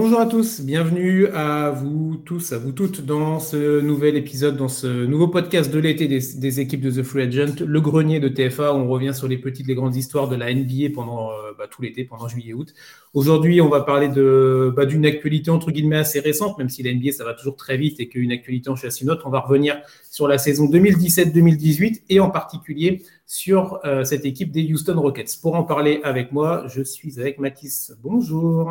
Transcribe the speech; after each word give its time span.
Bonjour 0.00 0.20
à 0.20 0.26
tous, 0.26 0.60
bienvenue 0.60 1.26
à 1.34 1.70
vous 1.70 2.22
tous, 2.24 2.52
à 2.52 2.58
vous 2.58 2.70
toutes 2.70 3.04
dans 3.04 3.40
ce 3.40 3.80
nouvel 3.80 4.16
épisode, 4.16 4.56
dans 4.56 4.68
ce 4.68 4.86
nouveau 4.86 5.26
podcast 5.26 5.72
de 5.72 5.78
l'été 5.80 6.06
des, 6.06 6.60
équipes 6.60 6.82
de 6.82 6.92
The 6.92 7.02
Free 7.02 7.22
Agent, 7.22 7.64
le 7.66 7.80
grenier 7.80 8.20
de 8.20 8.28
TFA. 8.28 8.72
On 8.72 8.88
revient 8.88 9.12
sur 9.12 9.26
les 9.26 9.38
petites, 9.38 9.66
les 9.66 9.74
grandes 9.74 9.96
histoires 9.96 10.28
de 10.28 10.36
la 10.36 10.54
NBA 10.54 10.94
pendant 10.94 11.32
euh, 11.32 11.50
bah, 11.58 11.66
tout 11.68 11.82
l'été, 11.82 12.04
pendant 12.04 12.28
juillet-août. 12.28 12.74
Aujourd'hui, 13.12 13.60
on 13.60 13.68
va 13.68 13.80
parler 13.80 14.08
de 14.08 14.72
bah, 14.76 14.86
d'une 14.86 15.04
actualité 15.04 15.50
entre 15.50 15.72
guillemets 15.72 15.96
assez 15.96 16.20
récente, 16.20 16.56
même 16.58 16.68
si 16.68 16.84
la 16.84 16.94
NBA 16.94 17.10
ça 17.10 17.24
va 17.24 17.34
toujours 17.34 17.56
très 17.56 17.76
vite 17.76 17.98
et 17.98 18.08
qu'une 18.08 18.30
actualité 18.30 18.70
en 18.70 18.76
chasse 18.76 19.00
une 19.00 19.10
autre. 19.10 19.24
On 19.26 19.30
va 19.30 19.40
revenir 19.40 19.80
sur 20.08 20.28
la 20.28 20.38
saison 20.38 20.66
2017-2018 20.66 22.02
et 22.08 22.20
en 22.20 22.30
particulier 22.30 23.02
sur 23.26 23.80
euh, 23.84 24.04
cette 24.04 24.24
équipe 24.24 24.52
des 24.52 24.62
Houston 24.72 25.00
Rockets. 25.00 25.40
Pour 25.42 25.56
en 25.56 25.64
parler 25.64 25.98
avec 26.04 26.30
moi, 26.30 26.66
je 26.68 26.82
suis 26.82 27.18
avec 27.18 27.40
Mathis. 27.40 27.92
Bonjour. 28.00 28.70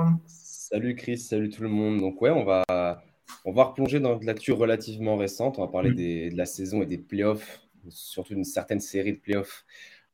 Salut 0.69 0.95
Chris, 0.95 1.17
salut 1.19 1.49
tout 1.49 1.63
le 1.63 1.69
monde. 1.69 2.01
Donc 2.01 2.21
ouais, 2.21 2.29
on 2.29 2.43
va, 2.43 2.61
on 3.45 3.53
va 3.53 3.63
replonger 3.63 4.01
dans 4.01 4.17
de 4.17 4.25
l'actu 4.25 4.51
relativement 4.51 5.15
récente. 5.15 5.59
On 5.59 5.61
va 5.61 5.69
parler 5.69 5.91
mm. 5.91 6.31
de 6.31 6.35
la 6.35 6.45
saison 6.45 6.81
et 6.81 6.85
des 6.85 6.97
playoffs, 6.97 7.61
surtout 7.87 8.33
d'une 8.33 8.43
certaine 8.43 8.81
série 8.81 9.13
de 9.13 9.17
playoffs 9.17 9.63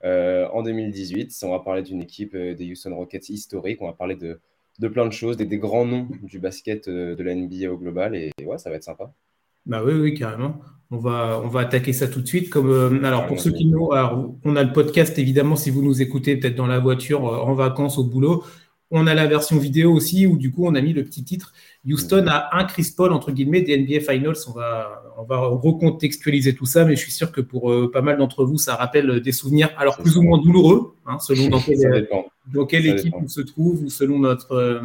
euh, 0.04 0.48
en 0.54 0.62
2018. 0.62 1.36
On 1.42 1.50
va 1.50 1.60
parler 1.60 1.82
d'une 1.82 2.04
équipe 2.04 2.36
euh, 2.36 2.54
des 2.54 2.72
Houston 2.72 2.96
Rockets 2.96 3.30
historique. 3.30 3.82
On 3.82 3.88
va 3.88 3.94
parler 3.94 4.16
de, 4.16 4.42
de 4.78 4.88
plein 4.88 5.08
de 5.08 5.12
choses, 5.12 5.38
des, 5.38 5.48
des, 5.48 5.58
grands 5.58 5.88
noms 5.88 6.08
du 6.22 6.38
basket 6.38 6.88
euh, 6.88 7.16
de 7.16 7.24
la 7.24 7.34
NBA 7.34 7.72
au 7.72 7.78
global. 7.80 8.16
Et 8.16 8.30
ouais, 8.46 8.60
ça 8.60 8.70
va 8.70 8.76
être 8.76 8.84
sympa. 8.84 9.12
Bah 9.66 9.82
oui, 9.84 9.94
oui, 9.94 10.14
carrément. 10.14 10.60
On 10.92 11.00
va, 11.00 11.42
on 11.44 11.48
va 11.48 11.62
attaquer 11.62 11.94
ça 11.94 12.08
tout 12.08 12.22
de 12.22 12.28
suite. 12.28 12.52
Comme, 12.52 13.04
alors, 13.04 13.26
pour 13.26 13.40
ceux 13.40 13.50
qui 13.54 13.66
nous. 13.66 13.90
on 13.90 14.56
a 14.56 14.64
le 14.64 14.72
podcast, 14.72 15.18
évidemment, 15.18 15.56
si 15.56 15.72
vous 15.72 15.82
nous 15.82 16.04
écoutez 16.04 16.38
peut-être 16.38 16.54
dans 16.54 16.68
la 16.68 16.78
voiture, 16.78 17.24
en 17.24 17.56
vacances, 17.56 17.98
au 17.98 18.04
boulot. 18.04 18.44
On 18.96 19.08
a 19.08 19.16
la 19.16 19.26
version 19.26 19.58
vidéo 19.58 19.92
aussi 19.92 20.28
où 20.28 20.38
du 20.38 20.52
coup 20.52 20.68
on 20.68 20.76
a 20.76 20.82
mis 20.82 20.94
le 20.94 21.04
petit 21.04 21.24
titre 21.24 21.52
Houston 21.86 22.26
a 22.28 22.56
un 22.56 22.64
Chris 22.66 22.94
Paul 22.96 23.12
entre 23.12 23.32
guillemets 23.32 23.62
des 23.62 23.76
NBA 23.76 24.02
Finals. 24.02 24.38
On 24.48 24.52
va, 24.52 25.04
on 25.18 25.24
va 25.24 25.38
recontextualiser 25.40 26.54
tout 26.54 26.68
ça, 26.68 26.86
mais 26.86 26.96
je 26.96 27.02
suis 27.02 27.12
sûr 27.12 27.32
que 27.32 27.42
pour 27.42 27.72
euh, 27.72 27.92
pas 27.92 28.02
mal 28.02 28.18
d'entre 28.18 28.46
vous, 28.46 28.60
ça 28.60 28.76
rappelle 28.76 29.20
des 29.20 29.32
souvenirs, 29.32 29.70
alors 29.78 29.98
plus 29.98 30.16
ou 30.18 30.22
moins 30.22 30.38
douloureux, 30.38 30.94
hein, 31.08 31.18
selon 31.20 31.50
dans, 31.50 32.66
quelle 32.66 32.86
équipe 32.86 33.16
on 33.20 33.28
se 33.28 33.42
trouve 33.42 33.84
ou 33.84 33.90
selon 33.90 34.20
notre, 34.20 34.54
euh, 34.54 34.82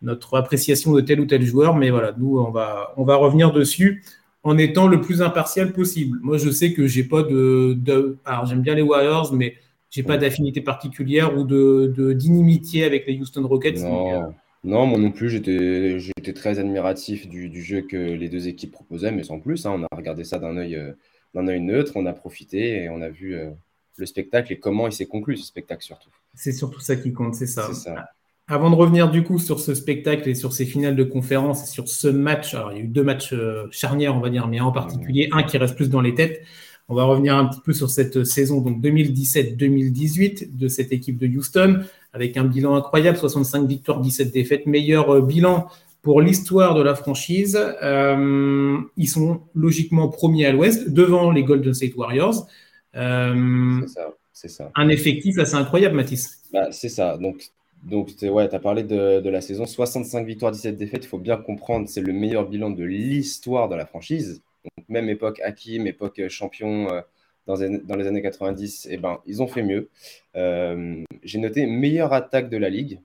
notre 0.00 0.38
appréciation 0.38 0.92
de 0.92 1.02
tel 1.02 1.20
ou 1.20 1.26
tel 1.26 1.44
joueur. 1.44 1.76
Mais 1.76 1.90
voilà, 1.90 2.14
nous 2.16 2.38
on 2.38 2.50
va, 2.50 2.94
on 2.96 3.04
va 3.04 3.16
revenir 3.16 3.52
dessus 3.52 4.02
en 4.42 4.58
étant 4.58 4.88
le 4.88 5.02
plus 5.02 5.22
impartial 5.22 5.72
possible. 5.72 6.18
Moi, 6.22 6.38
je 6.38 6.50
sais 6.50 6.72
que 6.72 6.86
j'ai 6.86 7.04
pas 7.04 7.22
de, 7.22 7.74
de 7.78 8.16
alors 8.24 8.46
j'aime 8.46 8.62
bien 8.62 8.74
les 8.74 8.82
Warriors, 8.82 9.32
mais 9.34 9.54
j'ai 9.94 10.02
pas 10.02 10.16
d'affinité 10.16 10.60
particulière 10.60 11.38
ou 11.38 11.44
de 11.44 12.14
d'inimitié 12.18 12.84
avec 12.84 13.06
les 13.06 13.16
Houston 13.16 13.46
Rockets. 13.46 13.80
Non, 13.80 14.12
euh, 14.12 14.26
non 14.64 14.86
moi 14.86 14.98
non 14.98 15.12
plus, 15.12 15.30
j'étais 15.30 16.00
j'étais 16.00 16.32
très 16.32 16.58
admiratif 16.58 17.28
du, 17.28 17.48
du, 17.48 17.62
jeu 17.62 17.82
que 17.82 17.96
les 17.96 18.28
deux 18.28 18.48
équipes 18.48 18.72
proposaient, 18.72 19.12
mais 19.12 19.22
sans 19.22 19.38
plus. 19.38 19.66
Hein, 19.66 19.76
on 19.76 19.84
a 19.84 19.96
regardé 19.96 20.24
ça 20.24 20.40
d'un 20.40 20.56
œil 20.56 20.74
euh, 20.74 20.92
d'un 21.32 21.46
œil 21.46 21.60
neutre, 21.60 21.92
on 21.94 22.06
a 22.06 22.12
profité 22.12 22.82
et 22.82 22.88
on 22.88 23.02
a 23.02 23.08
vu 23.08 23.36
euh, 23.36 23.50
le 23.96 24.06
spectacle 24.06 24.52
et 24.52 24.58
comment 24.58 24.88
il 24.88 24.92
s'est 24.92 25.06
conclu 25.06 25.36
ce 25.36 25.46
spectacle 25.46 25.84
surtout. 25.84 26.10
C'est 26.34 26.52
surtout 26.52 26.80
ça 26.80 26.96
qui 26.96 27.12
compte, 27.12 27.36
c'est 27.36 27.46
ça. 27.46 27.72
ça. 27.72 28.08
Avant 28.48 28.70
de 28.70 28.74
revenir 28.74 29.12
du 29.12 29.22
coup 29.22 29.38
sur 29.38 29.60
ce 29.60 29.74
spectacle 29.74 30.28
et 30.28 30.34
sur 30.34 30.52
ces 30.52 30.66
finales 30.66 30.96
de 30.96 31.04
conférence 31.04 31.62
et 31.62 31.66
sur 31.66 31.88
ce 31.88 32.08
match, 32.08 32.52
alors 32.54 32.72
il 32.72 32.78
y 32.78 32.80
a 32.80 32.84
eu 32.84 32.88
deux 32.88 33.04
matchs 33.04 33.32
charnières 33.70 34.16
on 34.16 34.20
va 34.20 34.28
dire, 34.28 34.48
mais 34.48 34.58
en 34.58 34.72
particulier 34.72 35.28
un 35.30 35.44
qui 35.44 35.56
reste 35.56 35.76
plus 35.76 35.88
dans 35.88 36.00
les 36.00 36.14
têtes. 36.14 36.42
On 36.88 36.94
va 36.94 37.04
revenir 37.04 37.34
un 37.36 37.46
petit 37.46 37.60
peu 37.62 37.72
sur 37.72 37.88
cette 37.88 38.24
saison 38.24 38.60
donc 38.60 38.82
2017-2018 38.82 40.56
de 40.56 40.68
cette 40.68 40.92
équipe 40.92 41.18
de 41.18 41.26
Houston 41.26 41.80
avec 42.12 42.36
un 42.36 42.44
bilan 42.44 42.76
incroyable, 42.76 43.18
65 43.18 43.66
victoires, 43.66 44.00
17 44.00 44.32
défaites, 44.32 44.66
meilleur 44.66 45.10
euh, 45.10 45.20
bilan 45.20 45.66
pour 46.02 46.20
l'histoire 46.20 46.74
de 46.74 46.82
la 46.82 46.94
franchise. 46.94 47.58
Euh, 47.82 48.78
ils 48.96 49.08
sont 49.08 49.40
logiquement 49.54 50.08
premiers 50.08 50.46
à 50.46 50.52
l'Ouest 50.52 50.90
devant 50.90 51.30
les 51.30 51.42
Golden 51.42 51.74
State 51.74 51.96
Warriors. 51.96 52.46
Euh, 52.94 53.80
c'est 54.32 54.48
ça, 54.48 54.64
ça. 54.64 54.70
Un 54.76 54.88
effectif 54.88 55.38
assez 55.38 55.54
incroyable, 55.54 55.96
Mathis. 55.96 56.42
Bah, 56.52 56.68
c'est 56.70 56.90
ça. 56.90 57.16
Donc, 57.16 57.50
donc 57.82 58.10
ouais, 58.22 58.48
tu 58.48 58.54
as 58.54 58.60
parlé 58.60 58.84
de, 58.84 59.20
de, 59.20 59.30
la 59.30 59.40
saison 59.40 59.66
65 59.66 60.26
victoires, 60.26 60.52
17 60.52 60.76
défaites. 60.76 61.04
Il 61.04 61.08
faut 61.08 61.18
bien 61.18 61.38
comprendre, 61.38 61.88
c'est 61.88 62.02
le 62.02 62.12
meilleur 62.12 62.48
bilan 62.48 62.70
de 62.70 62.84
l'histoire 62.84 63.68
de 63.68 63.74
la 63.74 63.86
franchise 63.86 64.42
même 64.88 65.08
époque 65.08 65.40
Hakim, 65.40 65.86
époque 65.86 66.18
euh, 66.20 66.28
champion 66.28 66.90
euh, 66.90 67.00
dans, 67.46 67.56
dans, 67.56 67.96
les 67.96 68.06
années 68.06 68.22
90, 68.22 68.88
eh 68.90 68.96
ben, 68.96 69.20
ils 69.26 69.42
ont 69.42 69.46
fait 69.46 69.62
mieux. 69.62 69.90
Euh, 70.34 71.02
j'ai 71.22 71.38
noté 71.38 71.66
meilleure 71.66 72.12
attaque 72.12 72.48
de 72.48 72.56
la 72.56 72.70
ligue. 72.70 73.00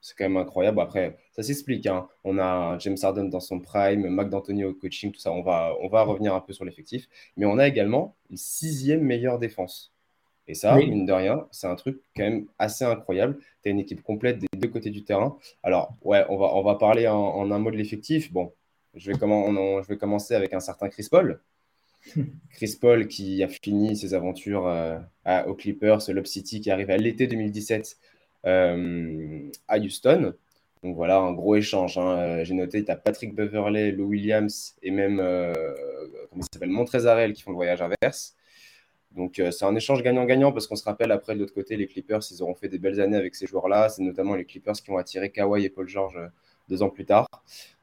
C'est 0.00 0.16
quand 0.16 0.24
même 0.24 0.36
incroyable. 0.36 0.80
Après, 0.80 1.16
ça 1.32 1.42
s'explique. 1.42 1.86
Hein. 1.86 2.08
On 2.24 2.38
a 2.38 2.78
James 2.78 2.96
Harden 3.00 3.24
dans 3.24 3.40
son 3.40 3.60
prime, 3.60 4.08
Mac 4.08 4.28
D'Antoni 4.28 4.64
au 4.64 4.72
coaching, 4.72 5.12
tout 5.12 5.20
ça. 5.20 5.32
On 5.32 5.42
va, 5.42 5.74
on 5.80 5.88
va 5.88 6.02
revenir 6.02 6.34
un 6.34 6.40
peu 6.40 6.52
sur 6.52 6.64
l'effectif. 6.64 7.08
Mais 7.36 7.46
on 7.46 7.58
a 7.58 7.66
également 7.66 8.16
une 8.30 8.36
sixième 8.36 9.02
meilleure 9.02 9.38
défense. 9.38 9.92
Et 10.48 10.54
ça, 10.54 10.76
mine 10.76 11.06
de 11.06 11.12
rien, 11.12 11.46
c'est 11.50 11.66
un 11.66 11.74
truc 11.74 12.00
quand 12.16 12.22
même 12.22 12.46
assez 12.58 12.84
incroyable. 12.84 13.38
Tu 13.62 13.68
as 13.68 13.72
une 13.72 13.80
équipe 13.80 14.02
complète 14.02 14.38
des 14.38 14.46
deux 14.56 14.68
côtés 14.68 14.90
du 14.90 15.02
terrain. 15.02 15.36
Alors, 15.64 15.96
ouais, 16.02 16.24
on 16.28 16.36
va, 16.36 16.54
on 16.54 16.62
va 16.62 16.76
parler 16.76 17.08
en, 17.08 17.16
en 17.16 17.50
un 17.50 17.58
mot 17.58 17.72
de 17.72 17.76
l'effectif. 17.76 18.32
Bon, 18.32 18.52
je 18.96 19.10
vais, 19.10 19.18
je 19.18 19.88
vais 19.88 19.96
commencer 19.96 20.34
avec 20.34 20.52
un 20.54 20.60
certain 20.60 20.88
Chris 20.88 21.08
Paul. 21.10 21.40
Chris 22.50 22.78
Paul 22.80 23.06
qui 23.08 23.42
a 23.42 23.48
fini 23.48 23.96
ses 23.96 24.14
aventures 24.14 24.66
euh, 24.66 24.98
à, 25.24 25.48
aux 25.48 25.54
Clippers, 25.54 25.98
Lob 26.08 26.26
City 26.26 26.60
qui 26.60 26.70
arrive 26.70 26.90
à 26.90 26.96
l'été 26.96 27.26
2017 27.26 27.98
euh, 28.46 29.50
à 29.68 29.78
Houston. 29.78 30.34
Donc 30.82 30.94
voilà, 30.94 31.18
un 31.18 31.32
gros 31.32 31.56
échange. 31.56 31.98
Hein. 31.98 32.18
Euh, 32.18 32.44
j'ai 32.44 32.54
noté, 32.54 32.84
tu 32.84 32.90
as 32.90 32.96
Patrick 32.96 33.34
Beverley, 33.34 33.92
Lou 33.92 34.06
Williams 34.06 34.76
et 34.82 34.90
même, 34.90 35.16
comment 35.16 36.42
il 36.42 36.48
s'appelle, 36.52 36.70
Montrezarel 36.70 37.32
qui 37.32 37.42
font 37.42 37.50
le 37.50 37.56
voyage 37.56 37.82
inverse. 37.82 38.34
Donc 39.14 39.36
c'est 39.36 39.64
un 39.64 39.74
échange 39.74 40.02
gagnant-gagnant 40.02 40.52
parce 40.52 40.66
qu'on 40.66 40.76
se 40.76 40.84
rappelle 40.84 41.10
après 41.10 41.34
de 41.34 41.40
l'autre 41.40 41.54
côté, 41.54 41.76
les 41.76 41.86
Clippers, 41.86 42.20
ils 42.30 42.42
auront 42.42 42.54
fait 42.54 42.68
des 42.68 42.78
belles 42.78 43.00
années 43.00 43.16
avec 43.16 43.34
ces 43.34 43.46
joueurs-là. 43.46 43.88
C'est 43.88 44.02
notamment 44.02 44.34
les 44.34 44.44
Clippers 44.44 44.74
qui 44.74 44.90
ont 44.90 44.98
attiré 44.98 45.30
Kawhi 45.30 45.64
et 45.64 45.70
Paul 45.70 45.88
George 45.88 46.18
deux 46.68 46.82
ans 46.82 46.90
plus 46.90 47.06
tard. 47.06 47.26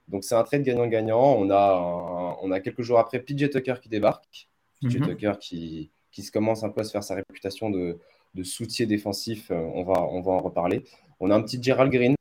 Donc 0.08 0.24
c'est 0.24 0.36
un 0.36 0.44
trade 0.44 0.64
gagnant-gagnant. 0.64 1.36
On 1.38 1.50
a, 1.50 2.38
on 2.42 2.52
a 2.52 2.60
quelques 2.60 2.82
jours 2.82 3.00
après 3.00 3.20
PJ 3.20 3.50
Tucker 3.50 3.76
qui 3.82 3.90
débarque. 3.90 4.50
PJ 4.82 4.98
mhm. 4.98 5.08
Tucker 5.08 5.34
qui, 5.40 5.92
qui 6.12 6.24
se 6.24 6.32
commence 6.32 6.64
un 6.64 6.70
peu 6.70 6.82
à 6.82 6.84
se 6.84 6.92
faire 6.92 7.04
sa 7.04 7.16
réputation 7.16 7.70
de, 7.70 8.00
de 8.36 8.44
soutien 8.44 8.86
défensif. 8.86 9.52
Euh, 9.52 9.56
on 9.56 9.84
va, 9.84 10.04
on 10.04 10.22
va 10.22 10.34
en 10.34 10.40
reparler. 10.40 10.84
On 11.20 11.32
a 11.32 11.36
un 11.36 11.42
petit 11.42 11.62
Gerald 11.62 11.92
Green 11.92 12.16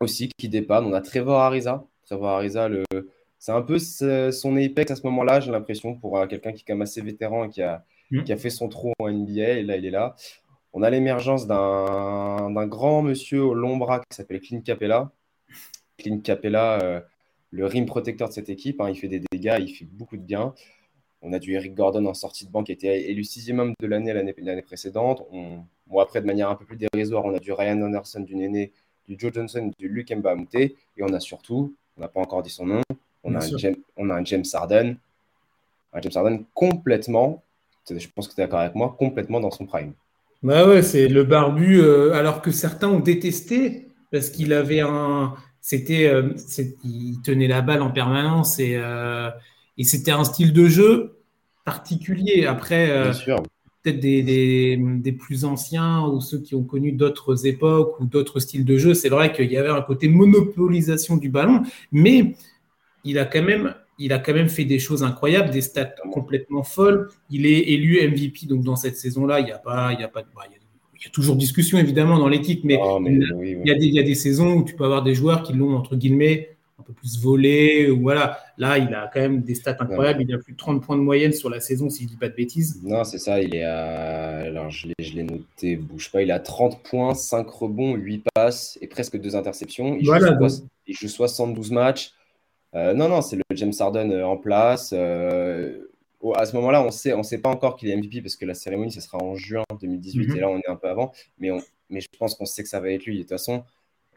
aussi 0.00 0.30
qui 0.38 0.48
dépanne. 0.48 0.84
On 0.84 0.92
a 0.92 1.00
Trevor 1.00 1.40
Ariza. 1.40 1.84
Trevor 2.06 2.30
Ariza, 2.30 2.68
le, 2.68 2.84
c'est 3.38 3.52
un 3.52 3.62
peu 3.62 3.78
son 3.78 4.56
apex 4.56 4.90
à 4.90 4.96
ce 4.96 5.02
moment-là, 5.04 5.40
j'ai 5.40 5.50
l'impression, 5.50 5.94
pour 5.94 6.18
euh, 6.18 6.26
quelqu'un 6.26 6.52
qui 6.52 6.60
est 6.60 6.64
quand 6.66 6.74
même 6.74 6.82
assez 6.82 7.00
vétéran 7.00 7.44
et 7.44 7.48
qui 7.48 7.62
a, 7.62 7.84
mhm. 8.10 8.24
qui 8.24 8.32
a 8.32 8.36
fait 8.36 8.50
son 8.50 8.68
trou 8.68 8.92
en 8.98 9.10
NBA. 9.10 9.58
Et 9.58 9.62
là, 9.62 9.76
il 9.76 9.86
est 9.86 9.90
là. 9.90 10.14
On 10.72 10.82
a 10.82 10.90
l'émergence 10.90 11.46
d'un, 11.46 12.50
d'un 12.50 12.66
grand 12.66 13.02
monsieur 13.02 13.42
au 13.42 13.54
long 13.54 13.76
bras 13.76 14.00
qui 14.00 14.16
s'appelle 14.16 14.40
Clint 14.40 14.60
Capella, 14.60 15.10
Clint 16.02 16.20
Capella, 16.20 16.80
euh, 16.82 17.00
le 17.50 17.66
rim 17.66 17.86
protecteur 17.86 18.28
de 18.28 18.32
cette 18.32 18.48
équipe. 18.48 18.80
Hein, 18.80 18.90
il 18.90 18.96
fait 18.96 19.08
des 19.08 19.22
dégâts, 19.30 19.56
il 19.60 19.68
fait 19.68 19.84
beaucoup 19.84 20.16
de 20.16 20.22
bien. 20.22 20.54
On 21.22 21.32
a 21.32 21.38
du 21.38 21.52
Eric 21.52 21.74
Gordon 21.74 22.06
en 22.06 22.14
sortie 22.14 22.46
de 22.46 22.50
banque 22.50 22.66
qui 22.66 22.72
était 22.72 23.10
élu 23.10 23.24
sixième 23.24 23.58
homme 23.58 23.74
de 23.78 23.86
l'année 23.86 24.12
l'année 24.12 24.62
précédente. 24.62 25.26
On, 25.30 25.58
bon, 25.86 25.98
après, 25.98 26.20
de 26.20 26.26
manière 26.26 26.48
un 26.48 26.54
peu 26.54 26.64
plus 26.64 26.76
dérisoire, 26.76 27.24
on 27.24 27.34
a 27.34 27.38
du 27.38 27.52
Ryan 27.52 27.82
Anderson, 27.82 28.20
du 28.20 28.36
Néné, 28.36 28.72
du 29.06 29.16
Joe 29.18 29.32
Johnson, 29.32 29.70
du 29.78 29.88
Luke 29.88 30.10
Mbamute. 30.10 30.54
Et 30.54 30.76
on 31.00 31.12
a 31.12 31.20
surtout, 31.20 31.74
on 31.96 32.00
n'a 32.00 32.08
pas 32.08 32.20
encore 32.20 32.42
dit 32.42 32.50
son 32.50 32.66
nom, 32.66 32.82
on 33.22 33.34
a, 33.34 33.38
un 33.38 33.58
James, 33.58 33.76
on 33.96 34.08
a, 34.08 34.14
un 34.14 34.24
James, 34.24 34.44
Harden. 34.52 34.96
Un 35.92 36.00
James 36.00 36.12
Harden 36.14 36.44
complètement, 36.54 37.42
je 37.88 38.06
pense 38.14 38.28
que 38.28 38.34
tu 38.34 38.40
es 38.40 38.44
d'accord 38.44 38.60
avec 38.60 38.74
moi, 38.74 38.96
complètement 38.98 39.40
dans 39.40 39.50
son 39.50 39.66
prime. 39.66 39.92
Bah 40.42 40.66
ouais, 40.66 40.82
c'est 40.82 41.08
le 41.08 41.24
barbu, 41.24 41.80
euh, 41.80 42.14
alors 42.14 42.40
que 42.40 42.50
certains 42.50 42.88
ont 42.88 43.00
détesté 43.00 43.88
parce 44.10 44.30
qu'il 44.30 44.54
avait 44.54 44.80
un, 44.80 45.34
c'était, 45.60 46.06
euh, 46.06 46.34
il 46.84 47.20
tenait 47.22 47.48
la 47.48 47.60
balle 47.60 47.82
en 47.82 47.90
permanence 47.90 48.58
et, 48.58 48.76
euh, 48.76 49.30
et 49.76 49.84
c'était 49.84 50.10
un 50.10 50.24
style 50.24 50.52
de 50.52 50.66
jeu 50.66 51.18
particulier. 51.64 52.46
Après, 52.46 52.90
euh, 52.90 53.12
peut-être 53.82 54.00
des, 54.00 54.22
des, 54.22 54.76
des, 54.76 55.12
plus 55.12 55.44
anciens 55.44 56.02
ou 56.06 56.20
ceux 56.20 56.40
qui 56.40 56.54
ont 56.54 56.64
connu 56.64 56.92
d'autres 56.92 57.46
époques 57.46 58.00
ou 58.00 58.06
d'autres 58.06 58.40
styles 58.40 58.64
de 58.64 58.76
jeu, 58.76 58.94
c'est 58.94 59.08
vrai 59.08 59.32
qu'il 59.32 59.50
y 59.50 59.56
avait 59.56 59.70
un 59.70 59.82
côté 59.82 60.08
monopolisation 60.08 61.16
du 61.16 61.28
ballon, 61.28 61.62
mais 61.92 62.34
il 63.04 63.18
a 63.18 63.24
quand 63.24 63.42
même 63.42 63.74
il 64.00 64.14
a 64.14 64.18
quand 64.18 64.32
même 64.32 64.48
fait 64.48 64.64
des 64.64 64.78
choses 64.78 65.02
incroyables, 65.02 65.50
des 65.50 65.60
stats 65.60 65.94
complètement 66.10 66.62
folles. 66.62 67.10
Il 67.28 67.44
est 67.44 67.68
élu 67.68 68.00
MVP 68.08 68.46
donc 68.46 68.62
dans 68.64 68.74
cette 68.74 68.96
saison-là. 68.96 69.40
Il 69.40 69.44
n'y 69.44 69.52
a 69.52 69.58
pas, 69.58 69.92
il 69.92 70.00
y 70.00 70.02
a 70.02 70.08
pas, 70.08 70.22
bah, 70.22 70.42
il 70.48 70.52
y 70.52 70.56
a 70.56 70.59
toujours 71.08 71.36
discussion 71.36 71.78
évidemment 71.78 72.18
dans 72.18 72.28
l'équipe, 72.28 72.62
mais, 72.64 72.78
ah, 72.82 72.98
il, 73.00 73.62
y 73.64 73.98
a 73.98 74.02
des, 74.02 74.14
saisons 74.14 74.52
où 74.52 74.64
tu 74.64 74.74
peux 74.74 74.84
avoir 74.84 75.02
des 75.02 75.14
joueurs 75.14 75.42
qui 75.42 75.54
l'ont 75.54 75.74
entre 75.74 75.96
guillemets 75.96 76.50
un 76.78 76.82
peu 76.82 76.92
plus 76.92 77.18
volé. 77.20 77.90
Ou 77.90 78.02
voilà. 78.02 78.38
Là, 78.58 78.76
il 78.78 78.94
a 78.94 79.10
quand 79.12 79.20
même 79.20 79.40
des 79.40 79.54
stats 79.54 79.76
incroyables. 79.80 80.22
Il 80.22 80.34
a 80.34 80.38
plus 80.38 80.52
de 80.52 80.58
30 80.58 80.82
points 80.82 80.96
de 80.96 81.02
moyenne 81.02 81.32
sur 81.32 81.48
la 81.48 81.60
saison, 81.60 81.88
si 81.88 82.02
je 82.02 82.04
ne 82.04 82.10
dis 82.10 82.16
pas 82.16 82.28
de 82.28 82.34
bêtises. 82.34 82.80
Non, 82.82 83.04
c'est 83.04 83.18
ça. 83.18 83.40
Il 83.40 83.54
est 83.54 83.64
à. 83.64 84.40
Alors, 84.40 84.70
je 84.70 84.88
l'ai 84.98 85.22
noté, 85.22 85.76
bouge 85.76 86.10
pas. 86.10 86.22
Il 86.22 86.30
a 86.30 86.38
30 86.38 86.82
points, 86.82 87.14
5 87.14 87.48
rebonds, 87.48 87.94
8 87.94 88.24
passes 88.34 88.78
et 88.82 88.86
presque 88.86 89.18
2 89.18 89.36
interceptions. 89.36 89.96
Il, 89.98 90.06
voilà, 90.06 90.36
joue, 90.38 90.64
il 90.86 90.94
joue, 90.94 91.08
72 91.08 91.70
matchs. 91.70 92.12
Euh, 92.74 92.94
non, 92.94 93.08
non, 93.08 93.20
c'est 93.20 93.36
le 93.36 93.42
James 93.54 93.72
Harden 93.78 94.12
euh, 94.12 94.26
en 94.26 94.36
place. 94.36 94.90
Euh, 94.92 95.89
à 96.34 96.44
ce 96.44 96.54
moment-là, 96.56 96.82
on 96.82 96.90
sait, 96.90 97.14
on 97.14 97.22
sait 97.22 97.38
pas 97.38 97.48
encore 97.48 97.76
qu'il 97.76 97.88
est 97.88 97.96
MVP 97.96 98.20
parce 98.22 98.36
que 98.36 98.44
la 98.44 98.54
cérémonie, 98.54 98.92
ce 98.92 99.00
sera 99.00 99.18
en 99.18 99.34
juin 99.34 99.64
2018 99.80 100.28
mhm. 100.28 100.36
et 100.36 100.40
là, 100.40 100.48
on 100.48 100.58
est 100.58 100.68
un 100.68 100.76
peu 100.76 100.88
avant. 100.88 101.12
Mais, 101.38 101.50
on, 101.50 101.60
mais 101.88 102.00
je 102.00 102.08
pense 102.18 102.34
qu'on 102.34 102.44
sait 102.44 102.62
que 102.62 102.68
ça 102.68 102.80
va 102.80 102.90
être 102.90 103.04
lui. 103.04 103.16
De 103.16 103.22
toute 103.22 103.30
façon, 103.30 103.64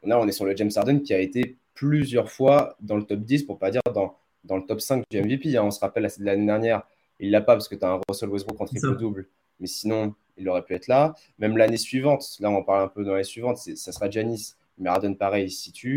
là, 0.04 0.20
on 0.20 0.28
est 0.28 0.34
sur 0.34 0.46
le 0.46 0.56
James 0.56 0.72
Harden 0.76 1.02
qui 1.02 1.14
a 1.14 1.20
été 1.20 1.58
plusieurs 1.74 2.30
fois 2.30 2.76
dans 2.82 2.98
le 2.98 3.04
top 3.04 3.20
10, 3.20 3.44
pour 3.44 3.58
pas 3.58 3.72
dire 3.72 3.82
dans, 3.94 4.16
dans 4.44 4.58
le 4.58 4.66
top 4.66 4.82
5 4.82 5.04
du 5.10 5.22
MVP. 5.22 5.56
Hein. 5.56 5.64
On 5.64 5.72
se 5.72 5.80
rappelle 5.80 6.08
l'année 6.20 6.46
dernière, 6.46 6.84
il 7.20 7.32
l'a 7.32 7.42
pas 7.42 7.54
parce 7.54 7.68
que 7.68 7.76
tu 7.76 7.86
as 7.86 7.90
un 7.90 8.02
Russell 8.08 8.30
Westbrook 8.30 8.60
en 8.60 8.66
triple-double. 8.66 9.28
Mais 9.60 9.68
sinon, 9.68 10.14
il 10.38 10.50
aurait 10.50 10.64
pu 10.64 10.74
être 10.74 10.88
là. 10.88 11.14
Même 11.40 11.58
l'année 11.58 11.78
suivante, 11.78 12.26
là, 12.40 12.50
on 12.50 12.64
parle 12.64 12.84
un 12.84 12.88
peu 12.88 13.04
dans 13.04 13.12
l'année 13.12 13.24
suivante, 13.24 13.58
ça 13.58 13.92
sera 13.92 14.10
Janis. 14.10 14.56
Mais 14.78 14.90
Harden, 14.90 15.16
pareil, 15.16 15.46
il 15.46 15.52
se 15.52 15.64
situe. 15.64 15.96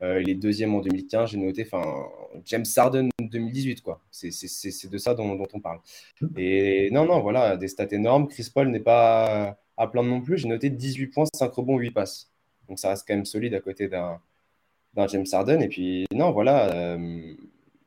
Euh, 0.00 0.22
il 0.22 0.30
est 0.30 0.34
deuxième 0.34 0.74
en 0.74 0.80
2015, 0.80 1.30
j'ai 1.30 1.38
noté, 1.38 1.66
enfin, 1.70 2.06
James 2.44 2.64
Harden 2.76 3.08
2018, 3.20 3.82
quoi. 3.82 4.00
C'est 4.10 4.28
de 4.28 4.98
ça 4.98 5.14
dont, 5.14 5.46
on 5.52 5.60
parle. 5.60 5.80
Et 6.36 6.90
non, 6.92 7.04
non, 7.04 7.20
voilà, 7.20 7.56
des 7.56 7.68
stats 7.68 7.88
énormes. 7.90 8.28
Chris 8.28 8.48
Paul 8.52 8.68
n'est 8.68 8.80
pas 8.80 9.58
à 9.76 9.86
plein 9.88 10.02
non 10.02 10.20
plus. 10.20 10.38
J'ai 10.38 10.48
noté 10.48 10.70
18 10.70 11.08
points, 11.08 11.24
5 11.34 11.52
rebonds, 11.52 11.78
8 11.78 11.90
passes. 11.90 12.30
Donc 12.68 12.78
ça 12.78 12.90
reste 12.90 13.04
quand 13.08 13.14
même 13.14 13.24
solide 13.24 13.54
à 13.54 13.60
côté 13.60 13.88
d'un 13.88 14.20
James 15.08 15.26
Harden. 15.32 15.60
Et 15.62 15.68
puis, 15.68 16.06
non, 16.12 16.30
voilà, 16.30 16.72
euh, 16.74 17.34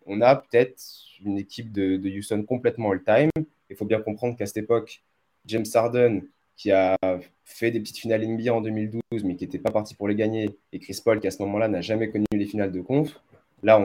on 0.06 0.22
a 0.22 0.36
peut-être 0.36 0.82
une 1.24 1.38
équipe 1.38 1.72
de, 1.72 1.98
de 1.98 2.10
Houston 2.10 2.44
complètement 2.44 2.92
all-time. 2.92 3.30
Il 3.70 3.76
faut 3.76 3.86
bien 3.86 4.02
comprendre 4.02 4.36
qu'à 4.38 4.46
cette 4.46 4.58
époque, 4.58 5.04
James 5.46 5.66
Harden, 5.74 6.24
qui 6.62 6.72
a 6.72 6.96
fait 7.44 7.72
des 7.72 7.80
petites 7.80 7.98
finales 7.98 8.24
NBA 8.24 8.54
en 8.54 8.62
2012, 8.62 9.02
mais 9.24 9.36
qui 9.36 9.46
n'était 9.46 9.58
pas 9.58 9.72
parti 9.72 9.96
pour 9.96 10.08
les 10.08 10.14
gagner, 10.14 10.50
et 10.72 10.80
Chris 10.80 11.00
Paul, 11.04 11.20
qui 11.20 11.26
à 11.26 11.32
ce 11.32 11.42
moment-là 11.42 11.68
n'a 11.68 11.82
jamais 11.82 12.12
connu 12.12 12.26
les 12.32 12.46
finales 12.46 12.72
de 12.72 12.82
conf, 12.82 13.20
là, 13.64 13.84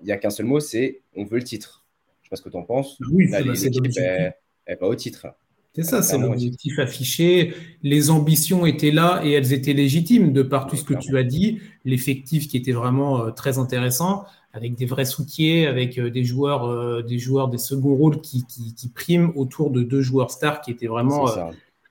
il 0.00 0.04
n'y 0.04 0.12
a 0.12 0.16
qu'un 0.16 0.30
seul 0.30 0.46
mot, 0.46 0.60
c'est 0.60 1.00
on 1.16 1.24
veut 1.24 1.38
le 1.38 1.44
titre. 1.44 1.84
Je 2.06 2.10
ne 2.20 2.24
sais 2.26 2.30
pas 2.30 2.36
ce 2.36 2.42
que 2.42 2.48
tu 2.48 2.56
en 2.56 2.62
penses. 2.62 2.96
Oui, 3.10 3.28
c'est 3.56 4.78
pas 4.78 4.86
au 4.86 4.94
titre. 4.94 5.26
C'est 5.74 5.82
ça, 5.82 6.02
c'est 6.02 6.18
l'objectif 6.18 6.78
affiché. 6.78 7.54
Les 7.82 8.10
ambitions 8.10 8.66
étaient 8.66 8.90
là 8.90 9.20
et 9.24 9.32
elles 9.32 9.52
étaient 9.52 9.72
légitimes 9.72 10.32
de 10.32 10.42
par 10.42 10.68
tout 10.68 10.76
ce 10.76 10.84
que 10.84 10.94
tu 10.94 11.18
as 11.18 11.24
dit. 11.24 11.60
L'effectif 11.84 12.46
qui 12.46 12.56
était 12.56 12.72
vraiment 12.72 13.24
euh, 13.24 13.30
très 13.30 13.58
intéressant, 13.58 14.26
avec 14.52 14.76
des 14.76 14.86
vrais 14.86 15.06
soutiers, 15.06 15.66
avec 15.66 15.98
euh, 15.98 16.10
des 16.10 16.24
joueurs, 16.24 16.66
euh, 16.66 17.02
des 17.02 17.18
joueurs 17.18 17.48
des 17.48 17.58
seconds 17.58 17.96
rôles 17.96 18.20
qui, 18.20 18.44
qui, 18.46 18.88
priment 18.90 19.32
autour 19.34 19.70
de 19.70 19.82
deux 19.82 20.02
joueurs 20.02 20.30
stars 20.30 20.60
qui 20.60 20.70
étaient 20.70 20.86
vraiment 20.86 21.26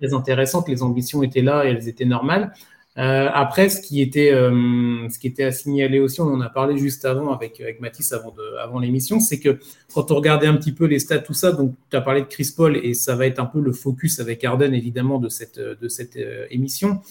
très 0.02 0.14
intéressantes. 0.14 0.68
Les 0.68 0.84
ambitions 0.84 1.24
étaient 1.24 1.42
là 1.42 1.66
et 1.66 1.70
elles 1.70 1.88
étaient 1.88 2.06
normales. 2.06 2.52
Euh, 2.98 3.30
après, 3.34 3.70
ce 3.70 3.82
qui 3.82 4.02
était, 4.02 4.34
euh, 4.34 5.08
ce 5.10 5.18
qui 5.18 5.28
était 5.28 5.46
à 5.46 5.52
signaler 5.52 6.00
aussi, 6.00 6.20
on 6.20 6.26
en 6.26 6.42
a 6.42 6.50
parlé 6.50 6.78
juste 6.78 7.06
avant 7.06 7.32
avec, 7.32 7.62
avec 7.62 7.80
Mathis 7.80 8.12
avant, 8.12 8.32
de, 8.32 8.58
avant 8.62 8.80
l'émission, 8.80 9.22
c'est 9.22 9.40
que 9.40 9.60
quand 9.94 10.12
on 10.12 10.16
regardait 10.16 10.48
un 10.48 10.58
petit 10.58 10.74
peu 10.74 10.86
les 10.86 11.00
stats, 11.00 11.20
tout 11.20 11.34
ça, 11.34 11.54
donc 11.54 11.74
tu 11.90 11.96
as 11.96 12.02
parlé 12.02 12.22
de 12.22 12.28
Chris 12.28 12.54
Paul 12.56 12.78
et 12.78 12.94
ça 12.94 13.16
va 13.16 13.28
être 13.28 13.40
un 13.40 13.46
peu 13.46 13.62
le 13.62 13.72
focus 13.72 14.20
avec 14.20 14.44
Arden 14.44 14.74
évidemment 14.74 15.20
de 15.20 15.30
cette, 15.30 15.60
de 15.60 15.88
cette 15.88 16.18
euh, 16.18 16.46
émission. 16.52 17.02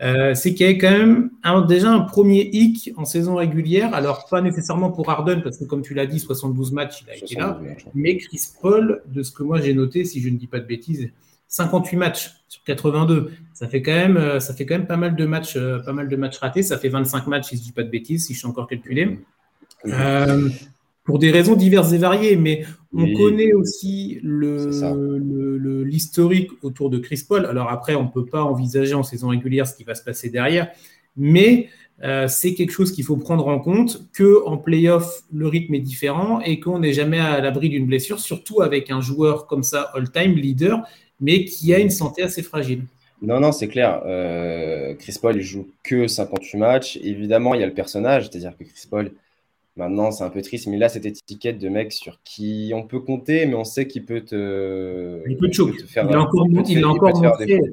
C'est 0.00 0.54
qu'il 0.54 0.60
y 0.60 0.68
avait 0.68 0.78
quand 0.78 0.92
même 0.92 1.30
un, 1.42 1.60
déjà 1.62 1.90
un 1.90 2.00
premier 2.00 2.48
hic 2.52 2.92
en 2.96 3.04
saison 3.04 3.34
régulière. 3.34 3.92
Alors, 3.94 4.28
pas 4.30 4.40
nécessairement 4.40 4.92
pour 4.92 5.10
Arden, 5.10 5.42
parce 5.42 5.58
que 5.58 5.64
comme 5.64 5.82
tu 5.82 5.92
l'as 5.92 6.06
dit, 6.06 6.20
72 6.20 6.70
matchs, 6.70 7.02
il 7.04 7.10
a 7.10 7.16
été 7.16 7.34
là. 7.34 7.60
Mais 7.96 8.16
Chris 8.16 8.42
Paul, 8.62 9.02
de 9.06 9.24
ce 9.24 9.32
que 9.32 9.42
moi 9.42 9.60
j'ai 9.60 9.74
noté, 9.74 10.04
si 10.04 10.20
je 10.20 10.28
ne 10.28 10.36
dis 10.36 10.46
pas 10.46 10.60
de 10.60 10.66
bêtises, 10.66 11.10
58 11.48 11.96
matchs 11.96 12.30
sur 12.48 12.62
82. 12.64 13.32
Ça 13.54 13.68
fait 13.68 13.82
quand 13.82 13.94
même, 13.94 14.16
euh, 14.16 14.40
ça 14.40 14.54
fait 14.54 14.66
quand 14.66 14.76
même 14.76 14.86
pas 14.86 14.96
mal 14.96 15.16
de 15.16 15.26
matchs, 15.26 15.56
euh, 15.56 15.78
pas 15.80 15.92
mal 15.92 16.08
de 16.08 16.16
matchs 16.16 16.38
ratés. 16.38 16.62
Ça 16.62 16.78
fait 16.78 16.88
25 16.88 17.26
matchs, 17.26 17.48
si 17.48 17.56
je 17.56 17.62
dis 17.62 17.72
pas 17.72 17.82
de 17.82 17.90
bêtises, 17.90 18.26
si 18.26 18.34
je 18.34 18.38
suis 18.38 18.46
encore 18.46 18.66
calculé. 18.66 19.18
Euh, 19.86 20.48
pour 21.04 21.18
des 21.18 21.30
raisons 21.30 21.56
diverses 21.56 21.92
et 21.92 21.98
variées, 21.98 22.36
mais 22.36 22.64
on 22.92 23.10
connaît 23.14 23.54
aussi 23.54 24.20
le, 24.22 25.82
l'historique 25.84 26.50
autour 26.62 26.90
de 26.90 26.98
Chris 26.98 27.24
Paul. 27.26 27.46
Alors 27.46 27.70
après, 27.70 27.94
on 27.94 28.04
ne 28.04 28.08
peut 28.08 28.26
pas 28.26 28.42
envisager 28.42 28.92
en 28.92 29.02
saison 29.02 29.28
régulière 29.28 29.66
ce 29.66 29.74
qui 29.74 29.84
va 29.84 29.94
se 29.94 30.04
passer 30.04 30.28
derrière, 30.28 30.68
mais 31.16 31.70
c'est 32.26 32.52
quelque 32.52 32.72
chose 32.72 32.92
qu'il 32.92 33.04
faut 33.04 33.16
prendre 33.16 33.48
en 33.48 33.58
compte, 33.58 34.02
que 34.12 34.44
en 34.44 34.58
playoff, 34.58 35.22
le 35.32 35.48
rythme 35.48 35.74
est 35.74 35.80
différent 35.80 36.40
et 36.40 36.60
qu'on 36.60 36.80
n'est 36.80 36.92
jamais 36.92 37.20
à 37.20 37.40
l'abri 37.40 37.70
d'une 37.70 37.86
blessure, 37.86 38.20
surtout 38.20 38.60
avec 38.60 38.90
un 38.90 39.00
joueur 39.00 39.46
comme 39.46 39.62
ça, 39.62 39.90
all-time 39.94 40.34
leader, 40.34 40.82
mais 41.20 41.44
qui 41.44 41.74
a 41.74 41.78
une 41.78 41.90
santé 41.90 42.22
assez 42.22 42.42
fragile. 42.42 42.82
Non, 43.20 43.40
non, 43.40 43.50
c'est 43.52 43.68
clair. 43.68 44.02
Euh, 44.06 44.94
Chris 44.94 45.16
Paul, 45.20 45.36
il 45.36 45.42
joue 45.42 45.68
que 45.82 46.06
58 46.06 46.58
matchs. 46.58 46.98
Évidemment, 47.02 47.54
il 47.54 47.60
y 47.60 47.64
a 47.64 47.66
le 47.66 47.74
personnage, 47.74 48.28
c'est-à-dire 48.28 48.56
que 48.56 48.64
Chris 48.64 48.86
Paul, 48.88 49.10
maintenant, 49.76 50.12
c'est 50.12 50.22
un 50.22 50.30
peu 50.30 50.40
triste, 50.40 50.68
mais 50.68 50.76
là, 50.76 50.88
cette 50.88 51.06
étiquette 51.06 51.58
de 51.58 51.68
mec 51.68 51.92
sur 51.92 52.20
qui 52.22 52.70
on 52.74 52.84
peut 52.84 53.00
compter, 53.00 53.46
mais 53.46 53.54
on 53.54 53.64
sait 53.64 53.88
qu'il 53.88 54.04
peut 54.04 54.20
te. 54.20 55.22
Il 55.28 55.36
peut 55.36 55.50
te, 55.50 55.86
faire. 55.86 56.06
Il 56.08 56.14
a 56.14 56.20
encore, 56.20 56.46
il. 57.42 57.72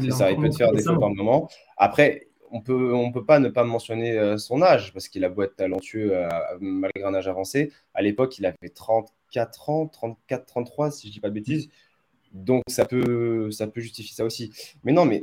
C'est 0.00 0.10
ça, 0.12 0.30
il 0.30 0.38
peut 0.38 0.48
te 0.48 0.56
faire 0.56 0.72
des 0.72 0.82
fois 0.82 0.98
par 0.98 1.10
moment. 1.10 1.48
Après, 1.76 2.28
on 2.50 2.60
peut, 2.60 2.94
on 2.94 3.12
peut 3.12 3.24
pas 3.24 3.40
ne 3.40 3.48
pas 3.48 3.64
mentionner 3.64 4.18
euh, 4.18 4.38
son 4.38 4.62
âge, 4.62 4.92
parce 4.92 5.08
qu'il 5.08 5.24
a 5.24 5.28
beau 5.28 5.42
être 5.42 5.56
talentueux 5.56 6.10
euh, 6.14 6.28
malgré 6.60 7.04
un 7.04 7.14
âge 7.14 7.28
avancé. 7.28 7.72
À 7.92 8.00
l'époque, 8.00 8.38
il 8.38 8.46
avait 8.46 8.70
34 8.74 9.70
ans, 9.70 9.86
34, 9.86 10.46
33, 10.46 10.90
si 10.90 11.08
je 11.08 11.12
dis 11.12 11.20
pas 11.20 11.28
de 11.28 11.34
bêtises. 11.34 11.68
Donc 12.32 12.62
ça 12.68 12.84
peut, 12.84 13.50
ça 13.50 13.66
peut 13.66 13.80
justifier 13.80 14.14
ça 14.14 14.24
aussi. 14.24 14.52
Mais 14.84 14.92
non, 14.92 15.04
mais, 15.04 15.22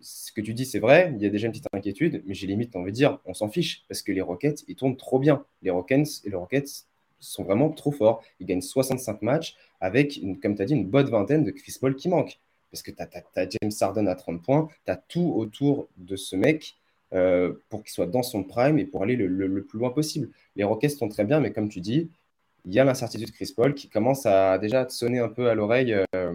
ce 0.00 0.32
que 0.32 0.40
tu 0.40 0.54
dis, 0.54 0.66
c'est 0.66 0.78
vrai, 0.78 1.12
il 1.16 1.22
y 1.22 1.26
a 1.26 1.30
déjà 1.30 1.46
une 1.46 1.52
petite 1.52 1.66
inquiétude, 1.72 2.22
mais 2.26 2.34
j'ai 2.34 2.46
limite 2.46 2.76
envie 2.76 2.92
de 2.92 2.96
dire, 2.96 3.18
on 3.24 3.34
s'en 3.34 3.48
fiche, 3.48 3.84
parce 3.88 4.02
que 4.02 4.12
les 4.12 4.20
Rockets, 4.20 4.64
ils 4.68 4.76
tournent 4.76 4.96
trop 4.96 5.18
bien. 5.18 5.44
Les 5.62 5.70
Rockets, 5.70 6.20
et 6.24 6.30
les 6.30 6.36
Rockets 6.36 6.86
sont 7.20 7.44
vraiment 7.44 7.70
trop 7.70 7.90
forts. 7.90 8.22
Ils 8.40 8.46
gagnent 8.46 8.60
65 8.60 9.22
matchs 9.22 9.56
avec, 9.80 10.20
comme 10.42 10.54
tu 10.54 10.62
as 10.62 10.66
dit, 10.66 10.74
une 10.74 10.86
bonne 10.86 11.08
vingtaine 11.08 11.44
de 11.44 11.50
Chris 11.50 11.76
Paul 11.80 11.96
qui 11.96 12.08
manquent. 12.08 12.38
Parce 12.70 12.82
que 12.82 12.90
tu 12.90 13.00
as, 13.00 13.48
James 13.48 13.72
Harden 13.80 14.08
à 14.08 14.14
30 14.14 14.42
points, 14.42 14.68
tu 14.84 14.90
as 14.90 14.96
tout 14.96 15.32
autour 15.36 15.88
de 15.96 16.16
ce 16.16 16.36
mec 16.36 16.76
euh, 17.12 17.54
pour 17.68 17.82
qu'il 17.82 17.92
soit 17.92 18.06
dans 18.06 18.22
son 18.22 18.42
prime 18.42 18.78
et 18.78 18.84
pour 18.84 19.02
aller 19.02 19.16
le, 19.16 19.28
le, 19.28 19.64
plus 19.64 19.78
loin 19.78 19.90
possible. 19.90 20.30
Les 20.56 20.64
Rockets 20.64 20.90
sont 20.90 21.08
très 21.08 21.24
bien, 21.24 21.40
mais 21.40 21.52
comme 21.52 21.68
tu 21.68 21.80
dis, 21.80 22.10
il 22.64 22.74
y 22.74 22.78
a 22.78 22.84
l'incertitude 22.84 23.30
Chris 23.32 23.52
Paul 23.54 23.74
qui 23.74 23.88
commence 23.88 24.26
à 24.26 24.58
déjà 24.58 24.88
sonner 24.88 25.18
un 25.18 25.28
peu 25.28 25.48
à 25.48 25.54
l'oreille 25.54 25.94
euh, 26.14 26.34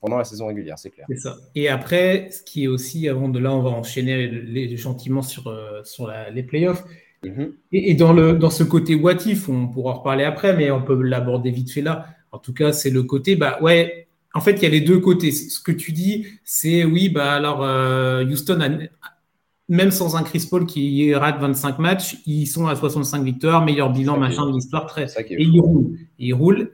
pendant 0.00 0.18
la 0.18 0.24
saison 0.24 0.46
régulière, 0.46 0.78
c'est 0.78 0.90
clair. 0.90 1.06
Ça. 1.16 1.36
Et 1.54 1.68
après, 1.68 2.28
ce 2.30 2.42
qui 2.42 2.64
est 2.64 2.66
aussi, 2.68 3.08
avant 3.08 3.28
de 3.28 3.38
là, 3.38 3.52
on 3.52 3.62
va 3.62 3.70
enchaîner 3.70 4.26
les, 4.26 4.76
gentiment 4.76 5.22
sur, 5.22 5.46
euh, 5.48 5.82
sur 5.84 6.12
les 6.32 6.42
playoffs. 6.42 6.84
Mm-hmm. 7.22 7.52
Et, 7.72 7.94
dans, 7.94 8.12
le, 8.12 8.34
dans 8.34 8.50
ce 8.50 8.64
côté 8.64 8.94
what 8.94 9.26
if, 9.26 9.48
on 9.48 9.68
pourra 9.68 9.92
en 9.92 9.98
reparler 9.98 10.24
après, 10.24 10.56
mais 10.56 10.70
on 10.70 10.82
peut 10.82 11.00
l'aborder 11.00 11.50
vite 11.50 11.70
fait 11.70 11.82
là. 11.82 12.06
En 12.32 12.38
tout 12.38 12.52
cas, 12.52 12.72
c'est 12.72 12.90
le 12.90 13.04
côté, 13.04 13.36
bah 13.36 13.58
ouais, 13.62 14.08
en 14.34 14.40
fait, 14.40 14.52
il 14.52 14.62
y 14.64 14.66
a 14.66 14.70
les 14.70 14.80
deux 14.80 14.98
côtés. 14.98 15.30
Ce 15.30 15.60
que 15.60 15.72
tu 15.72 15.92
dis, 15.92 16.26
c'est 16.42 16.84
oui, 16.84 17.08
bah 17.08 17.32
alors 17.32 17.62
euh, 17.62 18.24
Houston 18.24 18.60
a, 18.60 18.68
même 19.68 19.90
sans 19.90 20.16
un 20.16 20.22
Chris 20.22 20.46
Paul 20.50 20.66
qui 20.66 21.14
rate 21.14 21.40
25 21.40 21.78
matchs, 21.78 22.18
ils 22.26 22.46
sont 22.46 22.66
à 22.66 22.76
65 22.76 23.22
victoires, 23.22 23.64
meilleur 23.64 23.92
bilan, 23.92 24.18
machin 24.18 24.46
de 24.46 24.54
l'histoire, 24.54 24.86
très. 24.86 25.06
Et 25.30 25.42
ils 25.42 25.60
roulent. 25.60 25.98
ils 26.18 26.34
roulent. 26.34 26.72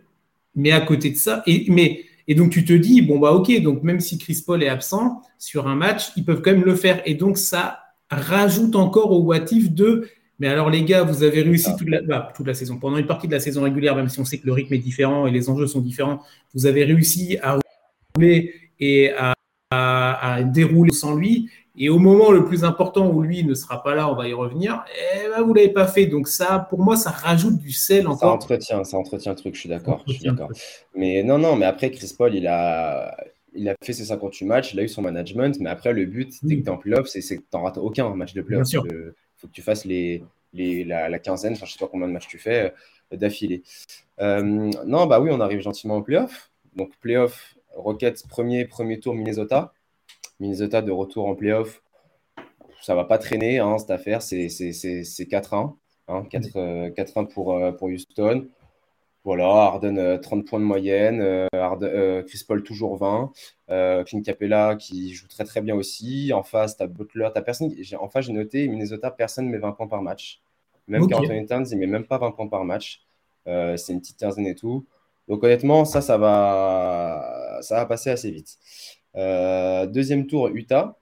Mais 0.57 0.73
à 0.73 0.81
côté 0.81 1.11
de 1.11 1.17
ça, 1.17 1.43
et, 1.47 1.67
mais, 1.69 2.05
et 2.27 2.35
donc 2.35 2.51
tu 2.51 2.65
te 2.65 2.73
dis, 2.73 3.03
bon, 3.03 3.21
bah 3.21 3.33
ok, 3.33 3.63
donc 3.63 3.85
même 3.85 4.01
si 4.01 4.19
Chris 4.19 4.43
Paul 4.45 4.63
est 4.63 4.69
absent 4.69 5.23
sur 5.39 5.69
un 5.69 5.77
match, 5.77 6.11
ils 6.17 6.25
peuvent 6.25 6.43
quand 6.43 6.51
même 6.51 6.65
le 6.65 6.75
faire. 6.75 7.01
Et 7.07 7.15
donc 7.15 7.39
ça 7.39 7.79
rajoute 8.11 8.75
encore 8.75 9.13
au 9.13 9.23
what 9.23 9.45
if 9.53 9.71
de, 9.71 10.09
mais 10.41 10.49
alors 10.49 10.71
les 10.71 10.83
gars, 10.83 11.05
vous 11.05 11.23
avez 11.23 11.43
réussi 11.43 11.71
toute 11.77 11.89
la, 11.89 12.03
bah, 12.03 12.33
toute 12.35 12.47
la 12.47 12.55
saison, 12.55 12.79
pendant 12.79 12.97
une 12.97 13.07
partie 13.07 13.29
de 13.29 13.33
la 13.33 13.41
saison 13.41 13.63
régulière, 13.63 13.95
même 13.95 14.09
si 14.09 14.19
on 14.19 14.25
sait 14.25 14.39
que 14.39 14.47
le 14.47 14.53
rythme 14.53 14.75
est 14.75 14.79
différent 14.79 15.29
et 15.29 15.31
les 15.31 15.49
enjeux 15.49 15.69
sont 15.69 15.81
différents, 15.81 16.23
vous 16.55 16.67
avez 16.67 16.85
réussi 16.85 17.39
à 17.43 17.59
rouler 18.17 18.55
et 18.81 19.13
à, 19.13 19.35
à 19.71 20.43
dérouler 20.43 20.93
sans 20.93 21.15
lui. 21.15 21.49
Et 21.83 21.89
au 21.89 21.99
moment 21.99 22.31
le 22.31 22.45
plus 22.45 22.63
important 22.63 23.09
où 23.09 23.23
lui 23.23 23.43
ne 23.43 23.55
sera 23.55 23.83
pas 23.83 23.95
là, 23.95 24.13
on 24.13 24.15
va 24.15 24.29
y 24.29 24.35
revenir, 24.35 24.85
eh 24.93 25.31
ben, 25.31 25.41
vous 25.41 25.55
ne 25.55 25.57
l'avez 25.57 25.73
pas 25.73 25.87
fait. 25.87 26.05
Donc 26.05 26.29
ça, 26.29 26.67
pour 26.69 26.79
moi, 26.79 26.95
ça 26.95 27.11
rajoute 27.11 27.57
du 27.57 27.73
sel 27.73 28.07
encore. 28.07 28.19
Ça 28.19 28.29
entretient, 28.29 28.85
ça 28.85 28.99
entretient 28.99 29.33
le 29.33 29.39
truc, 29.39 29.55
je 29.55 29.61
suis 29.61 29.69
d'accord. 29.71 30.05
Mais 30.95 31.23
non, 31.23 31.39
non, 31.39 31.57
mais 31.57 31.65
après, 31.65 31.91
Chris 31.91 32.15
Paul, 32.17 32.35
il 32.35 32.47
a, 32.47 33.17
il 33.55 33.67
a 33.67 33.75
fait 33.83 33.95
ses 33.95 34.05
58 34.05 34.45
matchs, 34.45 34.75
il 34.75 34.81
a 34.81 34.83
eu 34.83 34.89
son 34.89 35.01
management, 35.01 35.59
mais 35.59 35.71
après, 35.71 35.95
le 35.95 36.05
but, 36.05 36.35
dès 36.43 36.59
que 36.59 36.61
tu 36.61 36.67
es 36.67 36.71
en 36.71 36.77
playoff, 36.77 37.07
c'est 37.09 37.23
que 37.23 37.41
tu 37.41 37.47
n'en 37.55 37.63
rates 37.63 37.79
aucun 37.79 38.15
match 38.15 38.35
de 38.35 38.43
playoff. 38.43 38.69
Il 38.71 39.13
faut 39.39 39.49
que 39.49 39.53
tu 39.53 39.63
fasses 39.63 39.87
les, 39.87 40.23
les, 40.53 40.85
la, 40.85 41.19
quinzaine, 41.19 41.57
je 41.57 41.63
ne 41.63 41.67
sais 41.67 41.79
pas 41.79 41.89
combien 41.91 42.09
de 42.09 42.13
matchs 42.13 42.29
tu 42.29 42.37
fais 42.37 42.75
euh, 43.13 43.17
d'affilée. 43.17 43.63
Euh, 44.21 44.43
non, 44.43 45.07
bah 45.07 45.19
oui, 45.19 45.31
on 45.33 45.41
arrive 45.41 45.61
gentiment 45.61 45.97
au 45.97 46.03
playoff. 46.03 46.51
Donc, 46.77 46.93
playoff, 47.01 47.55
Rockets, 47.75 48.27
premier, 48.29 48.67
premier 48.67 49.01
tour, 49.01 49.15
Minnesota. 49.15 49.73
Minnesota 50.41 50.83
de 50.83 50.91
retour 50.91 51.27
en 51.27 51.35
playoff, 51.35 51.83
ça 52.83 52.95
va 52.95 53.05
pas 53.05 53.19
traîner 53.19 53.59
hein, 53.59 53.79
cette 53.79 53.91
affaire, 53.91 54.23
c'est 54.23 54.47
4-1. 54.47 55.77
Hein, 56.09 56.25
4-1 56.33 57.29
pour, 57.29 57.77
pour 57.77 57.89
Houston. 57.89 58.49
Voilà, 59.23 59.45
Harden 59.45 60.19
30 60.19 60.47
points 60.47 60.59
de 60.59 60.65
moyenne, 60.65 61.47
Chris 62.27 62.43
Paul 62.49 62.63
toujours 62.63 62.97
20, 62.97 63.33
Clint 64.07 64.23
Capella 64.23 64.77
qui 64.77 65.13
joue 65.13 65.29
très 65.29 65.45
très 65.45 65.61
bien 65.61 65.75
aussi. 65.75 66.33
En 66.33 66.43
face, 66.43 66.79
tu 66.79 66.83
as 66.83 66.87
Butler, 66.87 67.29
tu 67.35 67.43
personne. 67.43 67.71
En 68.01 68.09
face, 68.09 68.25
j'ai 68.25 68.33
noté 68.33 68.67
Minnesota, 68.67 69.11
personne 69.11 69.47
ne 69.47 69.51
met 69.51 69.59
20 69.59 69.73
points 69.73 69.89
par 69.89 70.01
match. 70.01 70.41
Même 70.89 71.03
okay. 71.03 71.13
Carlton 71.13 71.47
Towns, 71.47 71.67
il 71.71 71.79
met 71.79 71.87
même 71.87 72.07
pas 72.07 72.17
20 72.17 72.31
points 72.31 72.49
par 72.49 72.65
match. 72.65 73.03
c'est 73.45 73.91
une 73.93 74.01
petite 74.01 74.19
quinzaine 74.19 74.47
et 74.47 74.55
tout. 74.55 74.87
Donc 75.29 75.45
honnêtement, 75.45 75.85
ça, 75.85 76.01
ça 76.01 76.17
va, 76.17 77.59
ça 77.61 77.77
va 77.77 77.87
passer 77.87 78.09
assez 78.09 78.31
vite. 78.31 78.57
Euh, 79.17 79.87
deuxième 79.87 80.26
tour, 80.26 80.49
Utah. 80.49 80.97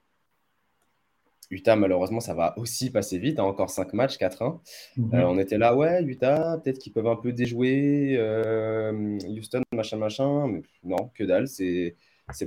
Utah, 1.51 1.77
malheureusement, 1.77 2.21
ça 2.21 2.35
va 2.35 2.59
aussi 2.59 2.91
passer 2.91 3.19
vite. 3.19 3.39
Hein, 3.39 3.45
encore 3.45 3.71
5 3.71 3.95
matchs, 3.95 4.19
4-1. 4.19 4.61
Mhm. 4.97 5.15
Euh, 5.15 5.27
on 5.27 5.39
était 5.39 5.59
là, 5.59 5.75
ouais, 5.75 6.03
Utah, 6.03 6.59
peut-être 6.59 6.79
qu'ils 6.79 6.93
peuvent 6.93 7.07
un 7.07 7.17
peu 7.17 7.33
déjouer 7.33 8.17
euh, 8.19 9.19
Houston, 9.29 9.63
machin, 9.73 9.97
machin. 9.97 10.49
Mais 10.49 10.63
non, 10.85 11.11
que 11.15 11.25
dalle. 11.25 11.49
C'est, 11.49 11.97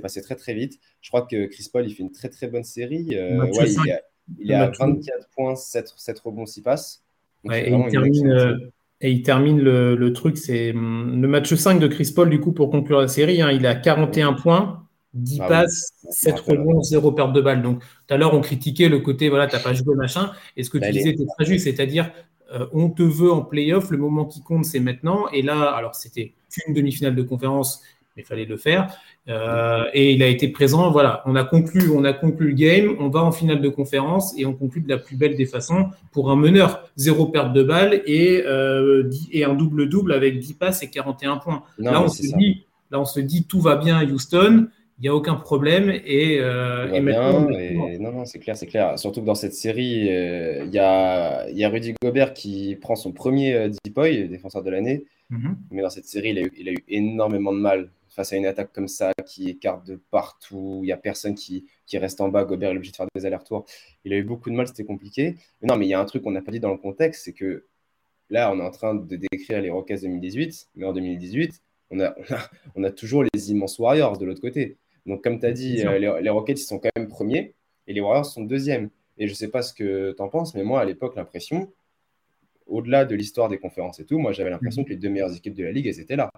passé 0.00 0.22
très, 0.22 0.36
très 0.36 0.54
vite. 0.54 0.78
Je 1.00 1.10
crois 1.10 1.22
que 1.22 1.46
Chris 1.46 1.68
Paul, 1.72 1.86
il 1.86 1.94
fait 1.94 2.02
une 2.02 2.12
très, 2.12 2.28
très 2.28 2.46
bonne 2.46 2.64
série. 2.64 3.08
il, 3.08 4.50
est 4.50 4.54
à 4.54 4.70
24 4.70 5.28
points, 5.34 5.56
7, 5.56 5.92
7 5.96 6.20
rebonds, 6.20 6.46
6 6.46 6.62
passes. 6.62 7.04
il 7.44 7.88
termine, 7.90 8.72
et 9.04 9.10
il 9.10 9.22
termine 9.22 9.60
le, 9.60 10.12
truc, 10.12 10.38
c'est 10.38 10.70
hum, 10.70 11.20
le 11.20 11.26
match 11.26 11.52
5 11.52 11.80
de 11.80 11.88
Chris 11.88 12.12
Paul, 12.14 12.30
du 12.30 12.38
coup, 12.38 12.52
pour 12.52 12.70
conclure 12.70 13.00
la 13.00 13.08
série. 13.08 13.42
Hein, 13.42 13.50
il 13.50 13.66
a 13.66 13.74
41 13.74 14.34
points, 14.34 14.81
10 15.14 15.40
ah 15.42 15.48
passes, 15.48 15.92
7 16.10 16.40
rebonds, 16.40 16.82
0 16.82 17.12
perte 17.12 17.32
de 17.32 17.40
balle. 17.40 17.62
Donc, 17.62 17.80
tout 17.80 18.14
à 18.14 18.16
l'heure, 18.16 18.34
on 18.34 18.40
critiquait 18.40 18.88
le 18.88 19.00
côté, 19.00 19.28
voilà, 19.28 19.46
tu 19.46 19.56
n'as 19.56 19.62
pas 19.62 19.74
joué, 19.74 19.94
machin. 19.94 20.32
Et 20.56 20.62
ce 20.62 20.70
que 20.70 20.78
tu 20.78 20.90
disais 20.90 21.10
était 21.10 21.26
très 21.36 21.44
juste, 21.44 21.64
c'est-à-dire, 21.64 22.10
euh, 22.52 22.66
on 22.72 22.90
te 22.90 23.02
veut 23.02 23.32
en 23.32 23.42
playoff, 23.42 23.90
le 23.90 23.98
moment 23.98 24.24
qui 24.24 24.42
compte, 24.42 24.64
c'est 24.64 24.80
maintenant. 24.80 25.28
Et 25.32 25.42
là, 25.42 25.70
alors, 25.70 25.94
c'était 25.94 26.32
une 26.66 26.74
demi-finale 26.74 27.14
de 27.14 27.22
conférence, 27.22 27.82
mais 28.16 28.22
il 28.22 28.26
fallait 28.26 28.44
le 28.44 28.56
faire. 28.56 28.94
Euh, 29.28 29.84
et 29.94 30.12
il 30.12 30.22
a 30.22 30.26
été 30.26 30.48
présent. 30.48 30.90
Voilà, 30.90 31.22
on 31.26 31.36
a 31.36 31.44
conclu, 31.44 31.90
on 31.90 32.04
a 32.04 32.12
conclu 32.12 32.48
le 32.48 32.54
game. 32.54 32.96
On 32.98 33.08
va 33.08 33.22
en 33.22 33.32
finale 33.32 33.60
de 33.60 33.68
conférence 33.68 34.34
et 34.38 34.44
on 34.44 34.52
conclut 34.52 34.82
de 34.82 34.88
la 34.88 34.98
plus 34.98 35.16
belle 35.16 35.36
des 35.36 35.46
façons 35.46 35.90
pour 36.10 36.30
un 36.30 36.36
meneur. 36.36 36.88
Zéro 36.96 37.26
perte 37.26 37.52
de 37.52 37.62
balle 37.62 38.02
et, 38.06 38.42
euh, 38.46 39.10
et 39.30 39.44
un 39.44 39.54
double-double 39.54 40.12
avec 40.12 40.38
10 40.38 40.54
passes 40.54 40.82
et 40.82 40.90
41 40.90 41.36
points. 41.38 41.62
là, 41.78 42.02
on 42.02 42.08
se 42.08 42.22
dit, 42.22 42.64
là, 42.90 43.00
on 43.00 43.04
se 43.04 43.20
dit 43.20 43.44
tout 43.44 43.60
va 43.60 43.76
bien 43.76 43.96
à 43.96 44.04
Houston. 44.04 44.68
Il 45.02 45.06
n'y 45.06 45.08
a 45.08 45.14
aucun 45.14 45.34
problème. 45.34 45.90
Et, 45.90 46.38
euh, 46.38 46.92
et 46.92 47.00
maintenant, 47.00 47.40
Non, 47.98 48.12
non, 48.12 48.24
c'est 48.24 48.38
clair, 48.38 48.56
c'est 48.56 48.68
clair. 48.68 48.96
Surtout 48.98 49.20
que 49.20 49.26
dans 49.26 49.34
cette 49.34 49.54
série, 49.54 50.06
il 50.06 50.70
y, 50.72 50.78
a, 50.78 51.50
y 51.50 51.64
a 51.64 51.68
Rudy 51.68 51.94
Gobert 52.00 52.34
qui 52.34 52.76
prend 52.80 52.94
son 52.94 53.12
premier 53.12 53.68
Deepoy, 53.84 54.28
défenseur 54.28 54.62
de 54.62 54.70
l'année. 54.70 55.04
Mm-hmm. 55.32 55.54
Mais 55.72 55.82
dans 55.82 55.90
cette 55.90 56.06
série, 56.06 56.30
il 56.30 56.38
a, 56.38 56.42
eu, 56.42 56.52
il 56.56 56.68
a 56.68 56.72
eu 56.72 56.84
énormément 56.88 57.52
de 57.52 57.58
mal 57.58 57.90
face 58.12 58.32
à 58.32 58.36
une 58.36 58.46
attaque 58.46 58.72
comme 58.72 58.88
ça 58.88 59.12
qui 59.26 59.48
écarte 59.48 59.86
de 59.86 59.96
partout, 60.10 60.80
il 60.82 60.86
n'y 60.86 60.92
a 60.92 60.96
personne 60.96 61.34
qui, 61.34 61.66
qui, 61.86 61.98
reste 61.98 62.20
en 62.20 62.28
bas, 62.28 62.44
Gobert 62.44 62.70
est 62.70 62.76
obligé 62.76 62.92
de 62.92 62.96
faire 62.96 63.06
des 63.14 63.26
allers-retours. 63.26 63.64
Il 64.04 64.12
a 64.12 64.16
eu 64.16 64.22
beaucoup 64.22 64.50
de 64.50 64.54
mal, 64.54 64.66
c'était 64.66 64.84
compliqué. 64.84 65.36
Mais 65.60 65.68
non, 65.68 65.76
mais 65.76 65.86
il 65.86 65.88
y 65.88 65.94
a 65.94 66.00
un 66.00 66.04
truc 66.04 66.22
qu'on 66.22 66.30
n'a 66.30 66.42
pas 66.42 66.52
dit 66.52 66.60
dans 66.60 66.70
le 66.70 66.76
contexte, 66.76 67.24
c'est 67.24 67.32
que 67.32 67.66
là, 68.28 68.52
on 68.52 68.58
est 68.58 68.62
en 68.62 68.70
train 68.70 68.94
de 68.94 69.16
décrire 69.16 69.60
les 69.62 69.70
Rockets 69.70 70.02
2018, 70.02 70.68
mais 70.74 70.84
en 70.84 70.92
2018, 70.92 71.62
on 71.90 72.00
a, 72.00 72.14
on 72.74 72.84
a, 72.84 72.90
toujours 72.90 73.22
les 73.22 73.50
immenses 73.50 73.78
Warriors 73.78 74.16
de 74.18 74.24
l'autre 74.24 74.40
côté. 74.40 74.78
Donc, 75.06 75.22
comme 75.22 75.40
tu 75.40 75.46
as 75.46 75.52
dit, 75.52 75.84
euh, 75.84 76.20
les, 76.20 76.30
Rockets, 76.30 76.60
ils 76.60 76.64
sont 76.64 76.78
quand 76.78 76.90
même 76.96 77.08
premiers 77.08 77.54
et 77.86 77.92
les 77.92 78.00
Warriors 78.00 78.26
sont 78.26 78.42
deuxièmes. 78.42 78.90
Et 79.18 79.26
je 79.26 79.32
ne 79.32 79.36
sais 79.36 79.48
pas 79.48 79.62
ce 79.62 79.74
que 79.74 80.12
tu 80.16 80.22
en 80.22 80.28
penses, 80.28 80.54
mais 80.54 80.64
moi, 80.64 80.80
à 80.80 80.84
l'époque, 80.84 81.16
l'impression, 81.16 81.72
au-delà 82.66 83.04
de 83.04 83.14
l'histoire 83.14 83.48
des 83.48 83.58
conférences 83.58 84.00
et 84.00 84.06
tout, 84.06 84.18
moi, 84.18 84.32
j'avais 84.32 84.50
l'impression 84.50 84.82
mm-hmm. 84.82 84.86
que 84.86 84.90
les 84.90 84.96
deux 84.96 85.10
meilleures 85.10 85.36
équipes 85.36 85.54
de 85.54 85.64
la 85.64 85.72
ligue, 85.72 85.86
elles 85.86 86.00
étaient 86.00 86.16
là 86.16 86.30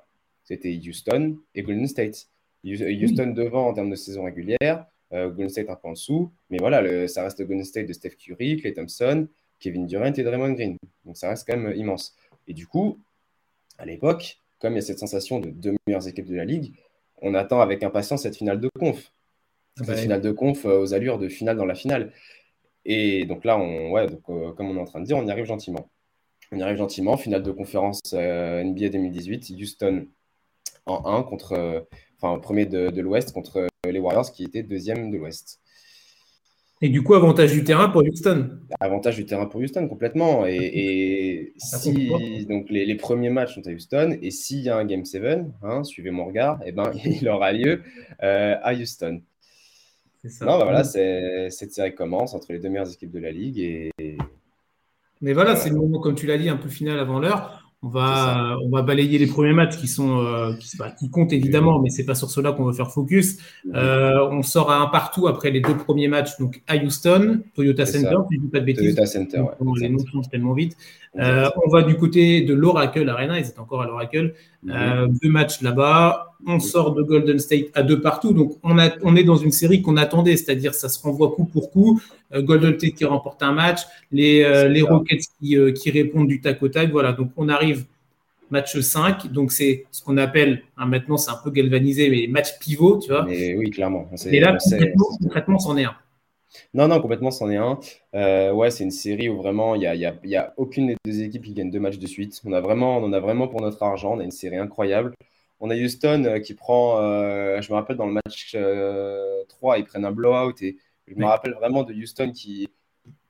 c'était 0.45 0.79
Houston 0.87 1.39
et 1.55 1.63
Golden 1.63 1.87
State. 1.89 2.29
Houston 2.65 3.33
devant 3.35 3.69
en 3.69 3.75
termes 3.75 3.91
de 3.91 3.97
saison 3.97 4.25
régulière, 4.25 4.87
euh, 5.13 5.29
Golden 5.29 5.49
State 5.49 5.69
un 5.69 5.77
peu 5.77 5.89
en 5.89 5.93
dessous, 5.93 6.33
mais 6.51 6.59
voilà, 6.59 7.09
ça 7.09 7.25
reste 7.25 7.41
le 7.41 7.47
Golden 7.47 7.65
State 7.65 7.87
de 7.87 7.93
Steph 7.93 8.17
Curry, 8.19 8.59
Clay 8.59 8.73
Thompson, 8.73 9.27
Kevin 9.59 9.87
Durant 9.87 10.13
et 10.13 10.23
Draymond 10.23 10.53
Green. 10.53 10.77
Donc 11.05 11.17
ça 11.17 11.29
reste 11.29 11.47
quand 11.47 11.57
même 11.57 11.75
immense. 11.77 12.15
Et 12.47 12.55
du 12.55 12.67
coup, 12.67 13.01
à 13.79 13.87
l'époque, 13.87 14.41
comme 14.61 14.75
il 14.75 14.77
y 14.77 14.79
a 14.79 14.83
cette 14.83 14.99
sensation 14.99 15.41
de 15.41 15.51
deux 15.51 15.75
meilleures 15.87 16.07
équipes 16.07 16.27
de 16.27 16.37
la 16.37 16.45
ligue, 16.45 16.75
on 17.25 17.35
attend 17.35 17.61
avec 17.61 17.83
impatience 17.83 18.23
cette 18.23 18.37
finale 18.37 18.61
de 18.61 18.69
conf. 18.79 19.13
Cette 19.77 19.87
bah 19.89 19.97
finale 19.97 20.21
de 20.21 20.31
conf 20.31 20.65
euh, 20.67 20.79
aux 20.81 20.95
allures 20.95 21.19
de 21.19 21.29
finale 21.29 21.57
dans 21.57 21.65
la 21.67 21.75
finale. 21.75 22.13
Et 22.85 23.25
donc 23.27 23.45
là, 23.45 23.59
on, 23.59 23.91
ouais, 23.91 24.07
donc, 24.07 24.23
euh, 24.29 24.53
comme 24.53 24.69
on 24.71 24.77
est 24.77 24.81
en 24.81 24.85
train 24.85 25.01
de 25.01 25.07
dire, 25.07 25.17
on 25.17 25.27
y 25.27 25.31
arrive 25.31 25.47
gentiment. 25.47 25.91
On 26.53 26.59
y 26.59 26.63
arrive 26.63 26.77
gentiment. 26.77 27.17
Finale 27.17 27.43
de 27.43 27.51
conférence 27.51 28.01
NBA 28.13 28.91
2018, 28.91 29.51
Houston 29.61 30.07
en 30.87 31.05
1 31.07 31.23
contre, 31.23 31.53
euh, 31.53 31.81
enfin, 32.21 32.39
premier 32.39 32.67
de, 32.67 32.91
de 32.91 33.01
l'Ouest 33.01 33.33
contre 33.33 33.59
euh, 33.59 33.91
les 33.91 33.99
Warriors 33.99 34.31
qui 34.31 34.45
étaient 34.45 34.63
deuxième 34.63 35.11
de 35.11 35.19
l'Ouest. 35.19 35.61
Et 36.83 36.89
du 36.89 37.03
coup, 37.03 37.15
avantage 37.15 37.53
du 37.53 37.65
terrain 37.65 37.89
pour 37.89 38.03
Houston. 38.03 38.59
Avantage 38.81 39.17
du 39.17 39.25
terrain 39.25 39.47
pour 39.47 39.61
Houston, 39.61 39.89
complètement. 39.89 40.45
Et, 40.47 41.53
si 41.57 42.47
donc 42.47 42.69
les, 42.69 42.95
premiers 42.97 43.31
matchs 43.31 43.55
sont 43.55 43.67
à 43.67 43.71
Houston, 43.71 44.19
et 44.21 44.31
s'il 44.31 44.61
y 44.61 44.69
a 44.69 44.77
un 44.77 44.85
Game 44.85 45.05
7, 45.05 45.41
hein, 45.63 45.85
suivez 45.85 46.11
mon 46.11 46.27
regard, 46.27 46.61
et 46.63 46.69
eh 46.69 46.73
ben, 46.73 46.91
il 47.05 47.29
aura 47.29 47.53
lieu 47.53 47.83
euh, 48.23 48.57
à 48.63 48.75
Houston. 48.75 49.23
Ça. 50.27 50.47
Non, 50.47 50.59
bah 50.59 50.65
voilà, 50.65 50.85
cette 50.85 51.73
série 51.73 51.95
commence 51.95 52.35
entre 52.35 52.53
les 52.53 52.59
deux 52.59 52.71
meilleures 52.71 52.91
équipes 52.91 53.11
de 53.11 53.19
la 53.19 53.31
ligue. 53.31 53.59
Et... 53.59 54.17
Mais 55.21 55.35
voilà, 55.35 55.55
c'est 55.55 55.69
le 55.69 55.77
moment, 55.77 56.01
comme 56.01 56.15
tu 56.15 56.27
l'as 56.27 56.39
dit, 56.39 56.49
un 56.49 56.57
peu 56.57 56.69
final 56.69 56.99
avant 56.99 57.19
l'heure. 57.19 57.64
On 57.85 57.89
va, 57.89 58.57
on 58.65 58.71
va 58.71 58.81
balayer 58.81 59.19
les 59.19 59.27
premiers 59.27 59.53
matchs 59.53 59.77
qui 59.77 59.89
sont 59.89 60.21
euh, 60.21 60.55
qui, 60.99 61.11
comptent 61.11 61.35
évidemment, 61.35 61.81
mais 61.83 61.91
c'est 61.91 62.07
pas 62.07 62.15
sur 62.15 62.31
cela 62.31 62.53
qu'on 62.53 62.65
va 62.65 62.73
faire 62.73 62.91
focus. 62.91 63.37
Euh, 63.75 64.27
on 64.31 64.43
sort 64.43 64.71
à 64.71 64.79
un 64.79 64.87
partout 64.87 65.29
après 65.29 65.51
les 65.51 65.61
deux 65.61 65.77
premiers 65.77 66.09
matchs, 66.09 66.39
donc 66.39 66.63
à 66.67 66.77
Houston, 66.77 67.43
Toyota 67.55 67.85
Center, 67.85 68.17
si 68.31 68.37
je 68.37 68.41
dis 68.41 68.49
pas 68.49 68.61
de 68.61 68.65
bêtises. 68.65 68.95
Toyota 68.95 69.05
Center, 69.05 69.41
ouais, 69.41 69.81
les 69.83 69.91
noms 69.91 69.99
changent 70.11 70.31
tellement 70.31 70.55
vite. 70.55 70.79
Euh, 71.19 71.51
on 71.63 71.69
va 71.69 71.83
du 71.83 71.97
côté 71.97 72.41
de 72.41 72.55
l'Oracle 72.55 73.07
Arena, 73.07 73.39
ils 73.39 73.49
étaient 73.49 73.59
encore 73.59 73.83
à 73.83 73.87
l'Oracle. 73.87 74.33
Mhm. 74.63 75.19
deux 75.23 75.29
matchs 75.29 75.61
là-bas. 75.61 76.34
On 76.47 76.61
sort 76.61 76.95
de 76.95 77.03
Golden 77.03 77.39
State 77.39 77.67
à 77.75 77.83
deux 77.83 78.01
partout, 78.01 78.33
donc 78.33 78.59
on, 78.63 78.79
a, 78.79 78.91
on 79.03 79.17
est 79.17 79.25
dans 79.25 79.37
une 79.37 79.53
série 79.53 79.83
qu'on 79.83 79.97
attendait, 79.97 80.37
c'est-à-dire 80.37 80.75
ça 80.75 80.89
se 80.89 81.01
renvoie 81.03 81.31
coup 81.33 81.45
pour 81.45 81.71
coup. 81.71 82.01
Golden 82.35 82.79
State 82.79 82.95
qui 82.95 83.05
remporte 83.05 83.43
un 83.43 83.53
match, 83.53 83.81
les, 84.11 84.69
les 84.69 84.83
Rockets 84.83 85.23
qui, 85.41 85.57
qui 85.75 85.91
répondent 85.91 86.29
du 86.29 86.41
tac 86.41 86.63
au 86.63 86.69
tac. 86.69 86.91
Voilà, 86.91 87.13
donc 87.13 87.31
on 87.37 87.49
arrive 87.49 87.85
match 88.51 88.79
5. 88.79 89.31
Donc, 89.33 89.53
c'est 89.53 89.85
ce 89.91 90.03
qu'on 90.03 90.17
appelle, 90.17 90.63
hein, 90.77 90.87
maintenant, 90.87 91.17
c'est 91.17 91.31
un 91.31 91.39
peu 91.43 91.51
galvanisé, 91.51 92.09
mais 92.09 92.27
match 92.29 92.59
pivot, 92.59 92.99
tu 92.99 93.11
vois. 93.11 93.25
Mais 93.25 93.55
oui, 93.55 93.71
clairement. 93.71 94.09
Et 94.31 94.41
là, 94.41 94.57
concrètement, 95.23 95.59
c'en 95.59 95.77
est 95.77 95.85
un. 95.85 95.97
Non, 96.73 96.87
non, 96.87 97.01
complètement, 97.01 97.33
c'en 97.33 97.51
est 97.51 97.57
un. 97.57 97.79
Euh, 98.15 98.53
ouais, 98.53 98.71
c'est 98.71 98.85
une 98.85 98.93
série 98.93 99.29
où 99.29 99.37
vraiment, 99.37 99.75
il 99.75 99.81
n'y 99.81 99.87
a, 99.87 99.95
y 99.97 100.07
a, 100.07 100.15
y 100.25 100.37
a, 100.37 100.55
aucune 100.57 100.87
des 100.87 100.97
deux 101.05 101.23
équipes 101.23 101.43
qui 101.43 101.53
gagne 101.53 101.71
deux 101.71 101.81
matchs 101.81 101.99
de 101.99 102.07
suite. 102.07 102.41
On, 102.45 102.53
a 102.53 102.61
vraiment, 102.61 102.99
on 102.99 103.05
en 103.05 103.13
a 103.13 103.19
vraiment 103.19 103.49
pour 103.49 103.61
notre 103.61 103.83
argent. 103.83 104.15
On 104.15 104.21
a 104.21 104.25
une 104.25 104.31
série 104.31 104.57
incroyable. 104.57 105.15
On 105.61 105.71
a 105.71 105.77
Houston 105.77 106.25
euh, 106.25 106.39
qui 106.41 106.55
prend, 106.55 107.01
euh, 107.01 107.61
je 107.61 107.71
me 107.71 107.77
rappelle 107.77 107.97
dans 107.97 108.07
le 108.07 108.13
match 108.13 108.57
3, 109.49 109.79
ils 109.79 109.85
prennent 109.85 110.05
un 110.05 110.13
blowout. 110.13 110.61
Et 110.63 110.77
je 111.07 111.15
me 111.15 111.27
rappelle 111.27 111.53
vraiment 111.53 111.83
de 111.83 111.93
Houston 111.93 112.33
qui, 112.33 112.69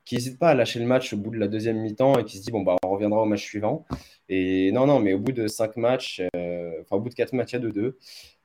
qui 0.04 0.16
n'hésite 0.16 0.38
pas 0.38 0.50
à 0.50 0.54
lâcher 0.54 0.78
le 0.78 0.86
match 0.86 1.12
au 1.12 1.16
bout 1.16 1.30
de 1.30 1.38
la 1.38 1.48
deuxième 1.48 1.78
mi-temps 1.78 2.18
et 2.18 2.24
qui 2.24 2.38
se 2.38 2.42
dit 2.42 2.50
bon 2.50 2.62
bah 2.62 2.76
on 2.84 2.90
reviendra 2.90 3.22
au 3.22 3.24
match 3.24 3.42
suivant. 3.42 3.86
Et 4.28 4.70
non 4.72 4.86
non 4.86 5.00
mais 5.00 5.14
au 5.14 5.18
bout 5.18 5.32
de 5.32 5.46
cinq 5.46 5.76
matchs, 5.76 6.22
euh, 6.36 6.72
enfin 6.82 6.96
au 6.96 7.00
bout 7.00 7.08
de 7.08 7.14
quatre 7.14 7.32
matchs, 7.32 7.52
il 7.52 7.62
y 7.62 7.66
a 7.66 7.68
2-2. 7.68 7.94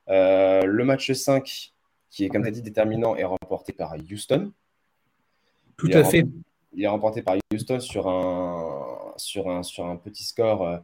Euh, 0.10 0.66
le 0.66 0.86
match 0.86 1.12
5, 1.12 1.74
qui 2.10 2.26
est 2.26 2.30
comme 2.30 2.44
tu 2.44 2.48
as 2.48 2.52
dit 2.52 2.62
déterminant, 2.62 3.16
est 3.16 3.26
remporté 3.26 3.74
par 3.74 3.96
Houston. 4.10 4.52
Tout 5.78 5.90
à 5.94 6.04
fait. 6.04 6.26
Il 6.74 6.84
est 6.84 6.88
remporté 6.88 7.22
par 7.22 7.36
Houston 7.54 7.80
sur 7.80 8.08
un, 8.08 9.14
sur 9.18 9.50
un, 9.50 9.64
sur 9.64 9.86
un 9.86 9.96
petit 9.96 10.24
score 10.24 10.68
euh, 10.68 10.78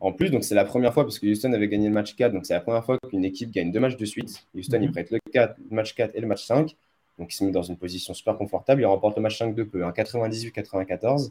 en 0.00 0.12
plus. 0.12 0.30
Donc 0.30 0.44
c'est 0.44 0.54
la 0.54 0.64
première 0.64 0.94
fois 0.94 1.04
parce 1.04 1.18
que 1.18 1.26
Houston 1.26 1.52
avait 1.52 1.68
gagné 1.68 1.88
le 1.88 1.94
match 1.94 2.14
4. 2.14 2.32
Donc 2.32 2.46
c'est 2.46 2.54
la 2.54 2.60
première 2.60 2.84
fois 2.84 2.98
qu'une 3.08 3.24
équipe 3.24 3.50
gagne 3.50 3.72
deux 3.72 3.80
matchs 3.80 3.96
de 3.96 4.04
suite. 4.04 4.46
Houston, 4.54 4.78
il 4.80 4.88
mhm. 4.88 4.92
prête 4.92 5.10
le, 5.10 5.18
4, 5.32 5.56
le 5.70 5.74
match 5.74 5.94
4 5.94 6.14
et 6.14 6.20
le 6.20 6.26
match 6.26 6.44
5. 6.44 6.74
Donc, 7.18 7.32
il 7.32 7.36
se 7.36 7.44
met 7.44 7.50
dans 7.50 7.62
une 7.62 7.76
position 7.76 8.14
super 8.14 8.36
confortable. 8.36 8.80
Il 8.82 8.86
remporte 8.86 9.16
le 9.16 9.22
match 9.22 9.38
5 9.38 9.54
de 9.54 9.64
peu, 9.64 9.82
98-94. 9.82 11.30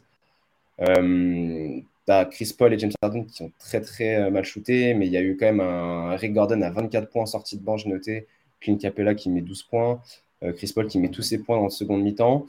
tu 0.78 1.84
as 2.08 2.24
Chris 2.26 2.54
Paul 2.56 2.72
et 2.74 2.78
James 2.78 2.92
Harden 3.02 3.24
qui 3.24 3.34
sont 3.34 3.50
très 3.58 3.80
très 3.80 4.16
euh, 4.16 4.30
mal 4.30 4.44
shootés, 4.44 4.94
mais 4.94 5.06
il 5.06 5.12
y 5.12 5.16
a 5.16 5.22
eu 5.22 5.36
quand 5.36 5.46
même 5.46 5.60
un 5.60 6.14
Rick 6.16 6.34
Gordon 6.34 6.60
à 6.62 6.70
24 6.70 7.08
points 7.10 7.26
sorti 7.26 7.56
de 7.56 7.76
j'ai 7.76 7.88
noté. 7.88 8.26
Clint 8.60 8.76
Capella 8.76 9.14
qui 9.14 9.30
met 9.30 9.40
12 9.40 9.62
points. 9.64 10.00
Euh, 10.42 10.52
Chris 10.52 10.72
Paul 10.74 10.86
qui 10.86 10.98
met 10.98 11.08
tous 11.08 11.22
ses 11.22 11.38
points 11.38 11.56
dans 11.56 11.64
le 11.64 11.70
second 11.70 11.96
mi-temps. 11.96 12.46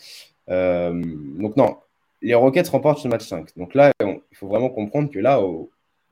Euh, 0.49 1.01
donc 1.39 1.55
non, 1.55 1.77
les 2.21 2.35
Rockets 2.35 2.67
remportent 2.69 3.03
le 3.03 3.09
match 3.09 3.27
5. 3.27 3.55
Donc 3.57 3.73
là, 3.73 3.91
il 4.01 4.37
faut 4.37 4.47
vraiment 4.47 4.69
comprendre 4.69 5.09
que 5.09 5.19
là, 5.19 5.41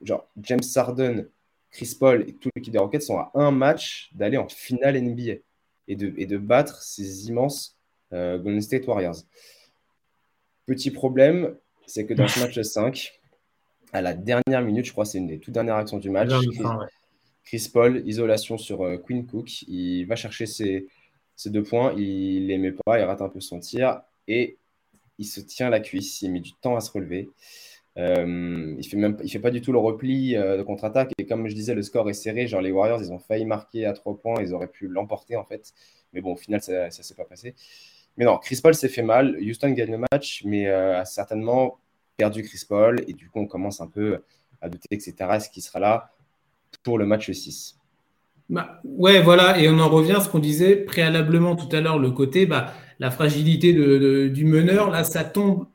genre 0.01 0.27
James 0.41 0.61
Harden, 0.75 1.27
Chris 1.71 1.95
Paul 1.99 2.25
et 2.27 2.33
toute 2.33 2.51
l'équipe 2.55 2.71
des 2.71 2.79
Rockets 2.79 3.01
sont 3.01 3.17
à 3.17 3.31
un 3.33 3.51
match 3.51 4.09
d'aller 4.13 4.37
en 4.37 4.47
finale 4.47 4.99
NBA 5.01 5.41
et 5.87 5.95
de, 5.95 6.13
et 6.17 6.25
de 6.25 6.37
battre 6.37 6.81
ces 6.81 7.27
immenses 7.27 7.77
euh, 8.13 8.37
Golden 8.37 8.61
State 8.61 8.87
Warriors. 8.87 9.17
Petit 10.65 10.91
problème, 10.91 11.55
c'est 11.85 12.05
que 12.05 12.13
dans 12.13 12.27
ce 12.27 12.39
match 12.39 12.59
5, 12.61 13.19
à 13.93 14.01
la 14.01 14.13
dernière 14.13 14.61
minute, 14.61 14.85
je 14.85 14.91
crois 14.91 15.05
que 15.05 15.11
c'est 15.11 15.17
une 15.17 15.27
des 15.27 15.39
toutes 15.39 15.53
dernières 15.53 15.75
actions 15.75 15.97
du 15.97 16.09
match, 16.09 16.31
Chris, 17.43 17.69
Paul, 17.71 18.03
isolation 18.05 18.57
sur 18.57 18.81
euh, 18.81 18.97
Queen 18.97 19.25
Cook, 19.25 19.61
il 19.69 20.03
va 20.03 20.17
chercher 20.17 20.45
ses, 20.45 20.87
deux 21.45 21.63
points, 21.63 21.93
il 21.95 22.47
les 22.47 22.57
met 22.57 22.73
pas, 22.73 22.99
il 22.99 23.03
rate 23.03 23.21
un 23.21 23.29
peu 23.29 23.39
son 23.39 23.61
tir 23.61 24.01
et 24.27 24.57
il 25.17 25.25
se 25.25 25.39
tient 25.39 25.69
la 25.69 25.79
cuisse, 25.79 26.21
il 26.21 26.31
met 26.33 26.41
du 26.41 26.51
temps 26.53 26.75
à 26.75 26.81
se 26.81 26.91
relever. 26.91 27.29
Euh, 27.97 28.75
il 28.77 28.87
fait 28.87 28.97
même, 28.97 29.17
il 29.23 29.29
fait 29.29 29.39
pas 29.39 29.49
du 29.49 29.61
tout 29.61 29.71
le 29.71 29.79
repli 29.79 30.35
euh, 30.35 30.57
de 30.57 30.63
contre-attaque. 30.63 31.11
Et 31.17 31.25
comme 31.25 31.47
je 31.47 31.55
disais, 31.55 31.73
le 31.73 31.81
score 31.81 32.09
est 32.09 32.13
serré. 32.13 32.47
Genre 32.47 32.61
les 32.61 32.71
Warriors, 32.71 33.01
ils 33.01 33.11
ont 33.11 33.19
failli 33.19 33.45
marquer 33.45 33.85
à 33.85 33.93
trois 33.93 34.17
points, 34.17 34.41
ils 34.41 34.53
auraient 34.53 34.67
pu 34.67 34.87
l'emporter 34.87 35.35
en 35.35 35.43
fait. 35.43 35.73
Mais 36.13 36.21
bon, 36.21 36.33
au 36.33 36.35
final, 36.35 36.61
ça, 36.61 36.85
ne 36.85 36.89
s'est 36.89 37.15
pas 37.15 37.25
passé. 37.25 37.55
Mais 38.17 38.25
non, 38.25 38.37
Chris 38.37 38.59
Paul 38.61 38.75
s'est 38.75 38.89
fait 38.89 39.03
mal. 39.03 39.37
Houston 39.41 39.71
gagne 39.71 39.91
le 39.91 40.05
match, 40.11 40.43
mais 40.45 40.67
euh, 40.67 40.99
a 40.99 41.05
certainement 41.05 41.79
perdu 42.17 42.43
Chris 42.43 42.61
Paul. 42.67 43.03
Et 43.07 43.13
du 43.13 43.29
coup, 43.29 43.39
on 43.39 43.47
commence 43.47 43.81
un 43.81 43.87
peu 43.87 44.19
à 44.61 44.69
douter, 44.69 44.87
etc. 44.91 45.15
Est-ce 45.33 45.49
qu'il 45.49 45.63
sera 45.63 45.79
là 45.79 46.11
pour 46.83 46.97
le 46.97 47.05
match 47.05 47.31
6 47.31 47.77
bah, 48.49 48.79
Ouais, 48.83 49.21
voilà. 49.21 49.59
Et 49.59 49.69
on 49.69 49.79
en 49.79 49.89
revient 49.89 50.13
à 50.13 50.19
ce 50.19 50.29
qu'on 50.29 50.39
disait 50.39 50.75
préalablement 50.75 51.55
tout 51.55 51.73
à 51.75 51.81
l'heure, 51.81 51.99
le 51.99 52.11
côté, 52.11 52.45
bah, 52.45 52.73
la 52.99 53.11
fragilité 53.11 53.73
du 53.73 54.45
meneur, 54.45 54.89
là, 54.89 55.03
ça 55.03 55.23
tombe 55.23 55.67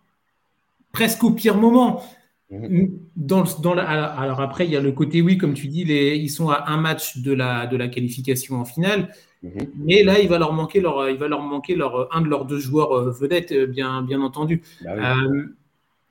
presque 0.93 1.25
au 1.25 1.31
pire 1.31 1.57
moment. 1.57 2.03
Mhm. 2.51 2.99
Dans, 3.17 3.45
alors 3.79 4.41
après, 4.41 4.67
il 4.67 4.71
y 4.71 4.77
a 4.77 4.81
le 4.81 4.93
côté, 4.93 5.23
oui, 5.23 5.39
comme 5.39 5.55
tu 5.55 5.69
dis, 5.69 5.85
les, 5.85 6.17
ils 6.17 6.29
sont 6.29 6.51
à 6.51 6.71
un 6.71 6.77
match 6.77 7.19
de 7.19 7.33
la, 7.33 7.67
de 7.67 7.77
la 7.77 7.89
qualification 7.89 8.61
en 8.61 8.65
finale. 8.65 9.09
Mhm. 9.43 9.69
Mais 9.85 10.03
là, 10.03 10.21
il 10.21 10.29
va 10.29 10.39
leur 10.39 10.53
manquer, 10.53 10.81
leur, 10.81 11.09
il 11.09 11.17
va 11.17 11.29
leur 11.29 11.41
manquer 11.41 11.75
leur, 11.75 12.15
un 12.15 12.21
de 12.21 12.29
leurs 12.29 12.45
deux 12.45 12.59
joueurs 12.59 12.93
euh, 12.93 13.11
vedettes, 13.11 13.53
euh, 13.53 13.67
bien, 13.67 14.03
bien 14.03 14.21
entendu. 14.21 14.63
Bah 14.85 15.17
euh, 15.17 15.45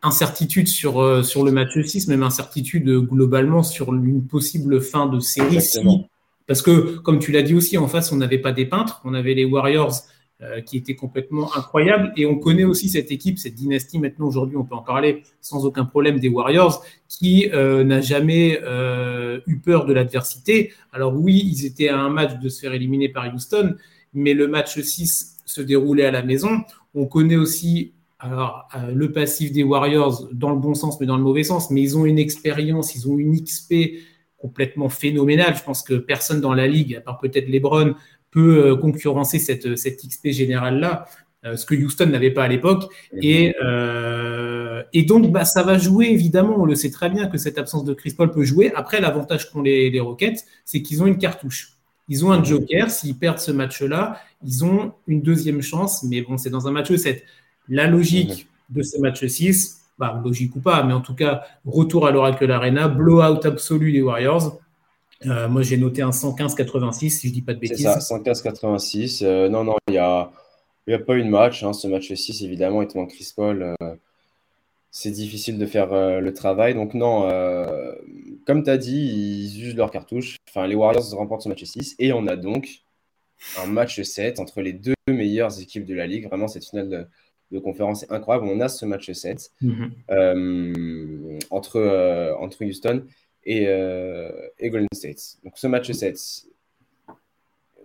incertitude 0.03 0.67
sur, 0.67 1.23
sur 1.23 1.45
le 1.45 1.51
match 1.51 1.79
6, 1.79 2.07
même 2.07 2.23
incertitude 2.23 2.89
globalement 2.89 3.61
sur 3.61 3.93
une 3.93 4.25
possible 4.25 4.81
fin 4.81 5.05
de 5.05 5.19
série. 5.19 5.59
parce 6.47 6.63
que, 6.63 6.97
comme 6.97 7.19
tu 7.19 7.31
l'as 7.31 7.43
dit 7.43 7.53
aussi, 7.53 7.77
en 7.77 7.87
face, 7.87 8.11
on 8.11 8.15
n'avait 8.15 8.39
pas 8.39 8.51
des 8.51 8.65
peintres, 8.65 8.99
on 9.05 9.13
avait 9.13 9.35
les 9.35 9.45
Warriors 9.45 9.93
qui 10.65 10.77
était 10.77 10.95
complètement 10.95 11.55
incroyable. 11.55 12.13
Et 12.17 12.25
on 12.25 12.37
connaît 12.37 12.63
aussi 12.63 12.89
cette 12.89 13.11
équipe, 13.11 13.37
cette 13.37 13.55
dynastie, 13.55 13.99
maintenant 13.99 14.25
aujourd'hui 14.25 14.57
on 14.57 14.63
peut 14.63 14.75
en 14.75 14.81
parler 14.81 15.23
sans 15.39 15.65
aucun 15.65 15.85
problème 15.85 16.19
des 16.19 16.29
Warriors, 16.29 16.83
qui 17.07 17.49
euh, 17.53 17.83
n'a 17.83 18.01
jamais 18.01 18.59
euh, 18.63 19.39
eu 19.45 19.57
peur 19.57 19.85
de 19.85 19.93
l'adversité. 19.93 20.73
Alors 20.93 21.13
oui, 21.13 21.43
ils 21.45 21.65
étaient 21.65 21.89
à 21.89 21.99
un 21.99 22.09
match 22.09 22.39
de 22.39 22.49
se 22.49 22.61
faire 22.61 22.73
éliminer 22.73 23.09
par 23.09 23.31
Houston, 23.33 23.75
mais 24.13 24.33
le 24.33 24.47
match 24.47 24.79
6 24.79 25.37
se 25.45 25.61
déroulait 25.61 26.05
à 26.05 26.11
la 26.11 26.23
maison. 26.23 26.61
On 26.95 27.05
connaît 27.05 27.35
aussi 27.35 27.93
alors, 28.19 28.67
le 28.93 29.11
passif 29.11 29.51
des 29.51 29.63
Warriors 29.63 30.27
dans 30.31 30.51
le 30.51 30.59
bon 30.59 30.75
sens, 30.75 30.99
mais 30.99 31.07
dans 31.07 31.17
le 31.17 31.23
mauvais 31.23 31.43
sens, 31.43 31.71
mais 31.71 31.81
ils 31.81 31.97
ont 31.97 32.05
une 32.05 32.19
expérience, 32.19 32.93
ils 32.95 33.09
ont 33.09 33.17
une 33.17 33.41
XP 33.41 33.73
complètement 34.37 34.89
phénoménale. 34.89 35.55
Je 35.55 35.63
pense 35.63 35.81
que 35.81 35.95
personne 35.95 36.39
dans 36.39 36.53
la 36.53 36.67
ligue, 36.67 36.95
à 36.95 37.01
part 37.01 37.17
peut-être 37.19 37.47
LeBron, 37.47 37.95
peut 38.31 38.65
euh, 38.65 38.75
concurrencer 38.75 39.39
cette, 39.39 39.75
cette 39.75 40.01
XP 40.01 40.29
générale-là, 40.29 41.05
euh, 41.45 41.55
ce 41.55 41.65
que 41.65 41.75
Houston 41.75 42.07
n'avait 42.07 42.31
pas 42.31 42.43
à 42.43 42.47
l'époque. 42.47 42.91
Et, 43.13 43.55
euh, 43.63 44.83
et 44.93 45.03
donc, 45.03 45.31
bah, 45.31 45.45
ça 45.45 45.63
va 45.63 45.77
jouer, 45.77 46.07
évidemment, 46.07 46.55
on 46.57 46.65
le 46.65 46.75
sait 46.75 46.91
très 46.91 47.09
bien 47.09 47.27
que 47.27 47.37
cette 47.37 47.57
absence 47.57 47.83
de 47.83 47.93
Chris 47.93 48.13
Paul 48.17 48.31
peut 48.31 48.43
jouer. 48.43 48.71
Après, 48.75 49.01
l'avantage 49.01 49.51
qu'ont 49.51 49.61
les, 49.61 49.89
les 49.89 49.99
Rockets, 49.99 50.45
c'est 50.65 50.81
qu'ils 50.81 51.03
ont 51.03 51.07
une 51.07 51.17
cartouche. 51.17 51.73
Ils 52.09 52.25
ont 52.25 52.31
un 52.31 52.43
joker. 52.43 52.89
S'ils 52.89 53.17
perdent 53.17 53.39
ce 53.39 53.51
match-là, 53.51 54.19
ils 54.45 54.63
ont 54.65 54.93
une 55.07 55.21
deuxième 55.21 55.61
chance. 55.61 56.03
Mais 56.03 56.21
bon, 56.21 56.37
c'est 56.37 56.49
dans 56.49 56.67
un 56.67 56.71
match 56.71 56.93
7. 56.93 57.23
La 57.69 57.87
logique 57.87 58.47
de 58.69 58.83
ce 58.83 58.99
match 58.99 59.25
6, 59.25 59.81
bah, 59.97 60.19
logique 60.23 60.55
ou 60.55 60.59
pas, 60.59 60.83
mais 60.83 60.93
en 60.93 61.01
tout 61.01 61.13
cas, 61.13 61.43
retour 61.65 62.07
à 62.07 62.11
l'Oracle 62.11 62.49
Arena, 62.51 62.87
blowout 62.87 63.45
absolu 63.45 63.91
des 63.91 64.01
Warriors. 64.01 64.59
Euh, 65.25 65.47
moi, 65.47 65.61
j'ai 65.61 65.77
noté 65.77 66.01
un 66.01 66.09
115-86, 66.09 67.09
si 67.09 67.27
je 67.27 67.33
dis 67.33 67.41
pas 67.41 67.53
de 67.53 67.59
bêtises. 67.59 67.77
C'est 67.77 67.99
ça, 67.99 68.17
115-86. 68.17 69.23
Euh, 69.23 69.49
non, 69.49 69.63
non, 69.63 69.75
il 69.87 69.91
n'y 69.91 69.97
a, 69.97 70.31
y 70.87 70.93
a 70.93 70.99
pas 70.99 71.15
eu 71.15 71.23
de 71.23 71.29
match. 71.29 71.63
Hein, 71.63 71.73
ce 71.73 71.87
match 71.87 72.11
6, 72.11 72.43
évidemment, 72.43 72.81
étant 72.81 73.05
Chris 73.05 73.31
Paul, 73.35 73.75
euh, 73.81 73.95
c'est 74.89 75.11
difficile 75.11 75.57
de 75.57 75.65
faire 75.65 75.89
le 76.19 76.33
travail. 76.33 76.73
Donc, 76.73 76.93
non, 76.93 77.29
comme 78.45 78.63
tu 78.63 78.69
as 78.69 78.77
dit, 78.77 79.07
ils 79.07 79.67
usent 79.67 79.75
leur 79.75 79.91
cartouche. 79.91 80.37
Enfin, 80.49 80.67
les 80.67 80.75
Warriors 80.75 81.09
remportent 81.11 81.43
ce 81.43 81.49
match 81.49 81.63
6. 81.63 81.95
Et 81.99 82.11
on 82.11 82.27
a 82.27 82.35
donc 82.35 82.81
un 83.57 83.67
match 83.67 84.01
7 84.01 84.39
entre 84.39 84.61
les 84.61 84.73
deux 84.73 84.95
meilleures 85.07 85.61
équipes 85.61 85.85
de 85.85 85.93
la 85.93 86.07
ligue. 86.07 86.27
Vraiment, 86.27 86.49
cette 86.49 86.65
finale 86.65 87.07
de, 87.51 87.59
conférence 87.59 88.03
est 88.03 88.11
incroyable. 88.11 88.47
On 88.49 88.59
a 88.59 88.67
ce 88.67 88.85
match 88.85 89.09
7 89.11 89.51
mm-hmm. 89.61 91.39
entre, 91.51 92.35
entre 92.39 92.65
Houston 92.65 93.05
euh, 93.47 94.31
et, 94.59 94.69
Golden 94.69 94.87
State. 94.93 95.37
Donc 95.43 95.57
ce 95.57 95.67
match 95.67 95.91
7, 95.91 96.17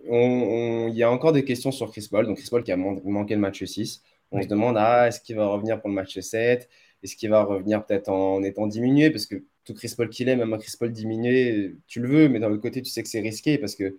il 0.09 0.93
y 0.93 1.03
a 1.03 1.11
encore 1.11 1.33
des 1.33 1.43
questions 1.43 1.71
sur 1.71 1.91
Chris 1.91 2.07
Paul. 2.09 2.25
Donc 2.25 2.37
Chris 2.37 2.47
Paul 2.49 2.63
qui 2.63 2.71
a 2.71 2.77
manqué 2.77 3.35
le 3.35 3.41
match 3.41 3.63
6. 3.63 4.03
On 4.31 4.41
se 4.41 4.47
demande, 4.47 4.75
ah, 4.77 5.07
est-ce 5.07 5.21
qu'il 5.21 5.35
va 5.35 5.47
revenir 5.47 5.79
pour 5.79 5.89
le 5.89 5.95
match 5.95 6.19
7 6.19 6.69
Est-ce 7.03 7.15
qu'il 7.15 7.29
va 7.29 7.43
revenir 7.43 7.85
peut-être 7.85 8.09
en 8.09 8.43
étant 8.43 8.67
diminué? 8.67 9.09
Parce 9.09 9.25
que 9.25 9.43
tout 9.63 9.73
Chris 9.73 9.93
Paul 9.95 10.09
qu'il 10.09 10.29
est, 10.29 10.35
même 10.35 10.53
un 10.53 10.57
Chris 10.57 10.73
Paul 10.77 10.91
diminué, 10.91 11.75
tu 11.87 11.99
le 11.99 12.07
veux, 12.07 12.29
mais 12.29 12.39
d'un 12.39 12.51
autre 12.51 12.61
côté, 12.61 12.81
tu 12.81 12.89
sais 12.89 13.03
que 13.03 13.09
c'est 13.09 13.19
risqué 13.19 13.57
parce 13.57 13.75
que 13.75 13.97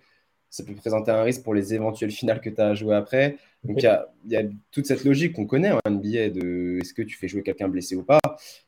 ça 0.51 0.65
peut 0.65 0.75
présenter 0.75 1.11
un 1.11 1.23
risque 1.23 1.43
pour 1.43 1.55
les 1.55 1.75
éventuelles 1.75 2.11
finales 2.11 2.41
que 2.41 2.49
tu 2.49 2.61
as 2.61 2.69
à 2.69 2.75
jouer 2.75 2.95
après. 2.95 3.37
Donc 3.65 3.83
il 3.83 4.33
y, 4.33 4.37
a, 4.37 4.43
toute 4.71 4.87
cette 4.87 5.05
logique 5.05 5.35
qu'on 5.35 5.47
connaît 5.47 5.73
en 5.73 5.81
NBA 5.91 6.31
de 6.31 6.79
est-ce 6.81 6.95
que 6.95 7.03
tu 7.03 7.17
fais 7.17 7.29
jouer 7.29 7.43
quelqu'un 7.43 7.69
blessé 7.69 7.97
ou 7.97 8.03
pas? 8.03 8.21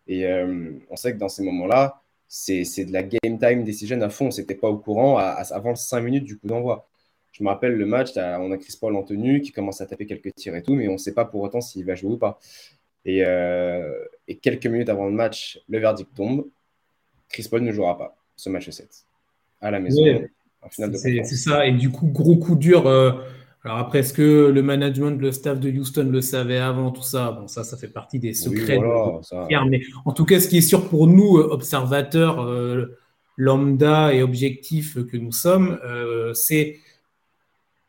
Et 0.07 0.27
euh, 0.27 0.73
on 0.91 0.97
sait 0.97 1.13
que 1.13 1.19
dans 1.19 1.29
ces 1.29 1.43
moments-là, 1.43 2.03
c'est 2.31 2.85
de 2.85 2.93
la 2.93 3.03
game 3.03 3.39
time 3.39 3.65
decision 3.65 4.01
à 4.03 4.09
fond. 4.09 4.31
C'était 4.31 4.55
pas 4.55 4.69
au 4.69 4.79
courant 4.79 5.19
avant 5.19 5.75
5 5.75 6.01
minutes 6.01 6.25
du 6.25 6.39
coup 6.39 6.47
d'envoi. 6.47 6.89
Je 7.33 7.43
me 7.43 7.49
rappelle 7.49 7.75
le 7.75 7.87
match, 7.87 8.11
on 8.17 8.53
a 8.53 8.57
Chris 8.57 8.77
Paul 8.81 8.97
en 8.97 9.03
tenue 9.03 9.41
qui 9.41 9.53
commence 9.53 9.81
à 9.81 9.87
taper 9.87 10.07
quelques 10.07 10.35
tirs 10.35 10.55
et 10.55 10.63
tout, 10.63 10.75
mais 10.75 10.89
on 10.89 10.93
ne 10.93 10.99
sait 10.99 11.15
pas 11.15 11.25
pour 11.25 11.43
autant 11.43 11.61
s'il 11.61 11.85
va 11.85 11.95
jouer 11.95 12.13
ou 12.13 12.19
pas. 12.19 12.39
Euh, 13.07 13.95
et, 14.29 14.37
quelques 14.37 14.67
minutes 14.67 14.89
avant 14.89 15.07
le 15.07 15.13
match, 15.13 15.61
le 15.69 15.79
verdict 15.79 16.15
tombe. 16.15 16.47
Chris 17.29 17.47
Paul 17.51 17.63
ne 17.63 17.73
jouera 17.73 17.97
pas 17.99 18.17
ce 18.37 18.49
match 18.49 18.69
7 18.69 18.89
à 19.61 19.71
la 19.71 19.81
maison. 19.81 20.05
c'est 20.71 21.25
ça. 21.25 21.67
Et 21.67 21.73
du 21.73 21.91
coup, 21.91 22.07
gros 22.07 22.37
coup 22.37 22.57
dur. 22.57 22.87
Euh, 22.87 23.13
alors 23.63 23.77
après, 23.77 23.99
est-ce 23.99 24.15
que 24.15 24.51
le 24.51 24.63
management, 24.63 25.21
le 25.21 25.33
staff 25.33 25.61
de 25.61 25.71
Houston 25.71 26.09
le 26.11 26.23
savait 26.23 26.59
avant 26.59 26.91
tout 26.91 27.03
ça? 27.03 27.33
Bon, 27.33 27.47
ça, 27.47 27.63
ça 27.63 27.77
fait 27.77 27.89
partie 27.89 28.19
des 28.19 28.33
secrets. 28.33 28.79
Mais 29.69 29.83
en 30.07 30.13
tout 30.13 30.25
cas, 30.25 30.41
ce 30.41 30.49
qui 30.49 30.59
est 30.59 30.63
sûr 30.63 30.89
pour 30.89 31.07
nous, 31.07 31.37
euh, 31.37 31.49
observateurs 31.51 32.41
euh, 32.43 32.97
lambda 33.37 34.15
et 34.15 34.23
objectifs 34.23 34.95
que 35.07 35.17
nous 35.19 35.33
sommes, 35.33 35.79
euh, 35.85 36.33
c'est 36.33 36.79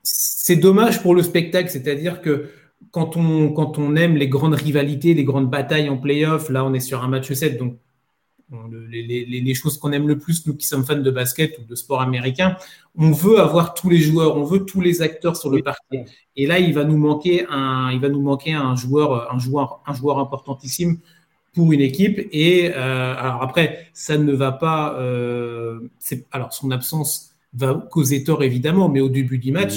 c'est 0.03 0.57
dommage 0.57 1.01
pour 1.01 1.15
le 1.15 1.23
spectacle. 1.23 1.69
C'est-à-dire 1.69 2.21
que 2.21 2.49
quand 2.89 3.15
on, 3.15 3.53
quand 3.53 3.77
on 3.77 3.95
aime 3.95 4.17
les 4.17 4.27
grandes 4.27 4.55
rivalités, 4.55 5.13
les 5.13 5.23
grandes 5.23 5.49
batailles 5.49 5.87
en 5.87 5.97
playoff, 5.97 6.49
là, 6.49 6.65
on 6.65 6.73
est 6.73 6.79
sur 6.81 7.01
un 7.01 7.07
match 7.07 7.31
7, 7.31 7.57
donc 7.57 7.77
les, 8.89 9.53
choses 9.53 9.77
qu'on 9.77 9.91
aime 9.91 10.07
le 10.07 10.17
plus, 10.17 10.45
nous 10.45 10.55
qui 10.55 10.67
sommes 10.67 10.83
fans 10.83 10.97
de 10.97 11.11
basket 11.11 11.57
ou 11.59 11.63
de 11.63 11.75
sport 11.75 12.01
américain, 12.01 12.57
on 12.97 13.11
veut 13.11 13.39
avoir 13.39 13.73
tous 13.73 13.89
les 13.89 13.99
joueurs, 13.99 14.37
on 14.37 14.43
veut 14.43 14.65
tous 14.65 14.81
les 14.81 15.01
acteurs 15.01 15.35
sur 15.37 15.49
le 15.49 15.61
parquet. 15.61 16.05
Et 16.35 16.45
là, 16.45 16.59
il 16.59 16.73
va 16.73 16.83
nous 16.83 16.97
manquer 16.97 17.45
un, 17.49 17.91
il 17.91 17.99
va 17.99 18.09
nous 18.09 18.21
manquer 18.21 18.53
un 18.53 18.75
joueur, 18.75 19.33
un 19.33 19.39
joueur, 19.39 19.81
un 19.87 19.93
joueur 19.93 20.19
importantissime 20.19 20.99
pour 21.53 21.71
une 21.71 21.81
équipe. 21.81 22.27
Et 22.31 22.71
euh, 22.75 23.15
alors 23.15 23.41
après, 23.41 23.87
ça 23.93 24.17
ne 24.17 24.33
va 24.33 24.51
pas. 24.51 24.95
Euh, 24.99 25.79
alors 26.31 26.53
son 26.53 26.71
absence 26.71 27.31
va 27.53 27.73
causer 27.73 28.23
tort 28.23 28.43
évidemment, 28.43 28.89
mais 28.89 29.01
au 29.01 29.09
début 29.09 29.37
du 29.37 29.51
match, 29.51 29.75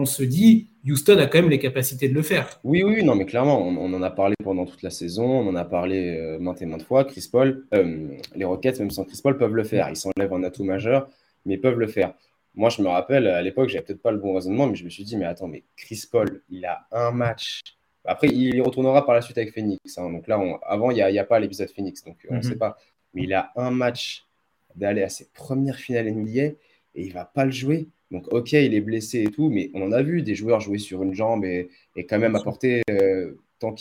on 0.00 0.06
se 0.06 0.22
dit 0.22 0.70
Houston 0.86 1.18
a 1.18 1.26
quand 1.26 1.38
même 1.38 1.50
les 1.50 1.58
capacités 1.58 2.08
de 2.08 2.14
le 2.14 2.22
faire. 2.22 2.58
Oui, 2.64 2.82
oui, 2.82 3.04
non, 3.04 3.14
mais 3.14 3.26
clairement, 3.26 3.60
on, 3.60 3.92
en 3.92 4.02
a 4.02 4.10
parlé 4.10 4.34
pendant 4.42 4.64
toute 4.64 4.82
la 4.82 4.90
saison, 4.90 5.24
on 5.24 5.48
en 5.48 5.54
a 5.54 5.64
parlé 5.64 6.16
euh, 6.16 6.38
maintes 6.38 6.62
et 6.62 6.66
maintes 6.66 6.82
fois. 6.82 7.04
Chris 7.04 7.28
Paul, 7.30 7.66
euh, 7.74 8.08
les 8.34 8.44
Rockets, 8.44 8.78
même 8.80 8.90
sans 8.90 9.04
Chris 9.04 9.20
Paul, 9.22 9.36
peuvent 9.36 9.54
le 9.54 9.64
faire. 9.64 9.88
Ils 9.90 9.96
s'enlèvent 9.96 10.32
un 10.32 10.42
atout 10.42 10.64
majeur, 10.64 11.08
mais 11.44 11.58
peuvent 11.58 11.78
le 11.78 11.86
faire. 11.86 12.14
Moi, 12.54 12.70
je 12.70 12.82
me 12.82 12.88
rappelle, 12.88 13.28
à 13.28 13.42
l'époque, 13.42 13.68
j'avais 13.68 13.84
peut-être 13.84 14.02
pas 14.02 14.10
le 14.10 14.18
bon 14.18 14.34
raisonnement, 14.34 14.66
mais 14.66 14.74
je 14.74 14.84
me 14.84 14.90
suis 14.90 15.04
dit, 15.04 15.16
mais 15.16 15.26
attends, 15.26 15.48
mais 15.48 15.64
Chris 15.76 16.02
Paul, 16.10 16.42
il 16.48 16.64
a 16.64 16.86
un 16.90 17.10
match. 17.10 17.60
Après, 18.04 18.28
il 18.28 18.54
y 18.54 18.60
retournera 18.60 19.04
par 19.04 19.14
la 19.14 19.20
suite 19.20 19.36
avec 19.36 19.52
Phoenix. 19.52 19.98
Hein. 19.98 20.10
Donc 20.10 20.26
là, 20.26 20.40
avant, 20.66 20.90
il 20.90 20.94
n'y 20.96 21.18
a, 21.18 21.24
pas 21.24 21.38
l'épisode 21.38 21.70
Phoenix, 21.70 22.02
donc 22.02 22.16
on 22.30 22.34
ne 22.34 22.38
mhm. 22.38 22.42
sait 22.42 22.56
pas. 22.56 22.76
Mais 23.12 23.24
il 23.24 23.34
a 23.34 23.52
un 23.56 23.70
match 23.70 24.26
d'aller 24.74 25.02
à 25.02 25.08
ses 25.08 25.28
premières 25.30 25.76
finales 25.76 26.10
NBA 26.10 26.40
et 26.40 26.56
il 26.94 27.12
va 27.12 27.24
pas 27.24 27.44
le 27.44 27.50
jouer. 27.50 27.88
Donc, 28.10 28.32
ok, 28.32 28.52
il 28.52 28.74
est 28.74 28.80
blessé 28.80 29.22
et 29.22 29.30
tout, 29.30 29.48
mais 29.50 29.70
on 29.74 29.82
en 29.82 29.92
a 29.92 30.02
vu 30.02 30.22
des 30.22 30.34
joueurs 30.34 30.60
jouer 30.60 30.78
sur 30.78 31.02
une 31.02 31.14
jambe 31.14 31.44
et, 31.44 31.70
quand 32.08 32.18
même 32.18 32.34
apporter 32.34 32.82
euh, 32.90 33.34
autant 33.62 33.72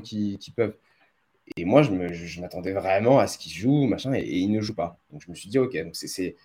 qu'ils 0.00 0.38
peuvent. 0.54 0.76
Et 1.56 1.64
moi, 1.64 1.82
je 1.82 2.40
m'attendais 2.40 2.72
vraiment 2.72 3.18
à 3.18 3.26
ce 3.26 3.38
qu'il 3.38 3.52
joue, 3.52 3.86
machin, 3.86 4.12
et, 4.14 4.22
il 4.22 4.52
ne 4.52 4.60
joue 4.60 4.74
pas. 4.74 4.98
Donc, 5.12 5.22
je 5.24 5.30
me 5.30 5.34
suis 5.34 5.48
dit, 5.48 5.58
ok, 5.58 5.76
donc 5.82 5.96
c'est 5.96 6.36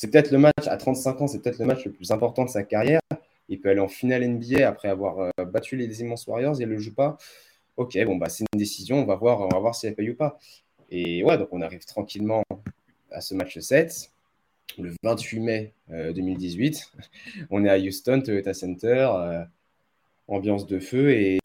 peut-être 0.00 0.30
le 0.30 0.38
match, 0.38 0.66
à 0.66 0.76
35 0.76 1.20
ans, 1.20 1.26
c'est 1.26 1.42
peut-être 1.42 1.58
le 1.58 1.66
match 1.66 1.84
le 1.84 1.92
plus 1.92 2.10
important 2.10 2.44
de 2.44 2.50
sa 2.50 2.62
carrière. 2.62 3.00
Il 3.50 3.60
peut 3.60 3.70
aller 3.70 3.80
en 3.80 3.88
finale 3.88 4.26
NBA 4.26 4.66
après 4.66 4.88
avoir 4.88 5.20
euh, 5.20 5.44
battu 5.44 5.76
les 5.76 6.00
immenses 6.00 6.26
Warriors 6.26 6.60
et 6.60 6.64
il 6.64 6.68
ne 6.68 6.74
le 6.74 6.78
joue 6.78 6.94
pas. 6.94 7.18
ok, 7.76 7.98
bon, 8.04 8.16
bah, 8.16 8.28
c'est 8.28 8.44
une 8.52 8.58
décision, 8.58 9.02
on 9.02 9.04
va, 9.04 9.16
voir, 9.16 9.40
on 9.40 9.48
va 9.48 9.58
voir 9.58 9.74
si 9.74 9.86
elle 9.86 9.94
paye 9.94 10.10
ou 10.10 10.16
pas. 10.16 10.38
Et 10.90 11.22
ouais, 11.22 11.36
donc 11.38 11.48
on 11.52 11.60
arrive 11.60 11.84
tranquillement 11.84 12.42
à 13.10 13.20
ce 13.20 13.34
match 13.34 13.58
7, 13.58 14.10
le 14.78 14.92
28 15.02 15.40
mai 15.40 15.72
2018. 15.88 16.92
Euh, 16.96 17.02
on 17.50 17.64
est 17.64 17.70
à 17.70 17.78
Houston, 17.78 18.22
Toyota 18.24 18.54
Center, 18.54 19.08
euh, 19.14 19.44
ambiance 20.26 20.66
de 20.66 20.78
feu. 20.78 21.10
Et, 21.10 21.38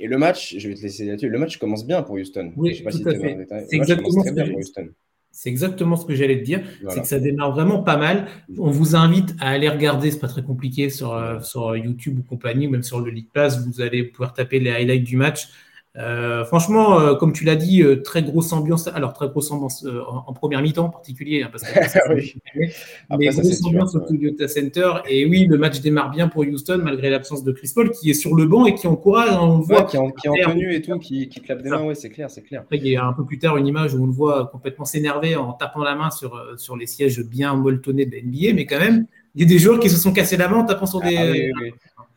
et 0.00 0.06
le 0.06 0.18
match, 0.18 0.56
je 0.56 0.68
vais 0.68 0.74
te 0.74 0.82
laisser 0.82 1.06
là-dessus, 1.06 1.28
le 1.28 1.38
match 1.38 1.56
commence 1.56 1.86
bien 1.86 2.02
pour 2.02 2.14
Houston. 2.14 2.52
Oui, 2.56 2.80
tout 2.82 3.08
à 3.08 3.14
fait. 3.14 3.46
C'est 3.68 3.76
exactement 3.76 4.22
ce 4.22 4.30
que 4.30 4.52
Houston. 4.52 4.88
C'est 5.30 5.50
exactement 5.50 5.96
ce 5.96 6.06
que 6.06 6.14
j'allais 6.14 6.38
te 6.38 6.44
dire. 6.44 6.62
C'est 6.88 7.02
que 7.02 7.06
ça 7.06 7.20
démarre 7.20 7.52
vraiment 7.52 7.82
pas 7.82 7.96
mal. 7.96 8.26
On 8.56 8.70
vous 8.70 8.96
invite 8.96 9.34
à 9.40 9.50
aller 9.50 9.68
regarder, 9.68 10.10
c'est 10.10 10.18
pas 10.18 10.28
très 10.28 10.42
compliqué 10.42 10.90
sur, 10.90 11.14
euh, 11.14 11.40
sur 11.40 11.76
YouTube 11.76 12.18
ou 12.20 12.22
compagnie, 12.22 12.66
même 12.66 12.82
sur 12.82 13.00
le 13.00 13.10
League 13.10 13.28
Pass. 13.32 13.64
Vous 13.64 13.80
allez 13.80 14.04
pouvoir 14.04 14.32
taper 14.32 14.58
les 14.58 14.70
highlights 14.70 15.04
du 15.04 15.16
match. 15.16 15.48
Euh, 15.96 16.44
franchement, 16.44 17.00
euh, 17.00 17.14
comme 17.14 17.32
tu 17.32 17.44
l'as 17.44 17.56
dit, 17.56 17.82
euh, 17.82 18.02
très 18.02 18.22
grosse 18.22 18.52
ambiance. 18.52 18.88
Alors, 18.88 19.14
très 19.14 19.28
grosse 19.28 19.50
ambiance 19.50 19.86
en, 20.08 20.32
première 20.32 20.62
mi-temps 20.62 20.86
en 20.86 20.90
particulier, 20.90 21.42
hein, 21.42 21.48
parce 21.50 21.64
que 21.64 21.78
mais 23.18 23.26
grosse 23.28 23.64
ambiance 23.64 23.94
au 23.96 24.00
Toyota 24.00 24.46
Center. 24.46 24.92
Et 25.08 25.26
oui, 25.26 25.46
le 25.46 25.58
match 25.58 25.80
démarre 25.80 26.10
bien 26.10 26.28
pour 26.28 26.42
Houston 26.42 26.80
malgré 26.84 27.10
l'absence 27.10 27.42
de 27.42 27.52
Chris 27.52 27.72
Paul 27.74 27.90
qui 27.90 28.10
est 28.10 28.14
sur 28.14 28.34
le 28.34 28.46
banc 28.46 28.66
et 28.66 28.74
qui 28.74 28.86
encourage. 28.86 29.30
Hein, 29.30 29.40
on 29.40 29.58
voit 29.58 29.84
qui, 29.84 29.96
est 29.96 30.00
en, 30.00 30.10
tenue 30.10 30.74
et 30.74 30.82
tout, 30.82 30.98
qui, 30.98 31.28
qui 31.28 31.40
clappe 31.40 31.62
des 31.62 31.70
mains. 31.70 31.82
Ouais, 31.82 31.94
c'est 31.94 32.10
clair, 32.10 32.30
c'est 32.30 32.42
clair. 32.42 32.64
il 32.70 32.86
y 32.86 32.96
a 32.96 33.04
un 33.04 33.12
peu 33.12 33.24
plus 33.24 33.38
tard 33.38 33.56
une 33.56 33.66
image 33.66 33.94
où 33.94 34.02
on 34.02 34.06
le 34.06 34.12
voit 34.12 34.46
complètement 34.52 34.84
s'énerver 34.84 35.36
en 35.36 35.52
tapant 35.52 35.82
la 35.82 35.96
main 35.96 36.10
sur, 36.10 36.40
sur 36.56 36.76
les 36.76 36.86
sièges 36.86 37.22
bien 37.22 37.54
molletonnés 37.54 38.06
de 38.06 38.16
NBA, 38.16 38.54
mais 38.54 38.66
quand 38.66 38.78
même, 38.78 39.06
il 39.34 39.42
y 39.42 39.44
a 39.44 39.48
des 39.48 39.58
joueurs 39.58 39.80
qui 39.80 39.90
se 39.90 39.96
sont 39.96 40.12
cassés 40.12 40.36
la 40.36 40.48
main 40.48 40.58
en 40.58 40.64
tapant 40.64 40.86
sur 40.86 41.00
ah 41.02 41.08
des. 41.08 41.50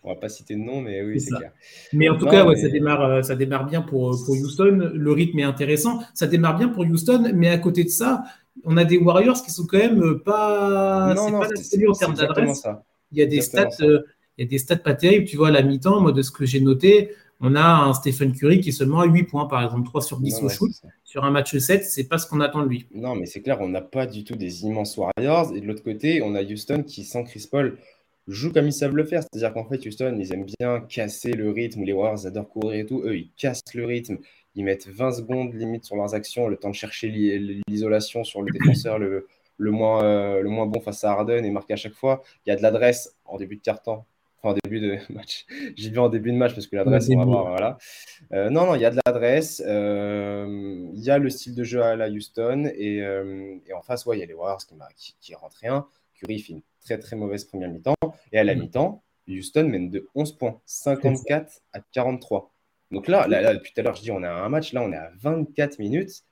On 0.04 0.10
va 0.10 0.16
pas 0.16 0.30
citer 0.30 0.56
de 0.56 0.62
nom, 0.62 0.82
mais 0.82 1.04
oui, 1.04 1.22
c'est 1.22 1.36
clair. 1.36 1.52
Mais 1.94 2.10
en 2.10 2.18
tout 2.18 2.26
cas, 2.26 2.46
ça, 2.56 2.70
démarre, 2.70 3.04
euh, 3.04 3.22
ça 3.22 3.36
démarre 3.36 3.66
bien 3.68 3.82
pour, 3.82 4.12
pour 4.26 4.36
Houston. 4.36 4.92
Le 4.94 5.12
rythme 5.12 5.40
est 5.40 5.44
intéressant. 5.44 6.00
Ça 6.16 6.26
démarre 6.26 6.58
bien 6.58 6.70
pour 6.70 6.84
Houston, 6.84 7.32
mais 7.36 7.50
à 7.50 7.60
côté 7.60 7.84
de 7.84 7.90
ça, 7.90 8.24
on 8.64 8.78
a 8.78 8.84
des 8.84 8.98
Warriors 8.98 9.44
qui 9.44 9.52
sont 9.52 9.66
quand 9.68 9.78
même 9.78 10.02
euh, 10.02 10.22
pas. 10.24 11.14
Non, 11.14 11.30
non, 11.30 11.42
c'est 11.56 11.88
en 11.88 11.94
termes 11.94 12.16
d'adresse. 12.16 12.66
Il 13.12 13.20
y 13.20 13.22
a 13.22 13.28
des 13.28 13.42
stats. 13.42 13.70
Euh, 13.82 14.02
il 14.38 14.46
y 14.46 14.48
a 14.48 14.50
des 14.50 14.58
stats 14.58 14.78
pas 14.78 14.96
terribles. 14.96 15.26
Tu 15.26 15.38
vois, 15.38 15.50
à 15.50 15.52
la 15.52 15.62
mi-temps, 15.62 16.02
moi, 16.02 16.12
de 16.12 16.22
ce 16.24 16.32
que 16.32 16.46
j'ai 16.46 16.62
noté, 16.62 17.12
on 17.40 17.56
a 17.56 17.64
un 17.64 17.94
Stephen 17.94 18.34
Curry 18.34 18.60
qui 18.60 18.70
est 18.70 18.72
seulement 18.72 19.02
à 19.02 19.06
8 19.06 19.24
points, 19.24 19.46
par 19.46 19.64
exemple, 19.64 19.86
3 19.86 20.02
sur 20.02 20.20
10 20.20 20.42
au 20.42 20.50
shoot. 20.50 20.72
Sur 21.04 21.26
un 21.26 21.32
match 21.32 21.56
7, 21.56 21.84
c'est 21.84 22.06
pas 22.06 22.18
ce 22.18 22.28
qu'on 22.28 22.40
attend 22.40 22.64
de 22.64 22.70
lui. 22.70 22.88
Non, 22.94 23.16
mais 23.16 23.26
c'est 23.26 23.42
clair, 23.42 23.60
on 23.62 23.68
n'a 23.68 23.82
pas 23.82 24.08
du 24.08 24.24
tout 24.24 24.36
des 24.36 24.64
immenses 24.64 24.98
Warriors. 24.98 25.54
Et 25.56 25.62
de 25.62 25.68
l'autre 25.68 25.84
côté, 25.84 26.22
on 26.24 26.34
a 26.34 26.42
Houston 26.42 26.84
qui, 26.84 27.04
sans 27.04 27.24
Chris 27.24 27.48
Paul, 27.52 27.78
jouent 28.28 28.52
comme 28.52 28.68
ils 28.68 28.74
savent 28.74 28.96
le 28.96 29.04
faire. 29.04 29.22
C'est-à-dire 29.24 29.54
qu'en 29.54 29.68
fait, 29.68 29.86
Houston, 29.86 30.16
ils 30.20 30.34
aiment 30.34 30.48
bien 30.60 30.82
casser 30.82 31.32
le 31.32 31.50
rythme. 31.52 31.84
Les 31.84 31.94
Warriors 31.94 32.26
adorent 32.26 32.50
courir 32.50 32.80
et 32.80 32.86
tout. 32.86 33.02
Eux, 33.06 33.18
ils 33.18 33.32
cassent 33.36 33.62
le 33.74 33.86
rythme. 33.86 34.18
Ils 34.56 34.64
mettent 34.64 34.88
20 34.88 35.12
secondes 35.14 35.54
limite 35.54 35.86
sur 35.86 35.96
leurs 35.96 36.14
actions, 36.14 36.48
le 36.48 36.58
temps 36.58 36.70
de 36.70 36.76
chercher 36.76 37.10
l'isolation 37.68 38.24
sur 38.24 38.42
le 38.42 38.52
défenseur 38.52 39.00
le, 39.00 39.28
le, 39.58 39.72
moins, 39.72 40.04
euh, 40.04 40.42
le 40.42 40.50
moins 40.50 40.66
bon 40.66 40.82
face 40.82 41.04
à 41.04 41.12
Harden 41.12 41.46
et 41.46 41.52
marquer 41.52 41.74
à 41.74 41.78
chaque 41.78 41.94
fois. 41.94 42.22
Il 42.46 42.50
y 42.50 42.54
a 42.54 42.58
de 42.58 42.62
l'adresse 42.62 43.16
en 43.26 43.38
début 43.38 43.56
de 43.56 43.62
quart-temps. 43.62 44.06
Enfin, 44.44 44.56
en 44.56 44.58
début 44.64 44.82
de 44.82 44.98
match. 45.14 45.46
J'ai 45.76 45.90
vu 45.90 46.00
en 46.00 46.10
début 46.10 46.32
de 46.32 46.38
match 46.38 46.54
parce 46.54 46.68
que 46.68 46.76
l'adresse, 46.76 47.10
on 47.10 47.18
va 47.18 47.26
voir. 47.26 47.50
Voilà. 47.50 47.78
Euh, 48.34 48.50
non, 48.50 48.66
non, 48.66 48.76
il 48.76 48.82
y 48.82 48.86
a 48.86 48.90
de 48.90 49.00
l'adresse. 49.06 49.64
Euh, 49.66 50.90
il 50.94 51.02
y 51.02 51.12
a 51.12 51.18
le 51.18 51.30
style 51.30 51.56
de 51.56 51.64
jeu 51.64 51.82
à 51.82 51.96
la 51.96 52.10
Houston. 52.10 52.70
Et, 52.76 52.98
et 52.98 53.74
en 53.74 53.82
face, 53.82 54.06
ouais, 54.06 54.18
il 54.18 54.20
y 54.20 54.24
a 54.24 54.26
les 54.26 54.34
Warriors 54.34 54.66
qui, 54.66 54.76
qui, 54.98 55.16
qui 55.22 55.36
rentrent 55.36 55.60
rien. 55.62 55.86
Curry 56.16 56.40
fait 56.40 56.56
très 56.82 56.98
très 57.00 57.16
mauvaise 57.16 57.46
première 57.46 57.70
mi-temps. 57.70 57.96
Et 58.32 58.38
à 58.38 58.44
la 58.44 58.56
mm. 58.56 58.60
mi-temps, 58.60 59.04
Houston 59.28 59.68
mène 59.68 59.90
de 59.90 60.08
11 60.16 60.38
points, 60.38 60.60
54 60.66 61.62
à 61.74 61.80
43. 61.92 62.52
Donc 62.92 63.08
là, 63.08 63.28
là, 63.28 63.54
depuis 63.54 63.72
tout 63.74 63.80
à 63.80 63.84
l'heure, 63.84 63.96
je 63.96 64.02
dis 64.02 64.12
on 64.12 64.24
a 64.24 64.30
un 64.30 64.50
match, 64.50 64.74
là 64.74 64.84
on 64.84 64.92
est 64.92 64.98
à 64.98 65.12
24 65.22 65.80
minutes 65.80 66.24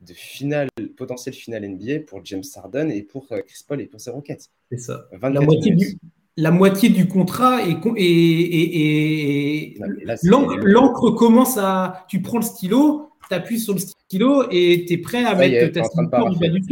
de 0.00 0.14
finale, 0.14 0.68
potentiel 0.96 1.34
finale 1.34 1.68
NBA 1.68 2.00
pour 2.06 2.24
James 2.24 2.44
Harden 2.54 2.90
et 2.90 3.02
pour 3.02 3.26
euh, 3.32 3.42
Chris 3.42 3.64
Paul 3.66 3.80
et 3.80 3.86
pour 3.86 4.00
ses 4.00 4.10
Rockets. 4.10 4.48
C'est 4.70 4.78
ça. 4.78 5.06
La 5.20 5.40
moitié, 5.40 5.74
du, 5.74 5.98
la 6.36 6.50
moitié, 6.50 6.88
du, 6.88 7.08
contrat 7.08 7.62
et, 7.66 7.76
et, 7.96 9.74
et 9.74 9.78
l'encre 10.22 11.10
commence 11.10 11.58
à. 11.58 12.06
Tu 12.08 12.22
prends 12.22 12.38
le 12.38 12.44
stylo, 12.44 13.10
tu 13.28 13.34
appuies 13.34 13.58
sur 13.58 13.74
le 13.74 13.80
stylo 13.80 14.44
et 14.50 14.84
tu 14.86 14.94
es 14.94 14.98
prêt 14.98 15.24
à 15.24 15.34
mettre 15.34 15.72
ta 15.72 15.80
du 15.80 16.62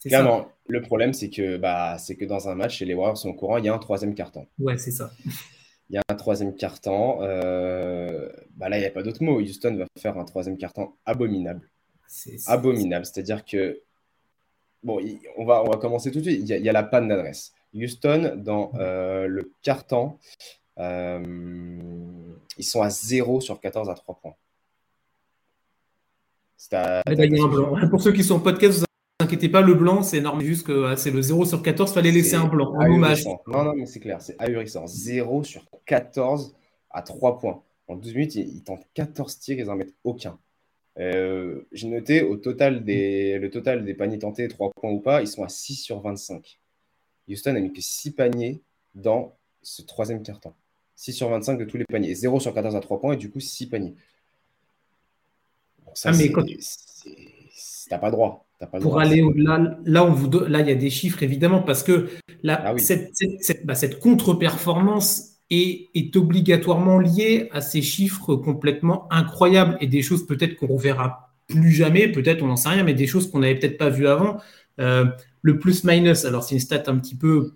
Clairement. 0.00 0.46
Le 0.68 0.82
problème, 0.82 1.14
c'est 1.14 1.30
que, 1.30 1.56
bah, 1.56 1.96
c'est 1.98 2.16
que 2.16 2.26
dans 2.26 2.48
un 2.48 2.54
match, 2.54 2.82
et 2.82 2.84
les 2.84 2.94
Warriors 2.94 3.16
sont 3.16 3.30
au 3.30 3.34
courant, 3.34 3.56
il 3.56 3.64
y 3.64 3.68
a 3.68 3.74
un 3.74 3.78
troisième 3.78 4.14
carton. 4.14 4.46
Ouais, 4.58 4.76
c'est 4.76 4.90
ça. 4.90 5.10
Il 5.90 5.94
y 5.94 5.96
a 5.96 6.02
un 6.10 6.14
troisième 6.14 6.54
carton. 6.54 7.22
Euh, 7.22 8.28
bah 8.56 8.68
là, 8.68 8.76
il 8.76 8.80
n'y 8.80 8.86
a 8.86 8.90
pas 8.90 9.02
d'autre 9.02 9.22
mot. 9.22 9.40
Houston 9.40 9.74
va 9.76 9.86
faire 9.98 10.18
un 10.18 10.24
troisième 10.24 10.58
carton 10.58 10.92
abominable. 11.06 11.70
C'est 12.06 12.36
abominable. 12.46 13.06
C'est-à-dire 13.06 13.46
que, 13.46 13.80
bon, 14.82 15.00
on 15.38 15.46
va, 15.46 15.62
on 15.62 15.70
va 15.70 15.78
commencer 15.78 16.10
tout 16.10 16.18
de 16.18 16.24
suite. 16.24 16.40
Il 16.42 16.46
y 16.46 16.68
a, 16.68 16.72
la 16.72 16.82
panne 16.82 17.08
d'adresse. 17.08 17.54
Houston, 17.74 18.34
dans 18.36 18.72
euh, 18.74 19.26
le 19.26 19.50
carton, 19.62 20.18
euh, 20.78 21.22
ils 22.58 22.64
sont 22.64 22.82
à 22.82 22.90
0 22.90 23.40
sur 23.40 23.58
14 23.58 23.88
à 23.88 23.94
3 23.94 24.20
points. 24.20 24.34
Pour 27.90 28.02
ceux 28.02 28.12
qui 28.12 28.24
sont 28.24 28.34
en 28.36 28.40
podcast, 28.40 28.84
inquiétez 29.28 29.48
pas, 29.48 29.60
le 29.60 29.74
blanc, 29.74 30.02
c'est 30.02 30.18
énorme. 30.18 30.40
Juste 30.40 30.66
que 30.66 30.86
ah, 30.86 30.96
c'est 30.96 31.10
le 31.10 31.20
0 31.20 31.44
sur 31.44 31.62
14, 31.62 31.92
fallait 31.92 32.10
laisser 32.10 32.36
un 32.36 32.46
blanc 32.46 32.72
hommage. 32.74 33.24
Non, 33.46 33.64
non, 33.64 33.74
mais 33.74 33.86
c'est 33.86 34.00
clair, 34.00 34.20
c'est 34.20 34.36
ahurissant. 34.38 34.86
0 34.86 35.44
sur 35.44 35.64
14 35.86 36.56
à 36.90 37.02
3 37.02 37.38
points. 37.38 37.62
En 37.86 37.96
12 37.96 38.14
minutes, 38.14 38.34
ils, 38.34 38.62
tentent 38.62 38.86
14 38.94 39.38
tirs, 39.38 39.58
ils 39.58 39.66
n'en 39.66 39.76
mettent 39.76 39.94
aucun. 40.04 40.38
Euh, 40.98 41.62
j'ai 41.72 41.88
noté 41.88 42.22
au 42.22 42.36
total 42.36 42.84
des, 42.84 43.38
le 43.38 43.50
total 43.50 43.84
des 43.84 43.94
paniers 43.94 44.18
tentés, 44.18 44.48
3 44.48 44.70
points 44.80 44.90
ou 44.90 45.00
pas, 45.00 45.20
ils 45.22 45.28
sont 45.28 45.44
à 45.44 45.48
6 45.48 45.76
sur 45.76 46.00
25. 46.00 46.58
Houston 47.28 47.52
n'a 47.52 47.60
mis 47.60 47.72
que 47.72 47.80
6 47.80 48.12
paniers 48.12 48.60
dans 48.94 49.36
ce 49.62 49.82
troisième 49.82 50.22
carton. 50.22 50.52
6 50.96 51.12
sur 51.12 51.28
25 51.28 51.58
de 51.58 51.64
tous 51.64 51.76
les 51.76 51.84
paniers. 51.84 52.14
0 52.14 52.40
sur 52.40 52.52
14 52.52 52.74
à 52.74 52.80
3 52.80 53.00
points 53.00 53.12
et 53.12 53.16
du 53.16 53.30
coup 53.30 53.40
6 53.40 53.66
paniers. 53.66 53.94
ça, 55.94 56.10
ah, 56.12 56.16
mais 56.16 56.32
quand... 56.32 56.44
T'as 57.88 57.98
pas 57.98 58.10
droit 58.10 58.48
pour 58.80 58.98
aller 58.98 59.22
au-delà, 59.22 59.78
là, 59.84 60.04
on 60.04 60.12
vous 60.12 60.28
là, 60.48 60.60
il 60.60 60.68
y 60.68 60.72
a 60.72 60.74
des 60.74 60.90
chiffres 60.90 61.22
évidemment 61.22 61.62
parce 61.62 61.82
que 61.82 62.08
là, 62.42 62.60
ah 62.64 62.78
cette, 62.78 63.12
bah, 63.64 63.76
cette, 63.76 64.00
contre-performance 64.00 65.36
est, 65.50 65.88
est, 65.94 66.16
obligatoirement 66.16 66.98
liée 66.98 67.48
à 67.52 67.60
ces 67.60 67.82
chiffres 67.82 68.34
complètement 68.34 69.06
incroyables 69.12 69.76
et 69.80 69.86
des 69.86 70.02
choses 70.02 70.26
peut-être 70.26 70.56
qu'on 70.56 70.74
ne 70.74 70.78
verra 70.80 71.30
plus 71.46 71.70
jamais, 71.70 72.08
peut-être 72.08 72.42
on 72.42 72.48
n'en 72.48 72.56
sait 72.56 72.70
rien, 72.70 72.82
mais 72.82 72.94
des 72.94 73.06
choses 73.06 73.30
qu'on 73.30 73.38
n'avait 73.38 73.54
peut-être 73.54 73.78
pas 73.78 73.90
vues 73.90 74.08
avant. 74.08 74.38
Euh, 74.80 75.06
le 75.42 75.58
plus-minus, 75.58 76.24
alors 76.24 76.42
c'est 76.42 76.56
une 76.56 76.60
stat 76.60 76.82
un 76.88 76.98
petit 76.98 77.14
peu 77.14 77.52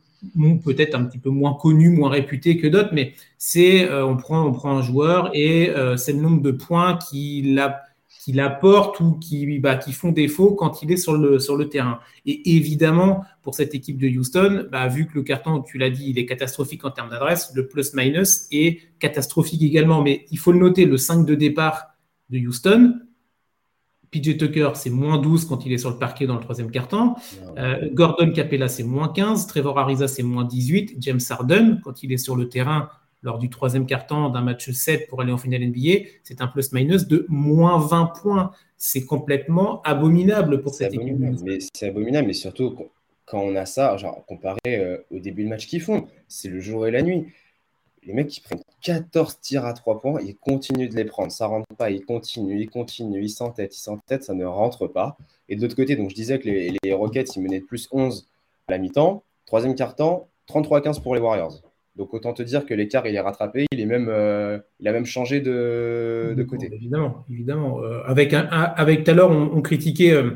peut-être 0.64 0.95
un 0.95 1.05
petit 1.05 1.18
peu 1.18 1.31
moins 1.31 1.55
connue, 1.55 1.90
moins 1.90 2.11
réputée 2.11 2.57
que 2.57 2.68
d'autres, 2.68 2.90
mais 2.92 3.14
c'est 3.38 3.90
euh, 3.90 4.07
on, 4.07 4.16
prend, 4.16 4.47
on 4.47 4.53
prend 4.53 4.79
un 4.79 4.83
joueur 4.83 5.31
et 5.35 5.71
euh, 5.71 5.97
c'est 5.97 6.12
le 6.12 6.21
nombre 6.21 6.42
de 6.42 6.53
points 6.53 6.97
qu'il 6.97 7.59
a 7.59 7.83
qui 8.23 8.33
l'apportent 8.33 9.01
ou 9.01 9.15
qui, 9.15 9.59
bah, 9.59 9.75
qui 9.75 9.93
font 9.93 10.13
défaut 10.13 10.55
quand 10.55 10.81
il 10.81 10.93
est 10.93 10.97
sur 10.97 11.15
le, 11.15 11.41
sur 11.41 11.57
le 11.57 11.69
terrain. 11.69 11.99
Et 12.25 12.55
évidemment, 12.55 13.25
pour 13.43 13.57
cette 13.57 13.75
équipe 13.75 13.99
de 13.99 14.07
Houston, 14.07 14.69
bah, 14.71 14.87
vu 14.87 15.09
que 15.09 15.15
le 15.15 15.23
carton, 15.23 15.61
tu 15.61 15.77
l'as 15.77 15.91
dit, 15.91 16.11
il 16.11 16.21
est 16.21 16.27
catastrophique 16.27 16.85
en 16.85 16.93
termes 16.93 17.11
d'adresse, 17.11 17.51
le 17.57 17.67
plus-minus 17.67 18.47
est 18.53 18.79
catastrophique 19.01 19.63
également. 19.63 20.03
Mais 20.03 20.27
il 20.31 20.39
faut 20.39 20.53
le 20.53 20.61
noter, 20.61 20.85
le 20.85 20.99
5 20.99 21.27
de 21.27 21.35
départ 21.35 21.97
de 22.31 22.39
Houston, 22.39 22.95
PJ 24.13 24.37
Tucker, 24.39 24.71
c'est 24.75 24.91
moins 24.91 25.19
12 25.19 25.47
quand 25.47 25.67
il 25.67 25.73
est 25.73 25.79
sur 25.79 25.91
le 25.91 25.99
parquet 25.99 26.27
dans 26.27 26.35
le 26.35 26.43
troisième 26.43 26.71
carton. 26.71 27.17
Euh, 27.59 27.89
Gordon 27.93 28.31
Capella, 28.31 28.69
c'est 28.69 28.85
moins 28.85 29.09
15. 29.09 29.49
Trevor 29.49 29.81
Ariza, 29.81 30.07
c'est 30.07 30.23
moins 30.23 30.45
18. 30.45 30.95
James 31.01 31.21
Harden, 31.29 31.81
quand 31.83 32.05
il 32.05 32.13
est 32.13 32.19
sur 32.19 32.37
le 32.37 32.49
terrain, 32.49 32.89
lors 33.23 33.39
du 33.39 33.49
troisième 33.49 33.87
quart-temps 33.87 34.31
d'un 34.31 34.41
match 34.41 34.71
7 34.71 35.09
pour 35.09 35.21
aller 35.21 35.33
en 35.33 35.39
finale 35.39 35.65
NBA, 35.67 36.09
c'est 36.25 36.41
un 36.41 36.49
plus-minus 36.49 37.07
de 37.07 37.25
moins 37.29 37.79
20 37.79 38.07
points. 38.21 38.51
C'est 38.77 39.05
complètement 39.05 39.81
abominable 39.83 40.61
pour 40.61 40.75
cette 40.75 40.93
équipe. 40.93 41.17
C'est 41.73 41.89
abominable, 41.89 42.27
mais 42.27 42.33
surtout 42.33 42.77
quand 43.25 43.41
on 43.41 43.55
a 43.55 43.65
ça, 43.65 43.97
genre 43.97 44.25
comparé 44.27 44.59
euh, 44.67 44.99
au 45.11 45.19
début 45.19 45.45
de 45.45 45.49
match 45.49 45.67
qu'ils 45.67 45.81
font, 45.81 46.07
c'est 46.29 46.49
le 46.49 46.61
jour 46.61 46.87
et 46.87 46.91
la 46.91 47.03
nuit. 47.03 47.29
Les 48.05 48.13
mecs 48.13 48.27
qui 48.27 48.41
prennent 48.41 48.63
14 48.83 49.39
tirs 49.41 49.65
à 49.65 49.73
3 49.73 50.01
points, 50.01 50.21
ils 50.21 50.37
continuent 50.37 50.89
de 50.89 50.97
les 50.97 51.05
prendre. 51.05 51.31
Ça 51.31 51.47
rentre 51.47 51.67
pas, 51.79 51.91
ils 51.91 52.05
continuent, 52.05 52.61
ils 52.61 52.69
continuent, 52.69 53.23
ils 53.23 53.31
s'entêtent, 53.31 53.77
ils 53.77 53.81
s'entêtent, 53.81 54.25
ça 54.25 54.35
ne 54.35 54.45
rentre 54.45 54.89
pas. 54.89 55.17
Et 55.49 55.55
de 55.55 55.63
l'autre 55.63 55.77
côté, 55.77 55.95
donc 55.95 56.11
je 56.11 56.15
disais 56.17 56.41
que 56.41 56.49
les, 56.49 56.77
les 56.83 56.93
Rockets, 56.93 57.37
ils 57.37 57.43
menaient 57.43 57.61
de 57.61 57.65
plus 57.65 57.89
11 57.93 58.29
à 58.67 58.73
la 58.73 58.79
mi-temps. 58.79 59.23
Troisième 59.47 59.77
quart-temps, 59.77 60.29
33-15 60.49 61.01
pour 61.01 61.15
les 61.15 61.21
Warriors. 61.21 61.63
Donc 61.96 62.14
autant 62.14 62.33
te 62.33 62.42
dire 62.42 62.64
que 62.64 62.72
l'écart 62.72 63.07
il 63.07 63.14
est 63.14 63.20
rattrapé, 63.20 63.66
il 63.70 63.81
est 63.81 63.87
même, 63.87 64.09
euh, 64.09 64.59
il 64.81 64.88
a 64.88 64.92
même 64.92 65.05
changé 65.05 65.40
de, 65.40 66.35
de 66.35 66.42
côté. 66.42 66.70
Évidemment, 66.72 67.26
évidemment. 67.31 67.83
Euh, 67.83 68.02
avec 68.07 68.33
un, 68.33 68.46
avec 68.46 69.05
tout 69.05 69.11
à 69.11 69.14
l'heure, 69.14 69.31
on, 69.31 69.61
critiquait 69.61 70.12
euh, 70.12 70.31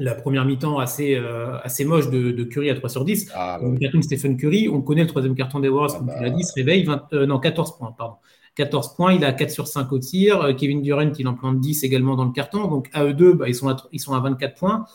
la 0.00 0.16
première 0.16 0.44
mi-temps 0.44 0.80
assez, 0.80 1.16
assez 1.62 1.84
moche 1.84 2.10
de, 2.10 2.32
de, 2.32 2.44
Curry 2.44 2.70
à 2.70 2.74
3 2.74 2.88
sur 2.88 3.04
10. 3.04 3.30
Ah, 3.34 3.60
bah 3.62 4.02
Stephen 4.02 4.36
Curry, 4.36 4.68
on 4.68 4.82
connaît 4.82 5.02
le 5.02 5.06
troisième 5.06 5.36
carton 5.36 5.60
des 5.60 5.68
Warriors, 5.68 5.94
ah, 5.94 5.98
comme 5.98 6.08
tu 6.08 6.24
l'as 6.24 6.30
bah. 6.30 6.36
dit, 6.36 6.42
se 6.42 6.54
réveille 6.54 6.82
20, 6.82 7.12
non 7.26 7.38
14 7.38 7.78
points, 7.78 7.94
pardon. 7.96 8.16
14 8.56 8.96
points, 8.96 9.12
il 9.12 9.24
a 9.24 9.32
4 9.32 9.48
sur 9.48 9.68
5 9.68 9.92
au 9.92 10.00
tir. 10.00 10.56
Kevin 10.58 10.82
Durant, 10.82 11.12
il 11.16 11.28
en 11.28 11.34
plante 11.34 11.60
10 11.60 11.84
également 11.84 12.16
dans 12.16 12.24
le 12.24 12.32
carton. 12.32 12.66
Donc 12.66 12.88
à 12.92 13.04
eux 13.04 13.14
deux, 13.14 13.32
bah, 13.32 13.48
ils, 13.48 13.54
sont 13.54 13.68
à, 13.68 13.76
ils 13.92 14.00
sont 14.00 14.12
à 14.14 14.20
24 14.20 14.58
points. 14.58 14.86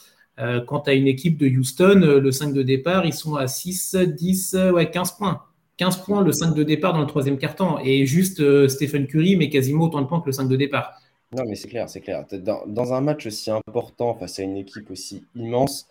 Quant 0.67 0.79
à 0.79 0.91
une 0.91 1.07
équipe 1.07 1.37
de 1.37 1.47
Houston, 1.47 2.19
le 2.21 2.31
5 2.31 2.53
de 2.53 2.63
départ, 2.63 3.05
ils 3.05 3.13
sont 3.13 3.35
à 3.35 3.47
6, 3.47 3.95
10, 3.95 4.57
ouais, 4.73 4.91
15 4.91 5.13
points. 5.13 5.41
15 5.77 6.03
points 6.03 6.23
le 6.23 6.31
5 6.31 6.53
de 6.53 6.63
départ 6.63 6.93
dans 6.93 7.01
le 7.01 7.07
troisième 7.07 7.37
carton. 7.37 7.77
Et 7.83 8.05
juste 8.05 8.67
Stephen 8.67 9.07
Curry, 9.07 9.35
mais 9.35 9.49
quasiment 9.49 9.85
autant 9.85 10.01
de 10.01 10.07
points 10.07 10.21
que 10.21 10.27
le 10.27 10.31
5 10.31 10.47
de 10.47 10.55
départ. 10.55 10.99
Non, 11.35 11.43
mais 11.47 11.55
c'est 11.55 11.67
clair, 11.67 11.89
c'est 11.89 12.01
clair. 12.01 12.25
Dans, 12.67 12.93
un 12.93 13.01
match 13.01 13.25
aussi 13.25 13.51
important, 13.51 14.13
face 14.13 14.39
à 14.39 14.43
une 14.43 14.55
équipe 14.55 14.89
aussi 14.89 15.25
immense, 15.35 15.87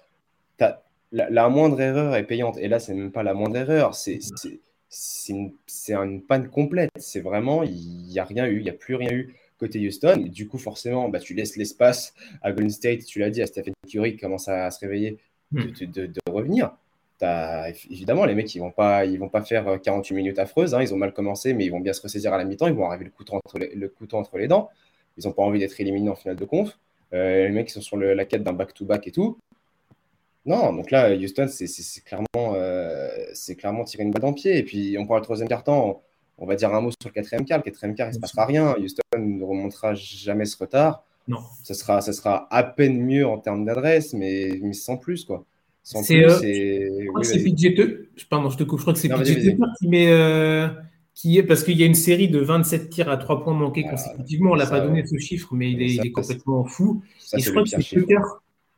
la, 0.58 0.82
la, 1.12 1.48
moindre 1.48 1.80
erreur 1.80 2.16
est 2.16 2.24
payante. 2.24 2.56
Et 2.58 2.68
là, 2.68 2.78
c'est 2.78 2.94
même 2.94 3.12
pas 3.12 3.22
la 3.22 3.34
moindre 3.34 3.56
erreur. 3.56 3.94
C'est 3.94 4.20
c'est 4.94 5.92
une, 5.92 6.22
panne 6.22 6.48
complète. 6.48 6.90
C'est 6.96 7.20
vraiment, 7.20 7.62
il 7.62 8.06
n'y 8.06 8.18
a 8.18 8.24
rien 8.24 8.46
eu, 8.46 8.58
il 8.58 8.62
n'y 8.62 8.70
a 8.70 8.74
plus 8.74 8.94
rien 8.94 9.12
eu 9.12 9.34
côté 9.58 9.86
Houston. 9.86 10.28
Du 10.28 10.48
coup, 10.48 10.58
forcément, 10.58 11.08
bah, 11.08 11.20
tu 11.20 11.34
laisses 11.34 11.56
l'espace 11.56 12.14
à 12.42 12.52
Golden 12.52 12.70
State, 12.70 13.04
tu 13.04 13.18
l'as 13.18 13.30
dit, 13.30 13.42
à 13.42 13.46
Stephen 13.46 13.74
Curry 13.88 14.12
qui 14.12 14.18
commence 14.18 14.48
à, 14.48 14.70
se 14.70 14.80
réveiller, 14.80 15.18
de, 15.52 16.06
hmm. 16.06 16.32
revenir. 16.32 16.76
Évidemment, 17.20 18.24
les 18.24 18.34
mecs, 18.34 18.54
ils 18.54 18.60
vont 18.60 18.70
pas, 18.70 19.04
ils 19.04 19.18
vont 19.18 19.28
pas 19.28 19.42
faire 19.42 19.80
48 19.80 20.14
minutes 20.14 20.38
affreuses. 20.38 20.74
Hein. 20.74 20.82
ils 20.82 20.92
ont 20.92 20.96
mal 20.98 21.12
commencé, 21.12 21.54
mais 21.54 21.64
ils 21.64 21.70
vont 21.70 21.80
bien 21.80 21.92
se 21.92 22.02
ressaisir 22.02 22.32
à 22.32 22.38
la 22.38 22.44
mi-temps. 22.44 22.66
Ils 22.66 22.74
vont 22.74 22.86
arriver 22.86 23.04
le 23.04 23.10
couteau 23.10 23.36
entre 23.36 23.58
les, 23.58 23.74
le 23.74 23.88
couteau 23.88 24.16
entre 24.16 24.36
les 24.38 24.48
dents. 24.48 24.70
Ils 25.16 25.26
n'ont 25.26 25.32
pas 25.32 25.42
envie 25.42 25.60
d'être 25.60 25.80
éliminés 25.80 26.10
en 26.10 26.14
finale 26.14 26.36
de 26.36 26.44
conf. 26.44 26.78
Euh, 27.12 27.46
les 27.46 27.50
mecs, 27.50 27.70
ils 27.70 27.74
sont 27.74 27.80
sur 27.80 27.96
la 27.96 28.24
quête 28.24 28.42
d'un 28.42 28.52
back-to-back 28.52 29.06
et 29.06 29.12
tout. 29.12 29.38
Non, 30.46 30.74
donc 30.74 30.90
là, 30.90 31.14
Houston, 31.14 31.46
c'est 31.48 32.04
clairement, 32.04 32.26
euh, 32.36 33.08
c'est 33.32 33.56
clairement 33.56 33.84
tirer 33.84 34.02
une 34.02 34.10
balle 34.10 34.22
dans 34.22 34.28
le 34.28 34.34
pied. 34.34 34.58
Et 34.58 34.62
puis, 34.62 34.96
on 34.98 35.06
parle 35.06 35.20
du 35.20 35.24
troisième 35.24 35.48
quart-temps, 35.48 36.02
on, 36.36 36.46
va 36.46 36.54
dire 36.54 36.74
un 36.74 36.80
mot 36.80 36.90
sur 36.90 37.08
le 37.08 37.12
quatrième 37.14 37.46
quart. 37.46 37.58
Le 37.58 37.62
quatrième 37.62 37.94
quart, 37.94 38.08
il 38.08 38.10
ne 38.10 38.14
se 38.16 38.20
passera 38.20 38.44
rien. 38.44 38.74
Houston 38.78 39.00
ne 39.16 39.42
remontera 39.42 39.94
jamais 39.94 40.44
ce 40.44 40.58
retard. 40.58 41.04
Non. 41.28 41.38
Ce 41.62 41.72
sera, 41.72 42.02
ça 42.02 42.12
sera 42.12 42.46
à 42.50 42.62
peine 42.62 43.00
mieux 43.00 43.26
en 43.26 43.38
termes 43.38 43.64
d'adresse, 43.64 44.12
mais, 44.12 44.60
sans 44.74 44.98
plus, 44.98 45.24
quoi. 45.24 45.44
Plus, 45.90 46.16
euh, 46.16 46.28
Je 46.40 47.08
crois 47.08 47.20
que 47.20 47.26
c'est 47.26 47.42
PJ 47.42 47.74
Pardon, 48.30 48.48
je 48.50 48.56
te 48.56 48.64
coupe. 48.64 48.78
Je 48.78 48.84
crois 48.84 48.94
que 48.94 48.98
c'est 48.98 49.08
PJ 49.08 49.56
qui 49.78 49.88
met. 49.88 50.10
Euh, 50.10 50.68
qui 51.14 51.38
est, 51.38 51.44
parce 51.44 51.62
qu'il 51.62 51.78
y 51.78 51.84
a 51.84 51.86
une 51.86 51.94
série 51.94 52.28
de 52.28 52.40
27 52.40 52.90
tirs 52.90 53.08
à 53.08 53.16
3 53.16 53.44
points 53.44 53.54
manqués 53.54 53.84
consécutivement. 53.84 54.50
On 54.50 54.54
ne 54.54 54.58
l'a 54.58 54.66
pas 54.66 54.80
donné 54.80 55.06
ce 55.06 55.16
chiffre, 55.18 55.54
mais 55.54 55.70
il 55.70 55.80
est, 55.80 56.10
complètement 56.10 56.64
fou. 56.64 57.02
et 57.32 57.38
je 57.38 57.50
crois 57.50 57.62
que 57.62 57.68
c'est 57.68 57.78
Tucker 57.78 58.18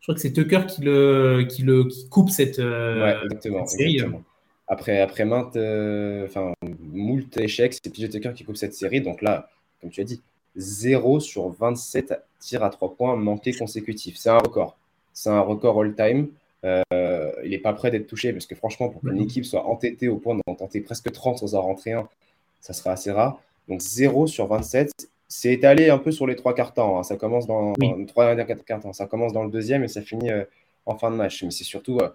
je 0.06 0.12
crois 0.12 0.14
que 0.14 0.20
c'est 0.20 0.32
Tucker 0.32 0.66
qui 0.68 0.82
le, 0.82 1.48
qui 1.50 1.62
le 1.62 1.82
qui 1.82 2.08
coupe 2.08 2.30
cette, 2.30 2.60
euh, 2.60 3.20
exactement, 3.24 3.66
série. 3.66 4.00
Après, 4.68 5.00
après 5.00 5.24
maintes, 5.24 5.56
euh, 5.56 6.26
enfin, 6.26 6.52
moult 6.78 7.36
échecs, 7.38 7.74
c'est 7.74 7.92
PJ 7.92 8.08
Tucker 8.10 8.32
qui 8.32 8.44
coupe 8.44 8.56
cette 8.56 8.74
série. 8.74 9.00
Donc 9.00 9.20
là, 9.20 9.50
comme 9.80 9.90
tu 9.90 10.00
as 10.00 10.04
dit, 10.04 10.22
0 10.54 11.18
sur 11.18 11.48
27 11.48 12.14
tirs 12.38 12.62
à 12.62 12.70
3 12.70 12.94
points 12.94 13.16
manqués 13.16 13.52
consécutifs. 13.52 14.14
C'est 14.16 14.30
un 14.30 14.38
record. 14.38 14.76
C'est 15.12 15.30
un 15.30 15.40
record 15.40 15.82
all-time. 15.82 16.28
Euh, 16.66 17.32
il 17.44 17.50
n'est 17.50 17.58
pas 17.58 17.72
prêt 17.72 17.90
d'être 17.90 18.06
touché 18.06 18.32
parce 18.32 18.46
que 18.46 18.54
franchement, 18.54 18.88
pour 18.88 19.00
qu'une 19.00 19.20
équipe 19.20 19.44
soit 19.44 19.66
entêtée 19.66 20.08
au 20.08 20.16
point 20.16 20.34
d'en 20.46 20.54
tenter 20.54 20.80
presque 20.80 21.10
30 21.10 21.38
sans 21.38 21.54
en 21.54 21.62
rentrer 21.62 21.92
un, 21.92 22.08
ça 22.60 22.72
serait 22.72 22.90
assez 22.90 23.12
rare. 23.12 23.40
Donc 23.68 23.80
0 23.80 24.26
sur 24.26 24.46
27 24.46 24.92
c'est 25.28 25.52
étalé 25.52 25.90
un 25.90 25.98
peu 25.98 26.12
sur 26.12 26.26
les 26.26 26.36
trois 26.36 26.54
quarts 26.54 26.74
temps. 26.74 26.98
Hein. 26.98 27.02
Ça 27.02 27.16
commence 27.16 27.46
dans 27.46 27.72
le 27.78 28.06
trois 28.06 28.34
quatre 28.44 28.64
quarts 28.64 28.80
temps. 28.80 28.92
Ça 28.92 29.06
commence 29.06 29.32
dans 29.32 29.44
le 29.44 29.50
deuxième 29.50 29.84
et 29.84 29.88
ça 29.88 30.02
finit 30.02 30.30
euh, 30.30 30.44
en 30.86 30.96
fin 30.96 31.10
de 31.10 31.16
match. 31.16 31.42
Mais 31.42 31.50
c'est 31.50 31.64
surtout, 31.64 31.98
euh, 31.98 32.10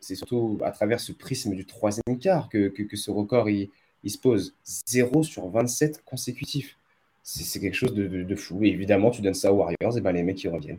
c'est 0.00 0.16
surtout 0.16 0.58
à 0.64 0.70
travers 0.70 1.00
ce 1.00 1.12
prisme 1.12 1.54
du 1.54 1.64
troisième 1.64 2.18
quart 2.20 2.48
que, 2.48 2.68
que, 2.68 2.96
ce 2.96 3.10
record 3.10 3.48
il, 3.48 3.70
il, 4.02 4.10
se 4.10 4.18
pose. 4.18 4.54
0 4.64 5.22
sur 5.22 5.48
27 5.48 6.02
consécutifs. 6.04 6.76
C'est 7.22 7.58
quelque 7.58 7.74
chose 7.74 7.92
de, 7.94 8.06
de, 8.06 8.36
fou. 8.36 8.62
Et 8.62 8.68
évidemment, 8.68 9.10
tu 9.10 9.20
donnes 9.20 9.34
ça 9.34 9.52
aux 9.52 9.56
Warriors, 9.56 9.98
et 9.98 10.00
ben 10.00 10.12
les 10.12 10.22
mecs 10.22 10.36
qui 10.36 10.46
reviennent. 10.46 10.78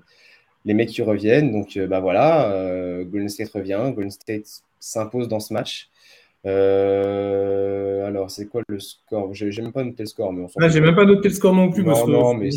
Les 0.68 0.76
mecs 0.76 0.90
qui 0.90 1.02
reviennent, 1.02 1.52
donc 1.52 1.80
bah 1.88 2.00
voilà, 2.00 3.04
Golden 3.06 3.30
State 3.30 3.50
revient, 3.50 3.82
Golden 3.96 4.12
State 4.12 4.62
s'impose 4.80 5.28
dans 5.28 5.40
ce 5.40 5.54
match. 5.54 5.90
Euh, 6.46 8.08
alors, 8.08 8.32
c'est 8.32 8.48
quoi 8.48 8.62
le 8.68 8.80
score? 8.80 9.34
J'ai 9.34 9.50
même 9.62 9.74
pas 9.74 9.84
noté 9.84 10.04
le 10.04 10.08
score. 10.08 10.32
Mais 10.32 10.46
ah, 10.60 10.70
j'ai 10.70 10.80
même 10.80 10.96
pas 10.96 11.06
noté 11.06 11.28
le 11.30 11.34
score 11.34 11.54
non 11.54 11.70
plus. 11.72 11.84
parce 11.84 12.08
non, 12.08 12.36
que 12.36 12.40
mais 12.40 12.52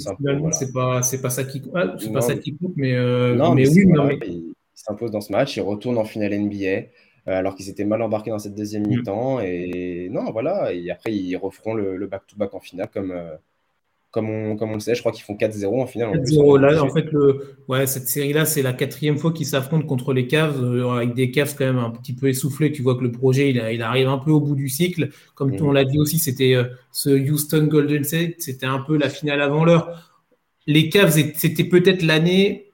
c'est 0.52 0.72
pas, 0.72 1.00
pas 1.22 1.30
ça 1.30 1.44
qui, 1.44 1.62
ah, 1.74 1.96
pas 2.12 2.20
ça 2.20 2.36
qui 2.36 2.56
coupe, 2.56 2.74
mais, 2.76 2.94
euh, 2.94 3.34
mais, 3.54 3.68
oui. 3.68 3.88
Il, 4.26 4.54
s'impose 4.74 5.10
dans 5.10 5.20
ce 5.20 5.32
match, 5.32 5.56
il 5.56 5.60
retourne 5.60 5.98
en 5.98 6.04
finale 6.04 6.38
NBA. 6.38 6.86
Euh, 7.28 7.38
alors 7.38 7.54
qu'ils 7.54 7.68
étaient 7.68 7.84
mal 7.84 8.00
embarqués 8.00 8.30
dans 8.30 8.38
cette 8.38 8.54
deuxième 8.54 8.84
mm. 8.84 8.88
mi-temps. 8.88 9.40
Et 9.40 10.08
non, 10.10 10.30
voilà. 10.30 10.72
Et 10.72 10.90
après, 10.90 11.12
ils 11.12 11.36
referont 11.36 11.74
le 11.74 12.06
back-to-back 12.06 12.54
en 12.54 12.60
finale 12.60 12.88
comme, 12.92 13.12
comme 14.10 14.28
on, 14.28 14.56
comme 14.56 14.70
on 14.70 14.74
le 14.74 14.80
sait. 14.80 14.94
Je 14.94 15.00
crois 15.00 15.12
qu'ils 15.12 15.24
font 15.24 15.34
4-0 15.34 15.82
en 15.82 15.86
finale. 15.86 16.10
4-0. 16.20 16.58
Là, 16.58 16.82
en 16.82 16.90
fait, 16.90 17.10
le, 17.12 17.56
ouais, 17.68 17.86
cette 17.86 18.08
série-là, 18.08 18.44
c'est 18.44 18.62
la 18.62 18.72
quatrième 18.72 19.18
fois 19.18 19.32
qu'ils 19.32 19.46
s'affrontent 19.46 19.86
contre 19.86 20.12
les 20.12 20.26
Cavs, 20.26 20.62
euh, 20.62 20.90
avec 20.90 21.14
des 21.14 21.30
Cavs 21.30 21.54
quand 21.56 21.64
même 21.64 21.78
un 21.78 21.90
petit 21.90 22.12
peu 22.12 22.28
essoufflés. 22.28 22.72
Tu 22.72 22.82
vois 22.82 22.96
que 22.96 23.02
le 23.02 23.12
projet, 23.12 23.50
il, 23.50 23.62
il 23.72 23.82
arrive 23.82 24.08
un 24.08 24.18
peu 24.18 24.30
au 24.30 24.40
bout 24.40 24.56
du 24.56 24.68
cycle. 24.68 25.10
Comme 25.34 25.54
on 25.60 25.70
mm. 25.70 25.74
l'a 25.74 25.84
dit 25.84 25.98
aussi, 25.98 26.18
c'était 26.18 26.54
euh, 26.54 26.64
ce 26.90 27.10
Houston 27.10 27.66
Golden 27.66 28.02
State, 28.04 28.34
c'était 28.38 28.66
un 28.66 28.80
peu 28.80 28.96
la 28.96 29.08
finale 29.08 29.40
avant 29.40 29.64
l'heure. 29.64 30.12
Les 30.66 30.88
Cavs, 30.88 31.16
c'était 31.34 31.64
peut-être 31.64 32.02
l'année 32.02 32.72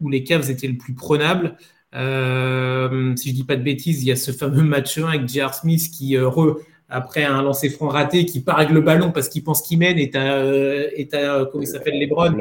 où 0.00 0.08
les 0.08 0.24
Cavs 0.24 0.50
étaient 0.50 0.68
le 0.68 0.78
plus 0.78 0.94
prenables. 0.94 1.56
Euh, 1.94 3.14
si 3.16 3.30
je 3.30 3.34
dis 3.34 3.44
pas 3.44 3.56
de 3.56 3.62
bêtises, 3.62 4.02
il 4.02 4.06
y 4.06 4.12
a 4.12 4.16
ce 4.16 4.30
fameux 4.30 4.62
match 4.62 4.98
1 4.98 5.08
avec 5.08 5.28
J.R. 5.28 5.52
Smith 5.52 5.90
qui 5.90 6.16
re, 6.16 6.58
après 6.90 7.24
un 7.24 7.40
lancer 7.42 7.70
franc 7.70 7.88
raté 7.88 8.26
qui 8.26 8.40
part 8.40 8.58
avec 8.58 8.70
le 8.70 8.80
ballon 8.80 9.12
parce 9.12 9.28
qu'il 9.28 9.44
pense 9.44 9.62
qu'il 9.62 9.78
mène 9.78 9.98
et 9.98 10.10
t'as, 10.10 10.38
euh, 10.38 10.90
et 10.96 11.08
euh, 11.14 11.46
comment 11.46 11.62
il 11.62 11.66
s'appelle, 11.66 11.98
Lebron. 12.00 12.32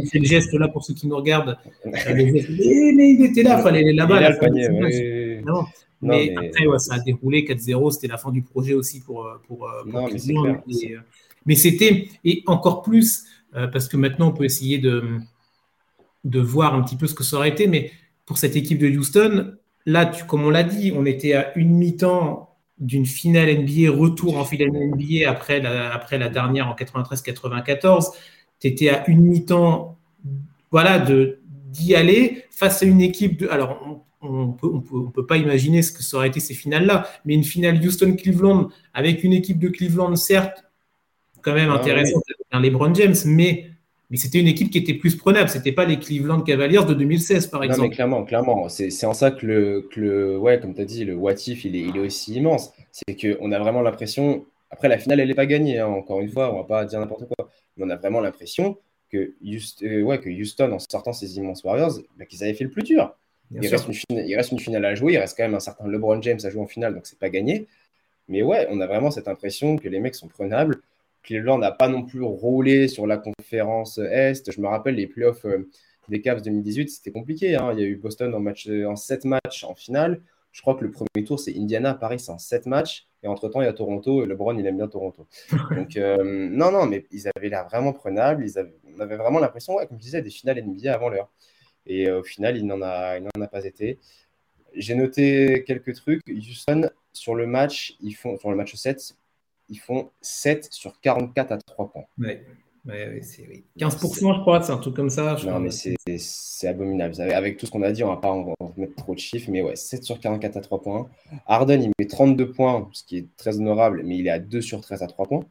Il 0.00 0.08
fait 0.08 0.20
le 0.20 0.24
geste 0.24 0.52
là 0.54 0.68
pour 0.68 0.84
ceux 0.84 0.94
qui 0.94 1.08
nous 1.08 1.16
regardent. 1.16 1.58
mais, 1.84 2.24
il 2.24 3.24
était 3.24 3.42
là, 3.42 3.58
il 3.58 3.62
fallait 3.62 3.80
aller 3.80 3.92
là-bas. 3.92 4.20
mais, 6.02 6.34
après, 6.36 6.78
ça 6.78 6.94
a 6.94 6.98
déroulé 7.00 7.44
4-0, 7.44 7.90
c'était 7.90 8.06
la 8.06 8.16
fin 8.16 8.30
du 8.30 8.42
projet 8.42 8.74
aussi 8.74 9.00
pour, 9.00 9.26
euh, 9.26 9.40
pour, 9.48 9.68
non, 9.86 10.08
mais, 11.46 11.54
c'était, 11.56 12.08
et 12.24 12.42
encore 12.46 12.82
plus, 12.82 13.24
parce 13.52 13.88
que 13.88 13.96
maintenant 13.96 14.28
on 14.28 14.32
peut 14.32 14.44
essayer 14.44 14.78
de, 14.78 15.02
de 16.24 16.40
voir 16.40 16.74
un 16.74 16.82
petit 16.82 16.96
peu 16.96 17.06
ce 17.06 17.14
que 17.14 17.24
ça 17.24 17.36
aurait 17.36 17.48
été, 17.48 17.66
mais 17.66 17.90
pour 18.24 18.38
cette 18.38 18.54
équipe 18.54 18.78
de 18.78 18.86
Houston, 18.86 19.54
là, 19.86 20.06
tu, 20.06 20.24
comme 20.24 20.44
on 20.44 20.50
l'a 20.50 20.62
dit, 20.62 20.92
on 20.94 21.06
était 21.06 21.32
à 21.32 21.58
une 21.58 21.70
mi-temps 21.70 22.49
d'une 22.80 23.06
finale 23.06 23.62
NBA, 23.62 23.90
retour 23.90 24.38
en 24.38 24.44
finale 24.44 24.70
NBA 24.70 25.28
après 25.28 25.60
la, 25.60 25.92
après 25.92 26.18
la 26.18 26.28
dernière 26.28 26.68
en 26.68 26.74
93-94. 26.74 28.12
Tu 28.58 28.66
étais 28.66 28.88
à 28.88 29.08
une 29.08 29.22
mi-temps 29.22 29.98
voilà, 30.70 30.98
d'y 30.98 31.94
aller 31.94 32.44
face 32.50 32.82
à 32.82 32.86
une 32.86 33.00
équipe 33.00 33.38
de. 33.38 33.48
Alors, 33.48 34.04
on 34.22 34.46
ne 34.48 34.52
peut, 34.52 34.68
on 34.92 35.10
peut, 35.10 35.26
pas 35.26 35.38
imaginer 35.38 35.82
ce 35.82 35.92
que 35.92 36.02
ça 36.02 36.18
aurait 36.18 36.28
été 36.28 36.40
ces 36.40 36.54
finales-là, 36.54 37.08
mais 37.24 37.34
une 37.34 37.44
finale 37.44 37.80
Houston-Cleveland 37.84 38.68
avec 38.92 39.24
une 39.24 39.32
équipe 39.32 39.58
de 39.58 39.68
Cleveland, 39.68 40.14
certes, 40.16 40.64
quand 41.42 41.54
même 41.54 41.70
ah 41.70 41.76
intéressante, 41.76 42.22
un 42.52 42.60
LeBron 42.60 42.94
James, 42.94 43.16
mais 43.24 43.69
mais 44.10 44.16
c'était 44.16 44.40
une 44.40 44.48
équipe 44.48 44.70
qui 44.70 44.78
était 44.78 44.94
plus 44.94 45.16
prenable. 45.16 45.48
C'était 45.48 45.70
pas 45.70 45.84
les 45.84 45.98
Cleveland 45.98 46.40
Cavaliers 46.40 46.84
de 46.86 46.94
2016, 46.94 47.46
par 47.46 47.62
exemple. 47.62 47.82
Non, 47.82 47.88
mais 47.88 47.94
clairement, 47.94 48.24
clairement. 48.24 48.68
C'est 48.68 49.06
en 49.06 49.14
ça 49.14 49.30
que 49.30 49.46
le, 49.46 49.88
que 49.90 50.00
le, 50.00 50.38
ouais, 50.38 50.58
comme 50.58 50.74
tu 50.74 50.80
as 50.80 50.84
dit, 50.84 51.04
le 51.04 51.14
what 51.14 51.34
if, 51.46 51.64
il 51.64 51.76
est, 51.76 51.80
il 51.80 51.96
est 51.96 52.00
aussi 52.00 52.34
immense. 52.34 52.72
C'est 52.90 53.14
qu'on 53.14 53.52
a 53.52 53.58
vraiment 53.60 53.82
l'impression. 53.82 54.44
Après, 54.70 54.88
la 54.88 54.98
finale, 54.98 55.20
elle 55.20 55.28
n'est 55.28 55.34
pas 55.34 55.46
gagnée. 55.46 55.78
Hein. 55.78 55.86
Encore 55.86 56.20
une 56.20 56.28
fois, 56.28 56.52
on 56.52 56.58
va 56.58 56.64
pas 56.64 56.84
dire 56.84 56.98
n'importe 56.98 57.26
quoi. 57.26 57.48
Mais 57.76 57.84
on 57.86 57.90
a 57.90 57.96
vraiment 57.96 58.20
l'impression 58.20 58.78
que, 59.12 59.34
Houston, 59.44 59.86
euh, 59.86 60.02
ouais, 60.02 60.18
que 60.18 60.28
Houston, 60.28 60.72
en 60.72 60.80
sortant 60.80 61.12
ces 61.12 61.36
immenses 61.36 61.62
Warriors, 61.62 62.00
bah, 62.18 62.24
qu'ils 62.24 62.42
avaient 62.42 62.54
fait 62.54 62.64
le 62.64 62.70
plus 62.70 62.82
dur. 62.82 63.14
Il 63.52 63.66
reste, 63.66 63.86
une 63.86 63.94
finale, 63.94 64.28
il 64.28 64.36
reste, 64.36 64.52
une 64.52 64.60
finale, 64.60 64.84
à 64.84 64.94
jouer. 64.94 65.14
Il 65.14 65.18
reste 65.18 65.36
quand 65.36 65.44
même 65.44 65.54
un 65.54 65.60
certain 65.60 65.86
LeBron 65.86 66.20
James 66.22 66.38
à 66.42 66.50
jouer 66.50 66.62
en 66.62 66.66
finale, 66.66 66.94
donc 66.94 67.06
c'est 67.06 67.18
pas 67.18 67.30
gagné. 67.30 67.66
Mais 68.28 68.42
ouais, 68.42 68.66
on 68.70 68.80
a 68.80 68.86
vraiment 68.86 69.10
cette 69.10 69.26
impression 69.26 69.76
que 69.76 69.88
les 69.88 69.98
mecs 69.98 70.14
sont 70.14 70.28
prenables 70.28 70.82
Cleveland 71.22 71.58
n'a 71.58 71.72
pas 71.72 71.88
non 71.88 72.04
plus 72.04 72.22
roulé 72.22 72.88
sur 72.88 73.06
la 73.06 73.18
conférence 73.18 73.98
Est. 73.98 74.50
Je 74.50 74.60
me 74.60 74.68
rappelle 74.68 74.94
les 74.94 75.06
playoffs 75.06 75.44
euh, 75.44 75.68
des 76.08 76.20
Cavs 76.20 76.42
2018, 76.42 76.90
c'était 76.90 77.12
compliqué. 77.12 77.56
Hein. 77.56 77.72
Il 77.72 77.80
y 77.80 77.82
a 77.82 77.86
eu 77.86 77.96
Boston 77.96 78.34
en, 78.34 78.40
match, 78.40 78.68
en 78.68 78.96
7 78.96 79.24
matchs 79.24 79.64
en 79.64 79.74
finale. 79.74 80.22
Je 80.52 80.62
crois 80.62 80.74
que 80.74 80.84
le 80.84 80.90
premier 80.90 81.24
tour, 81.24 81.38
c'est 81.38 81.56
Indiana, 81.56 81.94
Paris, 81.94 82.18
c'est 82.18 82.32
en 82.32 82.38
7 82.38 82.66
matchs. 82.66 83.06
Et 83.22 83.28
entre-temps, 83.28 83.60
il 83.60 83.66
y 83.66 83.68
a 83.68 83.72
Toronto. 83.72 84.24
Et 84.24 84.26
LeBron, 84.26 84.56
il 84.58 84.66
aime 84.66 84.76
bien 84.76 84.88
Toronto. 84.88 85.26
Donc, 85.76 85.96
euh, 85.96 86.48
non, 86.50 86.72
non, 86.72 86.86
mais 86.86 87.06
ils 87.10 87.28
avaient 87.34 87.48
l'air 87.48 87.66
vraiment 87.68 87.92
prenables. 87.92 88.44
Ils 88.44 88.58
avaient, 88.58 88.74
on 88.96 89.00
avait 89.00 89.16
vraiment 89.16 89.38
l'impression, 89.38 89.76
comme 89.76 89.98
je 89.98 90.02
disais, 90.02 90.22
des 90.22 90.30
finales 90.30 90.62
NBA 90.64 90.92
avant 90.92 91.08
l'heure. 91.08 91.30
Et 91.86 92.08
euh, 92.08 92.20
au 92.20 92.22
final, 92.22 92.56
il 92.56 92.66
n'en 92.66 92.82
a, 92.82 93.18
a 93.18 93.46
pas 93.46 93.64
été. 93.64 93.98
J'ai 94.74 94.94
noté 94.94 95.64
quelques 95.66 95.94
trucs. 95.94 96.22
Houston, 96.28 96.90
sur 97.12 97.34
le 97.34 97.46
match, 97.46 97.96
ils 98.00 98.14
font, 98.14 98.36
sur 98.38 98.50
le 98.50 98.56
match 98.56 98.74
7, 98.74 99.16
ils 99.70 99.78
font 99.78 100.10
7 100.20 100.68
sur 100.72 101.00
44 101.00 101.52
à 101.52 101.58
3 101.58 101.90
points. 101.90 102.04
Ouais. 102.18 102.44
Ouais, 102.86 103.20
c'est, 103.22 103.46
15%, 103.78 104.36
je 104.36 104.40
crois, 104.40 104.62
c'est 104.62 104.72
un 104.72 104.78
truc 104.78 104.96
comme 104.96 105.10
ça. 105.10 105.36
non, 105.44 105.60
mais 105.60 105.70
c'est, 105.70 106.66
abominable. 106.66 107.20
Avec 107.20 107.58
tout 107.58 107.66
ce 107.66 107.70
qu'on 107.70 107.82
a 107.82 107.92
dit, 107.92 108.02
on 108.02 108.08
va 108.08 108.16
pas 108.16 108.30
en, 108.30 108.54
mettre 108.78 108.94
trop 108.96 109.14
de 109.14 109.18
chiffres, 109.18 109.50
mais 109.50 109.60
ouais, 109.60 109.76
7 109.76 110.02
sur 110.02 110.18
44 110.18 110.56
à 110.56 110.60
3 110.62 110.80
points. 110.80 111.10
Harden, 111.46 111.82
il 111.82 111.90
met 111.98 112.06
32 112.06 112.52
points, 112.52 112.88
ce 112.92 113.04
qui 113.04 113.18
est 113.18 113.36
très 113.36 113.58
honorable, 113.58 114.02
mais 114.04 114.16
il 114.16 114.26
est 114.26 114.30
à 114.30 114.38
2 114.38 114.62
sur 114.62 114.80
13 114.80 115.02
à 115.02 115.06
3 115.08 115.26
points. 115.26 115.44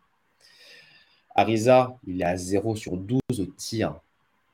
Ariza, 1.36 1.98
il 2.08 2.22
est 2.22 2.26
à 2.26 2.36
0 2.36 2.76
sur 2.76 2.98
12 2.98 3.20
au 3.40 3.46
tir. 3.46 4.00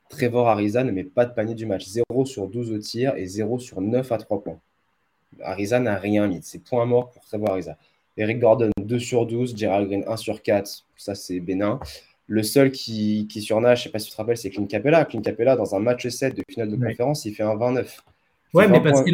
Trevor 0.10 0.50
Ariza 0.50 0.84
ne 0.84 0.92
met 0.92 1.06
pas 1.06 1.26
de 1.26 1.34
panier 1.34 1.56
du 1.56 1.66
match. 1.66 1.86
0 1.86 2.26
sur 2.26 2.48
12 2.48 2.72
au 2.74 2.78
tir 2.78 3.16
et 3.16 3.26
0 3.26 3.58
sur 3.58 3.80
9 3.80 4.12
à 4.12 4.18
3 4.18 4.44
points. 4.44 4.60
Ariza 5.42 5.80
n'a 5.80 5.98
rien 5.98 6.28
mis. 6.28 6.42
C'est 6.44 6.60
point 6.60 6.86
mort 6.86 7.12
pour 7.12 7.24
Trevor 7.24 7.52
Ariza. 7.52 7.78
Eric 8.18 8.40
Gordon, 8.40 8.70
2 8.86 9.00
sur 9.00 9.26
12. 9.26 9.56
Gerald 9.58 9.88
Green, 9.88 10.04
1 10.08 10.18
sur 10.18 10.42
4. 10.42 10.86
Ça, 10.96 11.16
c'est 11.16 11.40
bénin. 11.40 11.80
Le 12.28 12.42
seul 12.42 12.72
qui, 12.72 13.28
qui 13.28 13.42
surnage, 13.42 13.80
je 13.80 13.82
ne 13.82 13.84
sais 13.86 13.92
pas 13.92 14.00
si 14.00 14.08
tu 14.08 14.14
te 14.14 14.18
rappelles, 14.18 14.38
c'est 14.38 14.50
Clint 14.50 14.66
Capella. 14.66 15.06
Clint 15.06 15.22
Capella, 15.22 15.56
dans 15.56 15.76
un 15.76 15.80
match 15.80 16.08
7 16.08 16.36
de 16.36 16.44
finale 16.50 16.72
de 16.72 16.76
conférence, 16.76 17.26
il 17.26 17.34
fait 17.34 17.44
un 17.44 17.56
29. 17.56 18.04
Ouais, 18.56 18.70
mais 18.70 18.82
parce 18.82 19.04
que 19.04 19.12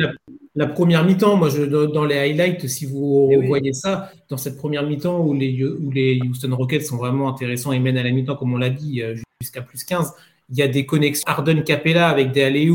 la, 0.55 0.67
première 0.67 1.03
mi-temps, 1.03 1.35
moi, 1.35 1.49
je, 1.49 1.63
dans 1.63 2.05
les 2.05 2.17
highlights, 2.17 2.67
si 2.67 2.85
vous 2.85 3.29
eh 3.31 3.47
voyez 3.47 3.73
ça, 3.73 4.11
dans 4.29 4.37
cette 4.37 4.55
première 4.55 4.83
mi-temps 4.83 5.19
où 5.19 5.33
les, 5.33 5.63
où 5.63 5.89
les 5.89 6.19
Houston 6.23 6.55
Rockets 6.55 6.85
sont 6.85 6.97
vraiment 6.97 7.27
intéressants 7.27 7.71
et 7.71 7.79
mènent 7.79 7.97
à 7.97 8.03
la 8.03 8.11
mi-temps, 8.11 8.35
comme 8.35 8.53
on 8.53 8.57
l'a 8.57 8.69
dit, 8.69 9.01
euh, 9.01 9.15
jusqu'à 9.41 9.63
plus 9.63 9.83
15, 9.83 10.13
il 10.51 10.57
y 10.57 10.61
a 10.61 10.67
des 10.67 10.85
connexions 10.85 11.23
Arden 11.27 11.63
Capella 11.63 12.09
avec 12.09 12.31
des 12.31 12.43
alley 12.43 12.69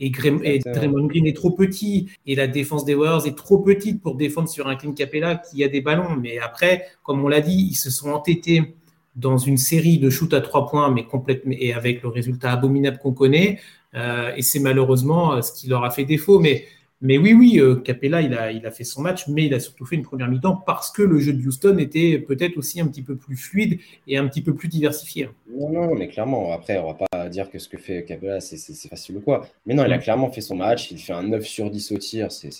et, 0.00 0.12
et 0.44 0.58
Draymond 0.58 1.06
Green 1.06 1.26
est 1.26 1.36
trop 1.36 1.52
petit 1.52 2.08
et 2.26 2.34
la 2.34 2.48
défense 2.48 2.84
des 2.84 2.94
Warriors 2.94 3.26
est 3.26 3.36
trop 3.36 3.58
petite 3.58 4.02
pour 4.02 4.16
défendre 4.16 4.48
sur 4.48 4.66
un 4.66 4.74
Clint 4.74 4.92
Capella 4.92 5.36
qui 5.36 5.62
a 5.62 5.68
des 5.68 5.80
ballons. 5.80 6.16
Mais 6.20 6.38
après, 6.38 6.86
comme 7.04 7.24
on 7.24 7.28
l'a 7.28 7.40
dit, 7.40 7.68
ils 7.70 7.76
se 7.76 7.90
sont 7.90 8.10
entêtés 8.10 8.74
dans 9.16 9.38
une 9.38 9.56
série 9.56 9.98
de 9.98 10.10
shoots 10.10 10.34
à 10.34 10.40
trois 10.40 10.66
points, 10.66 10.90
mais 10.90 11.04
complètement 11.04 11.54
et 11.56 11.72
avec 11.72 12.02
le 12.02 12.08
résultat 12.08 12.52
abominable 12.52 12.98
qu'on 12.98 13.12
connaît. 13.12 13.60
Euh, 13.94 14.32
et 14.36 14.42
c'est 14.42 14.60
malheureusement 14.60 15.34
euh, 15.34 15.42
ce 15.42 15.52
qui 15.52 15.68
leur 15.68 15.84
a 15.84 15.90
fait 15.90 16.04
défaut. 16.04 16.38
Mais, 16.40 16.64
mais 17.02 17.18
oui, 17.18 17.32
oui, 17.32 17.58
euh, 17.58 17.76
Capella, 17.76 18.20
il 18.20 18.34
a, 18.34 18.52
il 18.52 18.66
a 18.66 18.70
fait 18.70 18.84
son 18.84 19.00
match, 19.00 19.26
mais 19.28 19.46
il 19.46 19.54
a 19.54 19.60
surtout 19.60 19.86
fait 19.86 19.96
une 19.96 20.02
première 20.02 20.28
mi-temps 20.28 20.56
parce 20.66 20.90
que 20.90 21.02
le 21.02 21.18
jeu 21.18 21.32
de 21.32 21.46
Houston 21.46 21.78
était 21.78 22.18
peut-être 22.18 22.56
aussi 22.58 22.80
un 22.80 22.86
petit 22.86 23.02
peu 23.02 23.16
plus 23.16 23.36
fluide 23.36 23.78
et 24.06 24.18
un 24.18 24.28
petit 24.28 24.42
peu 24.42 24.54
plus 24.54 24.68
diversifié. 24.68 25.28
Non, 25.48 25.70
non, 25.70 25.94
mais 25.94 26.08
clairement, 26.08 26.52
après, 26.52 26.78
on 26.78 26.92
va 26.92 27.06
pas 27.10 27.28
dire 27.28 27.50
que 27.50 27.58
ce 27.58 27.68
que 27.68 27.78
fait 27.78 28.04
Capella, 28.04 28.40
c'est 28.40 28.88
facile 28.88 29.16
ou 29.16 29.20
quoi. 29.20 29.46
Mais 29.66 29.74
non, 29.74 29.84
il 29.84 29.92
a 29.92 29.98
mm. 29.98 30.02
clairement 30.02 30.30
fait 30.30 30.40
son 30.40 30.56
match. 30.56 30.90
Il 30.90 30.98
fait 30.98 31.12
un 31.12 31.22
9 31.22 31.44
sur 31.44 31.70
10 31.70 31.92
au 31.92 31.98
tir. 31.98 32.30
C'est 32.30 32.50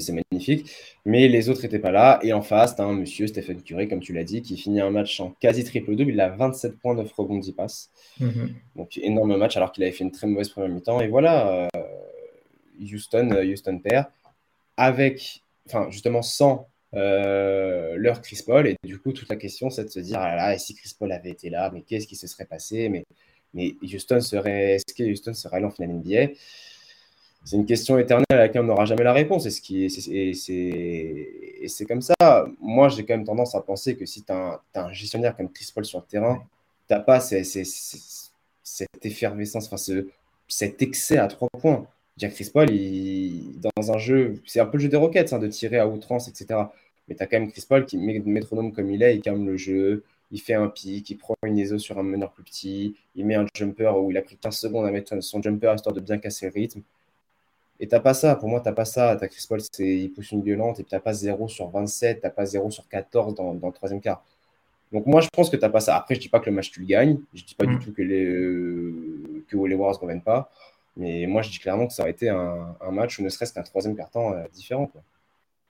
c'est 0.00 0.12
magnifique. 0.12 0.70
Mais 1.04 1.28
les 1.28 1.48
autres 1.48 1.62
n'étaient 1.62 1.78
pas 1.78 1.92
là. 1.92 2.18
Et 2.22 2.32
en 2.32 2.42
face, 2.42 2.74
tu 2.74 2.82
as 2.82 2.84
un 2.84 2.92
monsieur, 2.92 3.26
Stephen 3.26 3.62
Curry, 3.62 3.88
comme 3.88 4.00
tu 4.00 4.12
l'as 4.12 4.24
dit, 4.24 4.42
qui 4.42 4.56
finit 4.56 4.80
un 4.80 4.90
match 4.90 5.20
en 5.20 5.30
quasi 5.40 5.64
triple-double. 5.64 6.10
Il 6.10 6.20
a 6.20 6.28
27 6.28 6.78
points, 6.78 6.94
9 6.94 7.12
rebonds, 7.12 7.38
10 7.38 7.52
passes. 7.52 7.90
Mhm. 8.20 8.54
Donc, 8.74 8.98
énorme 8.98 9.36
match, 9.36 9.56
alors 9.56 9.72
qu'il 9.72 9.84
avait 9.84 9.92
fait 9.92 10.04
une 10.04 10.10
très 10.10 10.26
mauvaise 10.26 10.48
première 10.48 10.70
mi-temps. 10.70 11.00
Et 11.00 11.08
voilà, 11.08 11.68
euh, 11.76 11.80
Houston, 12.80 13.30
euh, 13.32 13.44
Houston 13.44 13.78
perd, 13.78 14.06
avec, 14.76 15.42
enfin, 15.66 15.88
justement, 15.90 16.22
sans 16.22 16.68
euh, 16.94 17.94
leur 17.96 18.22
Chris 18.22 18.42
Paul. 18.44 18.66
Et 18.66 18.76
du 18.84 18.98
coup, 18.98 19.12
toute 19.12 19.28
la 19.28 19.36
question, 19.36 19.70
c'est 19.70 19.84
de 19.84 19.90
se 19.90 20.00
dire, 20.00 20.18
ah 20.18 20.36
là, 20.36 20.54
et 20.54 20.58
si 20.58 20.74
Chris 20.74 20.94
Paul 20.98 21.12
avait 21.12 21.30
été 21.30 21.50
là, 21.50 21.70
mais 21.72 21.82
qu'est-ce 21.82 22.06
qui 22.06 22.16
se 22.16 22.26
serait 22.26 22.44
passé? 22.44 22.88
Mais, 22.88 23.04
mais 23.54 23.74
Houston 23.82 24.20
serait, 24.20 24.74
est-ce 24.74 24.94
que 24.94 25.02
Houston 25.02 25.34
serait 25.34 25.56
allé 25.58 25.66
en 25.66 25.70
finale 25.70 25.96
NBA 25.96 26.34
c'est 27.46 27.56
une 27.56 27.64
question 27.64 27.96
éternelle 27.96 28.26
à 28.30 28.36
laquelle 28.36 28.62
on 28.62 28.64
n'aura 28.64 28.86
jamais 28.86 29.04
la 29.04 29.12
réponse. 29.12 29.46
Et, 29.46 29.50
ce 30.34 31.68
c'est 31.68 31.84
comme 31.86 32.02
ça. 32.02 32.16
Moi, 32.60 32.88
j'ai 32.88 33.06
quand 33.06 33.14
même 33.14 33.24
tendance 33.24 33.54
à 33.54 33.60
penser 33.60 33.96
que 33.96 34.04
si 34.04 34.24
tu 34.24 34.32
as, 34.32 34.60
un 34.74 34.92
gestionnaire 34.92 35.36
comme 35.36 35.48
Chris 35.52 35.70
Paul 35.72 35.84
sur 35.84 36.00
le 36.00 36.06
terrain, 36.06 36.42
tu 36.88 36.94
n'as 36.94 36.98
pas 36.98 37.20
cette 37.20 37.46
effervescence, 39.00 39.66
enfin, 39.66 39.76
ce, 39.76 40.08
cet 40.48 40.82
excès 40.82 41.18
à 41.18 41.28
trois 41.28 41.48
points. 41.60 41.86
Jack 42.16 42.34
Chris 42.34 42.50
Paul, 42.52 42.70
il, 42.70 43.60
dans 43.60 43.92
un 43.92 43.98
jeu, 43.98 44.34
c'est 44.46 44.60
un 44.60 44.66
peu 44.66 44.78
le 44.78 44.84
jeu 44.84 44.88
des 44.88 44.96
roquettes, 44.96 45.32
hein, 45.32 45.38
de 45.38 45.48
tirer 45.48 45.78
à 45.78 45.86
outrance, 45.86 46.28
etc. 46.28 46.60
Mais 47.08 47.14
tu 47.14 47.22
as 47.22 47.26
quand 47.26 47.38
même 47.38 47.50
Chris 47.50 47.64
Paul 47.68 47.84
qui, 47.84 47.98
métronome 47.98 48.72
comme 48.72 48.90
il 48.90 49.02
est, 49.02 49.16
il 49.16 49.20
calme 49.20 49.46
le 49.46 49.56
jeu, 49.56 50.04
il 50.32 50.40
fait 50.40 50.54
un 50.54 50.68
pic, 50.68 51.08
il 51.10 51.16
prend 51.16 51.34
une 51.44 51.58
ISO 51.58 51.78
sur 51.78 51.98
un 51.98 52.02
meneur 52.02 52.32
plus 52.32 52.42
petit, 52.42 52.96
il 53.14 53.26
met 53.26 53.34
un 53.34 53.46
jumper 53.54 53.92
où 53.98 54.10
il 54.10 54.16
a 54.16 54.22
pris 54.22 54.36
15 54.36 54.56
secondes 54.56 54.86
à 54.86 54.90
mettre 54.90 55.22
son 55.22 55.42
jumper 55.42 55.74
histoire 55.74 55.94
de 55.94 56.00
bien 56.00 56.18
casser 56.18 56.46
le 56.46 56.52
rythme. 56.52 56.82
Et 57.78 57.86
t'as 57.88 58.00
pas 58.00 58.14
ça. 58.14 58.34
Pour 58.36 58.48
moi, 58.48 58.60
t'as 58.60 58.72
pas 58.72 58.84
ça. 58.86 59.16
T'as 59.16 59.28
Chris 59.28 59.44
Paul, 59.48 59.60
il 59.78 60.10
pousse 60.10 60.32
une 60.32 60.42
violente 60.42 60.80
et 60.80 60.82
puis 60.82 60.90
t'as 60.90 61.00
pas 61.00 61.12
0 61.12 61.48
sur 61.48 61.68
27, 61.68 62.20
t'as 62.22 62.30
pas 62.30 62.46
0 62.46 62.70
sur 62.70 62.88
14 62.88 63.34
dans, 63.34 63.54
dans, 63.54 63.66
le 63.66 63.72
troisième 63.72 64.00
quart. 64.00 64.24
Donc 64.92 65.06
moi, 65.06 65.20
je 65.20 65.28
pense 65.30 65.50
que 65.50 65.56
t'as 65.56 65.68
pas 65.68 65.80
ça. 65.80 65.96
Après, 65.96 66.14
je 66.14 66.20
dis 66.20 66.28
pas 66.28 66.40
que 66.40 66.48
le 66.48 66.56
match, 66.56 66.70
tu 66.70 66.80
le 66.80 66.86
gagnes. 66.86 67.18
Je 67.34 67.44
dis 67.44 67.54
pas 67.54 67.66
du 67.66 67.74
mm. 67.74 67.80
tout 67.80 67.92
que 67.92 68.02
les, 68.02 68.24
euh, 68.24 69.44
que 69.48 69.56
les 69.56 69.74
Warriors 69.74 69.96
ne 69.96 70.00
reviennent 70.00 70.22
pas. 70.22 70.50
Mais 70.96 71.26
moi, 71.26 71.42
je 71.42 71.50
dis 71.50 71.58
clairement 71.58 71.86
que 71.86 71.92
ça 71.92 72.02
aurait 72.02 72.12
été 72.12 72.28
un, 72.28 72.74
un 72.80 72.90
match 72.90 73.18
ou 73.18 73.22
ne 73.22 73.28
serait-ce 73.28 73.52
qu'un 73.52 73.62
troisième 73.62 73.96
carton 73.96 74.32
euh, 74.32 74.44
différent. 74.52 74.86
Quoi. 74.86 75.02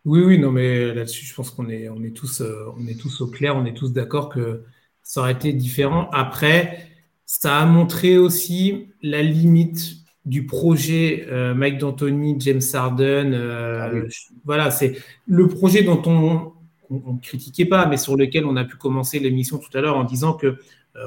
Oui, 0.04 0.22
oui, 0.22 0.38
non, 0.38 0.52
mais 0.52 0.94
là-dessus, 0.94 1.26
je 1.26 1.34
pense 1.34 1.50
qu'on 1.50 1.68
est, 1.68 1.88
on 1.88 2.02
est, 2.04 2.14
tous, 2.14 2.40
euh, 2.40 2.72
on 2.78 2.86
est 2.86 2.98
tous 2.98 3.20
au 3.20 3.26
clair, 3.26 3.56
on 3.56 3.64
est 3.64 3.74
tous 3.74 3.92
d'accord 3.92 4.28
que 4.28 4.62
ça 5.02 5.20
aurait 5.20 5.32
été 5.32 5.52
différent. 5.52 6.08
Après, 6.12 6.78
ça 7.24 7.58
a 7.58 7.66
montré 7.66 8.18
aussi 8.18 8.88
la 9.02 9.22
limite 9.22 9.96
du 10.24 10.46
projet 10.46 11.26
euh, 11.28 11.54
Mike 11.54 11.78
D'Antoni, 11.78 12.36
James 12.38 12.62
Harden. 12.72 13.34
Ah 13.34 13.90
voilà, 14.44 14.70
c'est 14.70 14.96
le 15.26 15.48
projet 15.48 15.82
dont 15.82 16.02
on 16.06 16.52
ne 16.90 17.20
critiquait 17.20 17.64
pas, 17.64 17.86
mais 17.86 17.96
sur 17.96 18.16
lequel 18.16 18.46
on 18.46 18.56
a 18.56 18.64
pu 18.64 18.76
commencer 18.76 19.18
l'émission 19.18 19.58
tout 19.58 19.76
à 19.76 19.80
l'heure 19.80 19.96
en 19.96 20.04
disant 20.04 20.34
que 20.34 20.58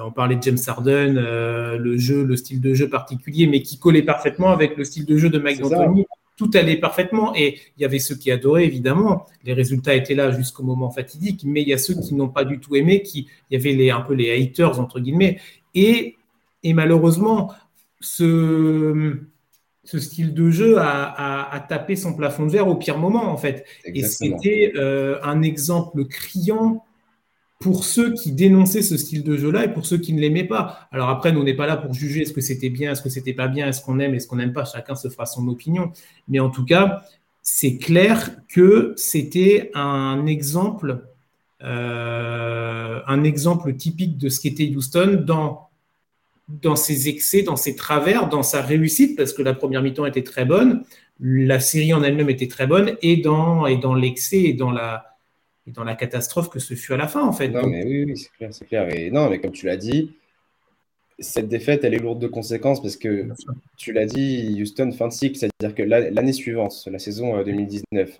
on 0.04 0.12
parlait 0.12 0.36
de 0.36 0.44
James 0.44 0.58
Harden, 0.66 1.14
le 1.14 1.98
jeu, 1.98 2.24
le 2.24 2.36
style 2.36 2.62
de 2.62 2.74
jeu 2.74 2.90
particulier, 2.90 3.48
mais 3.48 3.62
qui 3.62 3.80
collait 3.80 4.04
parfaitement 4.04 4.50
avec 4.50 4.78
le 4.78 4.84
style 4.84 5.06
de 5.06 5.18
jeu 5.18 5.30
de 5.30 5.40
Mike 5.40 5.62
D'Antoni. 5.62 6.06
Tout 6.38 6.52
allait 6.54 6.78
parfaitement 6.78 7.36
et 7.36 7.60
il 7.78 7.82
y 7.82 7.86
avait 7.86 8.00
ceux 8.00 8.16
qui 8.16 8.32
adoraient 8.32 8.64
évidemment. 8.64 9.26
Les 9.44 9.52
résultats 9.52 9.94
étaient 9.94 10.16
là 10.16 10.32
jusqu'au 10.32 10.64
moment 10.64 10.90
fatidique, 10.90 11.42
mais 11.44 11.62
il 11.62 11.68
y 11.68 11.74
a 11.74 11.78
ceux 11.78 11.96
qui 11.96 12.16
n'ont 12.16 12.30
pas 12.30 12.46
du 12.46 12.60
tout 12.60 12.78
aimé, 12.78 13.02
qui 13.02 13.28
il 13.50 13.58
y 13.58 13.62
avait 13.62 13.76
les 13.76 13.90
un 13.90 14.00
peu 14.00 14.14
les 14.14 14.32
haters 14.32 14.80
entre 14.80 15.02
guillemets 15.02 15.40
et 15.76 16.16
et 16.64 16.74
malheureusement, 16.74 17.54
ce, 18.02 19.18
ce 19.84 20.00
style 20.00 20.34
de 20.34 20.50
jeu 20.50 20.78
a, 20.80 21.66
tapé 21.70 21.96
son 21.96 22.16
plafond 22.16 22.46
de 22.46 22.52
verre 22.52 22.68
au 22.68 22.76
pire 22.76 22.98
moment, 22.98 23.32
en 23.32 23.38
fait. 23.38 23.66
Et 23.86 24.04
c'était 24.04 24.74
euh, 24.76 25.20
un 25.24 25.42
exemple 25.42 26.06
criant 26.06 26.84
pour 27.60 27.84
ceux 27.84 28.14
qui 28.14 28.32
dénonçaient 28.32 28.82
ce 28.82 28.96
style 28.96 29.24
de 29.24 29.36
jeu-là 29.36 29.66
et 29.66 29.74
pour 29.74 29.86
ceux 29.86 29.98
qui 29.98 30.14
ne 30.14 30.22
l'aimaient 30.22 30.46
pas. 30.46 30.88
Alors 30.92 31.10
après, 31.10 31.34
nous, 31.34 31.42
on 31.42 31.44
n'est 31.44 31.56
pas 31.56 31.68
là 31.68 31.76
pour 31.76 31.94
juger 31.94 32.22
est-ce 32.22 32.32
que 32.32 32.42
c'était 32.42 32.70
bien, 32.70 32.94
est-ce 32.94 33.02
que 33.02 33.10
c'était 33.10 33.34
pas 33.34 33.50
bien, 33.50 33.68
est-ce 33.68 33.82
qu'on 33.82 34.00
aime, 34.00 34.16
est-ce 34.16 34.28
qu'on 34.28 34.38
n'aime 34.38 34.54
pas, 34.54 34.64
chacun 34.64 34.96
se 34.96 35.10
fera 35.10 35.26
son 35.26 35.46
opinion. 35.50 35.92
Mais 36.30 36.40
en 36.40 36.50
tout 36.50 36.64
cas, 36.64 37.04
c'est 37.42 37.78
clair 37.78 38.38
que 38.48 38.94
c'était 38.96 39.72
un 39.74 40.26
exemple, 40.26 41.04
euh, 41.62 43.02
un 43.06 43.24
exemple 43.26 43.76
typique 43.76 44.18
de 44.18 44.30
ce 44.30 44.40
qu'était 44.40 44.74
Houston 44.74 45.24
dans 45.26 45.68
dans 46.62 46.76
ses 46.76 47.10
excès, 47.10 47.44
dans 47.44 47.56
ses 47.56 47.76
travers, 47.76 48.28
dans 48.28 48.42
sa 48.42 48.64
réussite, 48.64 49.16
parce 49.16 49.34
que 49.34 49.44
la 49.44 49.54
première 49.54 49.84
mi-temps 49.84 50.08
était 50.08 50.24
très 50.24 50.46
bonne, 50.46 50.84
la 51.20 51.60
série 51.60 51.94
en 51.94 52.02
elle-même 52.02 52.32
était 52.32 52.48
très 52.48 52.66
bonne, 52.66 52.96
et 53.04 53.18
dans, 53.18 53.68
et 53.68 53.78
dans 53.78 53.94
l'excès 53.94 54.40
et 54.40 54.54
dans 54.54 54.72
la, 54.72 55.19
et 55.70 55.72
dans 55.72 55.84
la 55.84 55.96
catastrophe 55.96 56.50
que 56.50 56.60
ce 56.60 56.74
fut 56.74 56.94
à 56.94 56.98
la 56.98 57.08
fin, 57.08 57.24
en 57.24 57.32
fait. 57.32 57.50
Non, 57.50 57.68
mais 57.68 57.86
oui, 57.86 58.06
oui 58.06 58.18
c'est 58.18 58.32
clair, 58.32 58.54
c'est 58.54 58.66
clair. 58.66 58.96
Et 58.96 59.12
non, 59.12 59.30
mais 59.30 59.40
comme 59.40 59.52
tu 59.52 59.66
l'as 59.66 59.78
dit, 59.78 60.14
cette 61.20 61.48
défaite, 61.48 61.84
elle 61.84 61.94
est 61.94 62.00
lourde 62.00 62.20
de 62.20 62.28
conséquences 62.28 62.82
parce 62.82 62.98
que 62.98 63.28
tu 63.78 63.94
l'as 63.94 64.06
dit, 64.06 64.58
Houston, 64.62 64.92
fin 64.92 65.08
de 65.08 65.14
cycle, 65.14 65.38
c'est-à-dire 65.38 65.76
que 65.76 65.84
l'année 65.84 66.34
suivante, 66.34 66.88
la 66.92 67.00
saison 67.00 67.44
2019, 67.44 68.20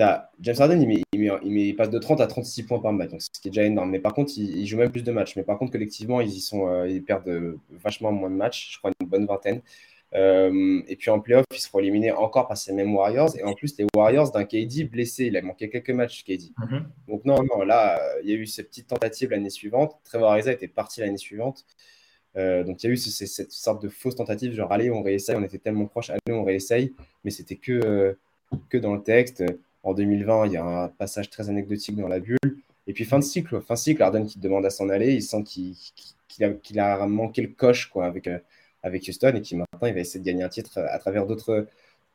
euh, 0.00 0.16
James 0.40 0.56
Harden, 0.58 0.80
il, 0.80 0.88
met, 0.88 1.38
il, 1.42 1.76
passe 1.76 1.90
de 1.90 1.98
30 1.98 2.20
à 2.20 2.26
36 2.26 2.64
points 2.64 2.80
par 2.80 2.92
match, 2.92 3.10
donc 3.10 3.22
ce 3.22 3.40
qui 3.40 3.48
est 3.48 3.50
déjà 3.50 3.64
énorme. 3.64 3.90
Mais 3.90 4.00
par 4.00 4.12
contre, 4.12 4.32
il, 4.36 4.66
joue 4.66 4.76
même 4.76 4.90
plus 4.90 5.04
de 5.04 5.12
matchs. 5.12 5.36
Mais 5.36 5.42
par 5.42 5.58
contre, 5.58 5.72
collectivement, 5.72 6.20
ils, 6.20 6.30
y 6.30 6.40
sont, 6.40 6.68
euh, 6.68 6.88
ils 6.88 7.02
perdent 7.02 7.28
euh, 7.28 7.58
vachement 7.70 8.12
moins 8.12 8.30
de 8.30 8.34
matchs, 8.36 8.72
je 8.74 8.78
crois 8.78 8.90
une 9.00 9.08
bonne 9.08 9.26
vingtaine. 9.26 9.62
Euh, 10.16 10.82
et 10.88 10.96
puis 10.96 11.10
en 11.10 11.20
playoff, 11.20 11.44
ils 11.52 11.58
seront 11.58 11.78
éliminés 11.80 12.10
encore 12.10 12.48
par 12.48 12.56
ces 12.56 12.72
mêmes 12.72 12.94
Warriors. 12.94 13.36
Et 13.36 13.44
en 13.44 13.52
plus, 13.52 13.76
les 13.78 13.86
Warriors 13.94 14.30
d'un 14.32 14.44
KD 14.44 14.88
blessé. 14.90 15.26
Il 15.26 15.36
a 15.36 15.42
manqué 15.42 15.68
quelques 15.68 15.90
matchs, 15.90 16.24
KD. 16.24 16.52
Mm-hmm. 16.58 16.82
Donc 17.08 17.24
non, 17.24 17.42
non, 17.42 17.62
là, 17.62 18.00
il 18.22 18.30
y 18.30 18.32
a 18.32 18.36
eu 18.36 18.46
cette 18.46 18.68
petite 18.68 18.88
tentative 18.88 19.30
l'année 19.30 19.50
suivante. 19.50 19.96
Trevor 20.04 20.32
Ariza 20.32 20.52
était 20.52 20.68
parti 20.68 21.00
l'année 21.00 21.18
suivante. 21.18 21.66
donc 22.34 22.82
il 22.82 22.86
y 22.86 22.90
a 22.90 22.92
eu 22.92 22.96
cette 22.96 23.52
sorte 23.52 23.82
de 23.82 23.88
fausse 23.88 24.16
tentative, 24.16 24.54
genre 24.54 24.70
allez, 24.72 24.90
on 24.90 25.02
réessaye, 25.02 25.36
on 25.36 25.42
était 25.42 25.58
tellement 25.58 25.86
proche, 25.86 26.10
allez, 26.10 26.20
on 26.30 26.44
réessaye, 26.44 26.94
mais 27.24 27.30
c'était 27.30 27.56
que, 27.56 28.16
que 28.68 28.78
dans 28.78 28.94
le 28.94 29.02
texte. 29.02 29.44
En 29.82 29.94
2020, 29.94 30.46
il 30.46 30.52
y 30.52 30.56
a 30.56 30.64
un 30.64 30.88
passage 30.88 31.30
très 31.30 31.48
anecdotique 31.48 31.96
dans 31.96 32.08
la 32.08 32.18
bulle. 32.18 32.38
Et 32.88 32.92
puis 32.92 33.04
fin 33.04 33.18
de 33.18 33.24
cycle, 33.24 33.60
fin 33.60 33.74
de 33.74 33.78
cycle, 33.78 34.02
Arden 34.02 34.26
qui 34.26 34.38
demande 34.38 34.66
à 34.66 34.70
s'en 34.70 34.88
aller, 34.88 35.14
il 35.14 35.22
sent 35.22 35.42
qu'il 35.44 36.80
a, 36.80 37.06
manqué 37.06 37.42
le 37.42 37.48
coche 37.48 37.86
quoi, 37.86 38.06
avec, 38.06 38.26
euh, 38.26 38.38
avec 38.86 39.06
Houston 39.08 39.32
et 39.34 39.42
qui 39.42 39.56
maintenant 39.56 39.86
il 39.86 39.94
va 39.94 40.00
essayer 40.00 40.20
de 40.20 40.24
gagner 40.24 40.42
un 40.42 40.48
titre 40.48 40.78
à 40.78 40.98
travers 40.98 41.26
d'autres 41.26 41.66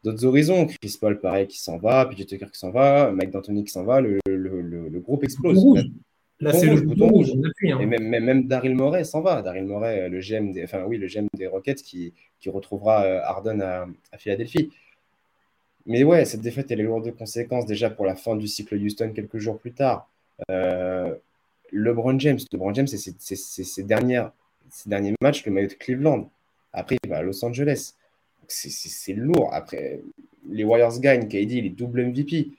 d'autres 0.03 0.25
horizons. 0.25 0.65
Chris 0.65 0.97
Paul, 0.99 1.19
pareil, 1.19 1.47
qui 1.47 1.59
s'en 1.59 1.77
va, 1.77 2.05
PJ 2.05 2.25
Tucker 2.25 2.47
qui 2.51 2.59
s'en 2.59 2.71
va, 2.71 3.11
Mike 3.11 3.31
D'Antoni 3.31 3.63
qui 3.63 3.71
s'en 3.71 3.83
va, 3.83 4.01
le, 4.01 4.19
le, 4.25 4.99
groupe 4.99 5.23
explose. 5.23 5.63
Là, 6.39 6.53
c'est 6.53 6.65
le 6.65 6.81
bouton 6.81 7.07
rouge. 7.07 7.31
Hein. 7.35 7.79
Et 7.79 7.85
même, 7.85 8.07
même, 8.07 8.47
Daryl 8.47 8.73
Morey 8.73 9.03
s'en 9.03 9.21
va. 9.21 9.43
Daryl 9.43 9.65
Morey, 9.65 10.09
le 10.09 10.19
GM 10.21 10.51
des, 10.51 10.63
enfin, 10.63 10.83
oui, 10.87 10.97
le 10.97 11.05
GM 11.05 11.27
des 11.37 11.45
Rockets 11.45 11.83
qui, 11.83 12.13
qui 12.39 12.49
retrouvera 12.49 13.03
euh, 13.03 13.21
Arden 13.21 13.61
à, 13.61 13.87
à 14.11 14.17
Philadelphie. 14.17 14.71
Mais 15.85 16.03
ouais, 16.03 16.25
cette 16.25 16.41
défaite, 16.41 16.71
elle 16.71 16.79
est 16.79 16.83
lourde 16.83 17.05
de 17.05 17.11
conséquences 17.11 17.67
déjà 17.67 17.91
pour 17.91 18.05
la 18.05 18.15
fin 18.15 18.35
du 18.35 18.47
cycle 18.47 18.75
Houston 18.75 19.11
quelques 19.13 19.37
jours 19.37 19.59
plus 19.59 19.73
tard. 19.73 20.09
Euh, 20.49 21.13
LeBron 21.71 22.19
James, 22.19 22.39
LeBron 22.51 22.73
James, 22.73 22.87
c'est 22.87 22.97
ses, 23.35 23.83
dernières, 23.83 24.31
ses 24.69 24.89
derniers 24.89 25.13
matchs, 25.21 25.45
le 25.45 25.51
maillot 25.51 25.67
de 25.67 25.73
Cleveland. 25.73 26.29
Après, 26.73 26.97
il 27.03 27.09
va 27.09 27.17
à 27.17 27.21
Los 27.21 27.43
Angeles. 27.43 27.95
C'est 28.47 29.13
lourd. 29.13 29.53
Après, 29.53 30.01
les 30.49 30.63
Warriors 30.63 30.99
gagnent, 30.99 31.27
KD, 31.27 31.51
il 31.51 31.65
est 31.65 31.69
double 31.69 32.05
MVP 32.05 32.51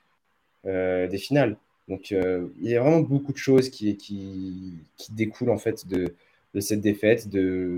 euh, 0.65 1.07
des 1.07 1.17
finales. 1.17 1.57
Donc, 1.87 2.11
euh, 2.11 2.47
il 2.61 2.69
y 2.69 2.75
a 2.75 2.81
vraiment 2.81 3.01
beaucoup 3.01 3.33
de 3.33 3.37
choses 3.37 3.69
qui, 3.69 3.95
qui, 3.97 4.79
qui 4.97 5.11
découlent 5.11 5.49
en 5.49 5.57
fait 5.57 5.87
de, 5.87 6.15
de 6.53 6.59
cette 6.59 6.81
défaite, 6.81 7.27
de, 7.27 7.77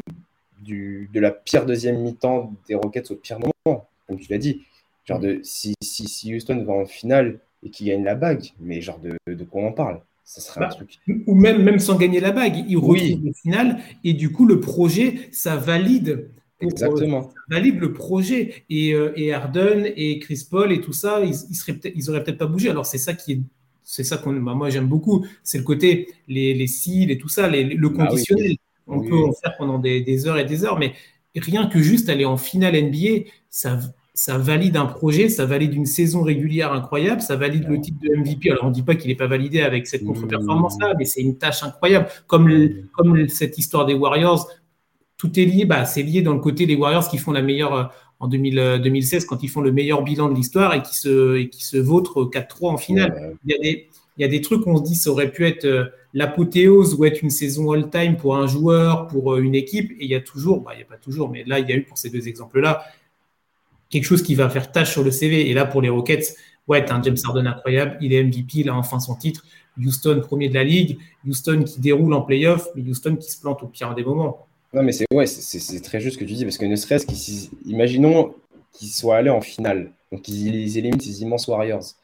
du, 0.61 1.09
de 1.11 1.19
la 1.19 1.31
pire 1.31 1.65
deuxième 1.65 2.01
mi-temps 2.01 2.53
des 2.67 2.75
Rockets 2.75 3.11
au 3.11 3.15
pire 3.15 3.39
moment, 3.39 3.87
comme 4.07 4.19
tu 4.19 4.31
l'as 4.31 4.37
dit. 4.37 4.63
Genre 5.05 5.19
de 5.19 5.39
si, 5.43 5.73
si, 5.81 6.07
si, 6.07 6.35
Houston 6.35 6.63
va 6.63 6.73
en 6.73 6.85
finale 6.85 7.39
et 7.63 7.69
qu'il 7.69 7.87
gagne 7.87 8.03
la 8.03 8.15
bague, 8.15 8.51
mais 8.59 8.81
genre 8.81 8.99
de, 8.99 9.17
de 9.27 9.43
quoi 9.43 9.63
on 9.63 9.73
parle? 9.73 10.01
Ça 10.25 10.41
serait 10.41 10.65
un 10.65 10.67
bah, 10.67 10.73
truc. 10.73 10.99
Ou 11.27 11.35
même, 11.35 11.63
même 11.63 11.79
sans 11.79 11.95
gagner 11.95 12.19
la 12.19 12.31
bague, 12.31 12.65
il 12.67 12.77
oui. 12.77 13.13
retrouve 13.13 13.33
finale 13.35 13.79
et 14.03 14.13
du 14.13 14.31
coup 14.31 14.45
le 14.45 14.59
projet, 14.59 15.29
ça 15.31 15.55
valide. 15.55 16.29
Exactement. 16.59 17.29
Ça 17.29 17.55
valide 17.55 17.79
le 17.79 17.93
projet 17.93 18.65
et, 18.69 18.93
euh, 18.93 19.13
et 19.15 19.33
Harden 19.33 19.91
et 19.95 20.19
Chris 20.19 20.47
Paul 20.49 20.71
et 20.71 20.81
tout 20.81 20.93
ça, 20.93 21.21
ils, 21.23 21.35
ils, 21.49 21.55
seraient 21.55 21.79
ils 21.95 22.09
auraient 22.09 22.23
peut-être 22.23 22.39
pas 22.39 22.47
bougé. 22.47 22.69
Alors 22.69 22.85
c'est 22.85 22.97
ça 22.97 23.13
qui 23.13 23.33
est 23.33 23.41
c'est 23.83 24.03
ça 24.03 24.17
qu'on 24.17 24.33
bah, 24.33 24.55
moi 24.55 24.71
j'aime 24.71 24.87
beaucoup, 24.87 25.25
c'est 25.43 25.59
le 25.59 25.63
côté 25.63 26.09
les 26.27 26.55
les 26.55 26.67
cils 26.67 27.11
et 27.11 27.19
tout 27.19 27.29
ça, 27.29 27.47
les, 27.47 27.63
le 27.63 27.89
bah 27.89 28.07
conditionnel. 28.07 28.57
On 28.87 29.01
peut 29.01 29.15
en 29.15 29.31
faire 29.31 29.55
pendant 29.57 29.79
des, 29.79 30.27
heures 30.27 30.37
et 30.37 30.45
des 30.45 30.63
heures, 30.63 30.77
mais 30.77 30.93
rien 31.35 31.67
que 31.67 31.79
juste 31.79 32.09
aller 32.09 32.25
en 32.25 32.37
finale 32.37 32.75
NBA, 32.75 33.29
ça, 33.49 33.79
ça 34.15 34.37
valide 34.37 34.77
un 34.77 34.85
projet, 34.85 35.27
ça 35.27 35.45
valide 35.45 35.73
une 35.73 35.85
saison 35.85 36.23
régulière 36.23 36.71
incroyable, 36.71 37.21
ça 37.21 37.35
valide 37.35 37.67
le 37.67 37.81
titre 37.81 37.97
de 38.01 38.15
MVP. 38.15 38.49
Alors 38.49 38.63
on 38.63 38.69
ne 38.69 38.73
dit 38.73 38.81
pas 38.81 38.95
qu'il 38.95 39.09
n'est 39.09 39.15
pas 39.15 39.27
validé 39.27 39.61
avec 39.61 39.87
cette 39.87 40.05
contre-performance-là, 40.05 40.93
mais 40.97 41.03
c'est 41.03 41.21
une 41.21 41.37
tâche 41.37 41.63
incroyable. 41.63 42.07
Comme, 42.25 42.49
comme 42.93 43.27
cette 43.27 43.57
histoire 43.57 43.85
des 43.85 43.93
Warriors, 43.93 44.49
tout 45.17 45.37
est 45.37 45.43
lié, 45.43 45.65
bah, 45.65 45.83
c'est 45.83 46.01
lié 46.01 46.21
dans 46.21 46.33
le 46.33 46.39
côté 46.39 46.65
des 46.65 46.75
Warriors 46.75 47.09
qui 47.09 47.17
font 47.17 47.33
la 47.33 47.41
meilleure 47.41 47.73
euh, 47.73 47.83
en 48.21 48.29
2016 48.29 49.23
euh, 49.23 49.27
quand 49.27 49.43
ils 49.43 49.49
font 49.49 49.59
le 49.59 49.73
meilleur 49.73 50.01
bilan 50.01 50.29
de 50.29 50.33
l'histoire 50.33 50.73
et 50.73 50.81
qui 50.81 50.95
se, 50.95 51.35
et 51.35 51.49
qui 51.49 51.65
se 51.65 51.75
vautrent 51.75 52.23
4-3 52.23 52.69
en 52.69 52.77
finale. 52.77 53.37
Il, 53.45 53.51
y 53.51 53.55
a 53.55 53.59
des, 53.59 53.89
il 54.17 54.21
y 54.21 54.25
a 54.25 54.29
des 54.29 54.39
trucs 54.39 54.65
où 54.65 54.69
on 54.69 54.77
se 54.77 54.83
dit 54.83 54.95
ça 54.95 55.09
aurait 55.09 55.31
pu 55.31 55.45
être 55.45 55.65
euh, 55.65 55.85
l'apothéose 56.13 56.95
ou 56.95 57.03
être 57.03 57.21
une 57.21 57.29
saison 57.29 57.73
all-time 57.73 58.15
pour 58.15 58.37
un 58.37 58.47
joueur, 58.47 59.07
pour 59.07 59.35
une 59.35 59.55
équipe. 59.55 59.91
Et 59.91 60.05
il 60.05 60.09
y 60.09 60.15
a 60.15 60.21
toujours, 60.21 60.61
bah, 60.61 60.71
il 60.73 60.77
n'y 60.77 60.83
a 60.83 60.87
pas 60.87 60.95
toujours, 60.95 61.29
mais 61.29 61.43
là, 61.45 61.59
il 61.59 61.69
y 61.69 61.73
a 61.73 61.75
eu 61.75 61.83
pour 61.83 61.97
ces 61.97 62.09
deux 62.09 62.29
exemples-là, 62.29 62.85
quelque 63.89 64.05
chose 64.05 64.23
qui 64.23 64.35
va 64.35 64.49
faire 64.49 64.71
tâche 64.71 64.91
sur 64.91 65.03
le 65.03 65.11
CV. 65.11 65.49
Et 65.49 65.53
là, 65.53 65.65
pour 65.65 65.81
les 65.81 65.89
Rockets, 65.89 66.35
ouais, 66.67 66.83
tu 66.85 66.91
un 66.91 67.01
James 67.01 67.17
Harden 67.23 67.45
incroyable. 67.45 67.97
Il 68.01 68.13
est 68.13 68.23
MVP, 68.23 68.59
il 68.59 68.69
a 68.69 68.75
enfin 68.75 68.99
son 68.99 69.15
titre. 69.15 69.45
Houston, 69.77 70.21
premier 70.21 70.49
de 70.49 70.53
la 70.53 70.63
ligue. 70.63 70.97
Houston 71.27 71.63
qui 71.63 71.79
déroule 71.79 72.13
en 72.13 72.21
playoff, 72.21 72.69
mais 72.75 72.81
Houston 72.81 73.15
qui 73.15 73.31
se 73.31 73.41
plante 73.41 73.61
au 73.63 73.67
pire 73.67 73.93
des 73.93 74.03
moments. 74.03 74.47
Non, 74.73 74.83
mais 74.83 74.91
c'est 74.91 75.05
ouais, 75.13 75.25
c'est 75.25 75.81
très 75.81 76.01
juste 76.01 76.15
ce 76.15 76.19
que 76.19 76.25
tu 76.25 76.33
dis, 76.33 76.43
parce 76.43 76.57
que 76.57 76.65
ne 76.65 76.75
serait-ce 76.75 77.05
qu'imaginons 77.05 78.33
qu'ils 78.73 78.89
soient 78.89 79.17
allés 79.17 79.29
en 79.29 79.39
finale, 79.39 79.91
donc 80.11 80.23
qu'ils 80.23 80.77
éliminent 80.77 80.99
ces 80.99 81.21
immenses 81.21 81.47
Warriors 81.47 81.95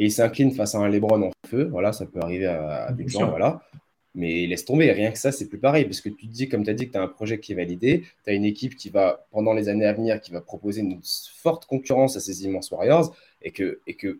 et 0.00 0.04
il 0.04 0.10
s'incline 0.10 0.50
face 0.52 0.74
à 0.74 0.78
un 0.78 0.88
Lebron 0.88 1.22
en 1.22 1.30
feu. 1.46 1.68
Voilà, 1.70 1.92
ça 1.92 2.06
peut 2.06 2.20
arriver 2.20 2.46
à, 2.46 2.90
des 2.90 3.06
gens, 3.06 3.28
voilà. 3.28 3.60
Mais 4.14 4.46
laisse 4.46 4.64
tomber, 4.64 4.90
rien 4.92 5.12
que 5.12 5.18
ça, 5.18 5.30
c'est 5.30 5.48
plus 5.48 5.58
pareil, 5.58 5.84
parce 5.84 6.00
que 6.00 6.08
tu 6.08 6.26
te 6.26 6.32
dis, 6.32 6.48
comme 6.48 6.64
tu 6.64 6.70
as 6.70 6.74
dit, 6.74 6.88
que 6.88 6.92
tu 6.92 6.98
as 6.98 7.02
un 7.02 7.08
projet 7.08 7.38
qui 7.38 7.52
est 7.52 7.54
validé, 7.54 8.04
tu 8.24 8.30
as 8.30 8.32
une 8.32 8.44
équipe 8.44 8.76
qui 8.76 8.90
va, 8.90 9.26
pendant 9.30 9.54
les 9.54 9.68
années 9.68 9.86
à 9.86 9.92
venir, 9.92 10.20
qui 10.20 10.32
va 10.32 10.40
proposer 10.40 10.80
une 10.80 11.00
forte 11.02 11.66
concurrence 11.66 12.16
à 12.16 12.20
ces 12.20 12.44
immenses 12.44 12.70
Warriors, 12.72 13.14
et 13.42 13.52
que, 13.52 13.80
et 13.86 13.94
que 13.94 14.18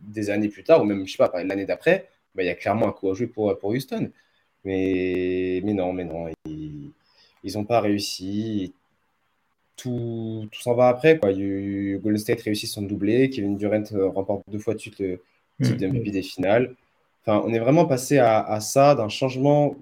des 0.00 0.30
années 0.30 0.48
plus 0.48 0.64
tard, 0.64 0.82
ou 0.82 0.84
même, 0.84 1.06
je 1.06 1.12
sais 1.12 1.18
pas, 1.18 1.44
l'année 1.44 1.66
d'après, 1.66 2.08
bah, 2.34 2.42
il 2.42 2.46
y 2.46 2.50
a 2.50 2.54
clairement 2.54 2.88
un 2.88 2.92
coup 2.92 3.10
à 3.10 3.14
jouer 3.14 3.28
pour, 3.28 3.56
pour 3.58 3.70
Houston. 3.70 4.10
Mais, 4.64 5.60
mais 5.64 5.74
non, 5.74 5.92
mais 5.92 6.04
non, 6.04 6.26
ils 6.46 6.92
n'ont 7.54 7.64
pas 7.64 7.80
réussi 7.80 8.74
tout, 9.78 10.48
tout 10.50 10.60
s'en 10.60 10.74
va 10.74 10.88
après. 10.88 11.18
Quoi. 11.18 11.32
Golden 11.32 12.18
State 12.18 12.42
réussit 12.42 12.68
son 12.68 12.82
doublé, 12.82 13.30
Kevin 13.30 13.56
Durant 13.56 13.84
euh, 13.92 14.08
remporte 14.08 14.42
deux 14.48 14.58
fois 14.58 14.74
de 14.74 14.78
suite 14.80 14.98
le 14.98 15.20
titre 15.62 15.82
mm. 15.86 15.92
MVP 15.92 16.10
des 16.10 16.22
finales. 16.22 16.74
On 17.28 17.52
est 17.52 17.58
vraiment 17.58 17.84
passé 17.84 18.18
à, 18.18 18.60
ça, 18.60 18.94
d'un 18.94 19.08
changement 19.08 19.76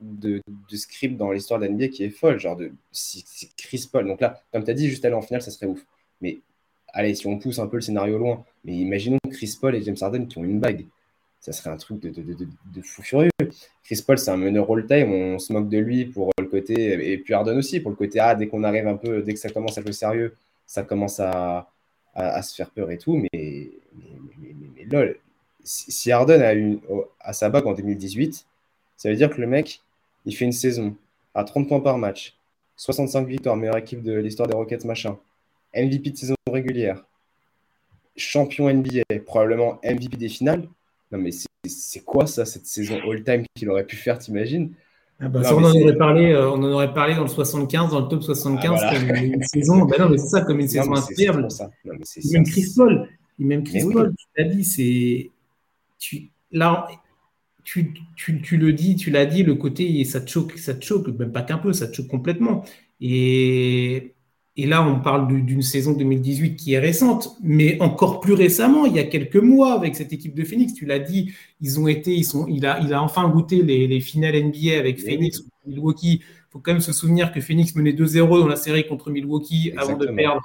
de, 0.00 0.42
script 0.72 1.16
dans 1.16 1.30
l'histoire 1.32 1.60
de 1.60 1.66
l'NBA 1.66 1.88
qui 1.88 2.04
est 2.04 2.10
folle. 2.10 2.38
Genre, 2.38 2.56
de, 2.56 2.72
c'est 2.92 3.24
Chris 3.56 3.88
Paul. 3.90 4.06
Donc 4.06 4.20
là, 4.20 4.40
comme 4.52 4.64
tu 4.64 4.70
as 4.70 4.74
dit, 4.74 4.88
juste 4.88 5.04
aller 5.04 5.14
en 5.14 5.22
finale, 5.22 5.42
ça 5.42 5.50
serait 5.50 5.66
ouf. 5.66 5.84
Mais 6.20 6.40
allez, 6.92 7.14
si 7.14 7.26
on 7.26 7.38
pousse 7.38 7.58
un 7.58 7.66
peu 7.66 7.76
le 7.76 7.82
scénario 7.82 8.18
loin, 8.18 8.44
mais 8.64 8.74
imaginons 8.74 9.18
Chris 9.30 9.56
Paul 9.60 9.74
et 9.74 9.82
James 9.82 9.96
Harden 10.00 10.26
qui 10.26 10.38
ont 10.38 10.44
une 10.44 10.60
bague. 10.60 10.86
Ça 11.40 11.52
serait 11.52 11.68
un 11.68 11.76
truc 11.76 12.00
de, 12.00 12.82
fou 12.82 13.02
furieux. 13.02 13.30
Chris 13.82 14.02
Paul, 14.06 14.16
c'est 14.16 14.30
un 14.30 14.38
meneur 14.38 14.70
all-time. 14.70 15.12
On 15.12 15.38
se 15.38 15.52
moque 15.52 15.68
de 15.68 15.76
lui 15.76 16.06
pour 16.06 16.30
le 16.38 16.46
côté, 16.46 17.12
et 17.12 17.18
puis 17.18 17.34
Harden 17.34 17.58
aussi, 17.58 17.80
pour 17.80 17.90
le 17.90 17.96
côté, 17.96 18.18
ah, 18.18 18.34
dès 18.34 18.46
qu'on 18.46 18.64
arrive 18.64 18.86
un 18.86 18.96
peu, 18.96 19.20
dès 19.20 19.34
que 19.34 19.38
ça 19.38 19.50
commence 19.50 19.76
à 19.76 19.82
jouer 19.82 19.92
sérieux, 19.92 20.34
ça 20.66 20.84
commence 20.84 21.20
à, 21.20 21.68
se 22.42 22.54
faire 22.54 22.70
peur 22.70 22.90
et 22.90 22.96
tout. 22.96 23.16
Mais, 23.16 23.70
mais, 24.74 24.84
lol, 24.90 25.18
si 25.64 26.12
Harden 26.12 26.42
a 26.42 26.54
eu 26.54 26.78
à 27.20 27.32
sa 27.32 27.48
bague 27.48 27.66
en 27.66 27.74
2018, 27.74 28.46
ça 28.96 29.10
veut 29.10 29.16
dire 29.16 29.30
que 29.30 29.40
le 29.40 29.46
mec, 29.46 29.82
il 30.26 30.36
fait 30.36 30.44
une 30.44 30.52
saison 30.52 30.94
à 31.34 31.44
30 31.44 31.68
points 31.68 31.80
par 31.80 31.98
match, 31.98 32.36
65 32.76 33.26
victoires, 33.26 33.56
meilleure 33.56 33.76
équipe 33.76 34.02
de 34.02 34.14
l'histoire 34.14 34.48
des 34.48 34.54
Rockets, 34.54 34.84
machin, 34.84 35.18
MVP 35.74 36.10
de 36.10 36.16
saison 36.16 36.34
régulière, 36.50 37.04
champion 38.16 38.72
NBA, 38.72 39.02
probablement 39.26 39.80
MVP 39.84 40.16
des 40.16 40.28
finales. 40.28 40.68
Non, 41.10 41.18
mais 41.18 41.30
c'est 41.66 42.00
quoi 42.00 42.26
ça, 42.26 42.44
cette 42.44 42.66
saison 42.66 42.98
all-time 43.10 43.44
qu'il 43.54 43.68
aurait 43.70 43.86
pu 43.86 43.96
faire, 43.96 44.18
t'imagines? 44.18 44.72
Ah 45.20 45.28
bah, 45.28 45.42
on, 45.52 45.64
en 45.64 45.70
aurait 45.70 45.96
parlé, 45.96 46.32
euh, 46.32 46.50
on 46.50 46.54
en 46.54 46.72
aurait 46.72 46.92
parlé 46.92 47.14
dans 47.14 47.22
le 47.22 47.28
75, 47.28 47.92
dans 47.92 48.00
le 48.00 48.08
top 48.08 48.22
75, 48.22 48.80
ah, 48.82 48.94
comme 48.94 49.16
une 49.16 49.42
saison. 49.44 49.84
Bah 49.84 49.96
non, 49.98 50.08
mais 50.08 50.18
c'est 50.18 50.26
ça, 50.26 50.40
comme 50.40 50.58
une 50.58 50.68
saison 50.68 50.92
incroyable. 50.92 51.46
Même 52.32 52.44
Chris 52.44 52.72
Paul, 52.76 53.08
même 53.38 53.62
Chris 53.62 53.84
Paul, 53.92 54.12
tu 54.16 54.26
l'as 54.36 54.48
dit, 54.48 54.64
c'est. 54.64 55.30
Tu, 56.04 56.32
là, 56.50 56.86
tu, 57.64 57.94
tu, 58.14 58.42
tu, 58.42 58.58
le 58.58 58.74
dis, 58.74 58.94
tu 58.94 59.10
l'as 59.10 59.24
dit, 59.24 59.42
le 59.42 59.54
côté, 59.54 60.04
ça 60.04 60.20
te 60.20 60.28
choque, 60.28 60.58
ça 60.58 60.74
te 60.74 60.84
choque, 60.84 61.08
même 61.08 61.32
pas 61.32 61.40
qu'un 61.40 61.56
peu, 61.56 61.72
ça 61.72 61.88
te 61.88 61.96
choque 61.96 62.08
complètement. 62.08 62.62
Et 63.00 64.14
et 64.56 64.66
là, 64.66 64.86
on 64.86 65.00
parle 65.00 65.26
d'une 65.26 65.62
saison 65.62 65.94
2018 65.94 66.56
qui 66.56 66.74
est 66.74 66.78
récente, 66.78 67.36
mais 67.42 67.80
encore 67.80 68.20
plus 68.20 68.34
récemment, 68.34 68.86
il 68.86 68.94
y 68.94 69.00
a 69.00 69.04
quelques 69.04 69.34
mois, 69.36 69.72
avec 69.72 69.96
cette 69.96 70.12
équipe 70.12 70.34
de 70.36 70.44
Phoenix, 70.44 70.74
tu 70.74 70.86
l'as 70.86 71.00
dit, 71.00 71.32
ils 71.60 71.80
ont 71.80 71.88
été, 71.88 72.12
ils 72.12 72.24
sont, 72.24 72.46
il 72.46 72.64
a, 72.64 72.78
il 72.80 72.92
a 72.94 73.02
enfin 73.02 73.28
goûté 73.28 73.62
les, 73.62 74.00
finales 74.00 74.36
NBA 74.36 74.78
avec 74.78 75.00
Phoenix, 75.00 75.42
Milwaukee. 75.66 76.20
Il 76.22 76.50
faut 76.50 76.60
quand 76.60 76.72
même 76.72 76.80
se 76.80 76.92
souvenir 76.92 77.32
que 77.32 77.40
Phoenix 77.40 77.74
menait 77.74 77.94
2-0 77.94 78.28
dans 78.38 78.46
la 78.46 78.54
série 78.54 78.86
contre 78.86 79.10
Milwaukee 79.10 79.72
avant 79.76 79.96
de 79.96 80.06
perdre 80.06 80.42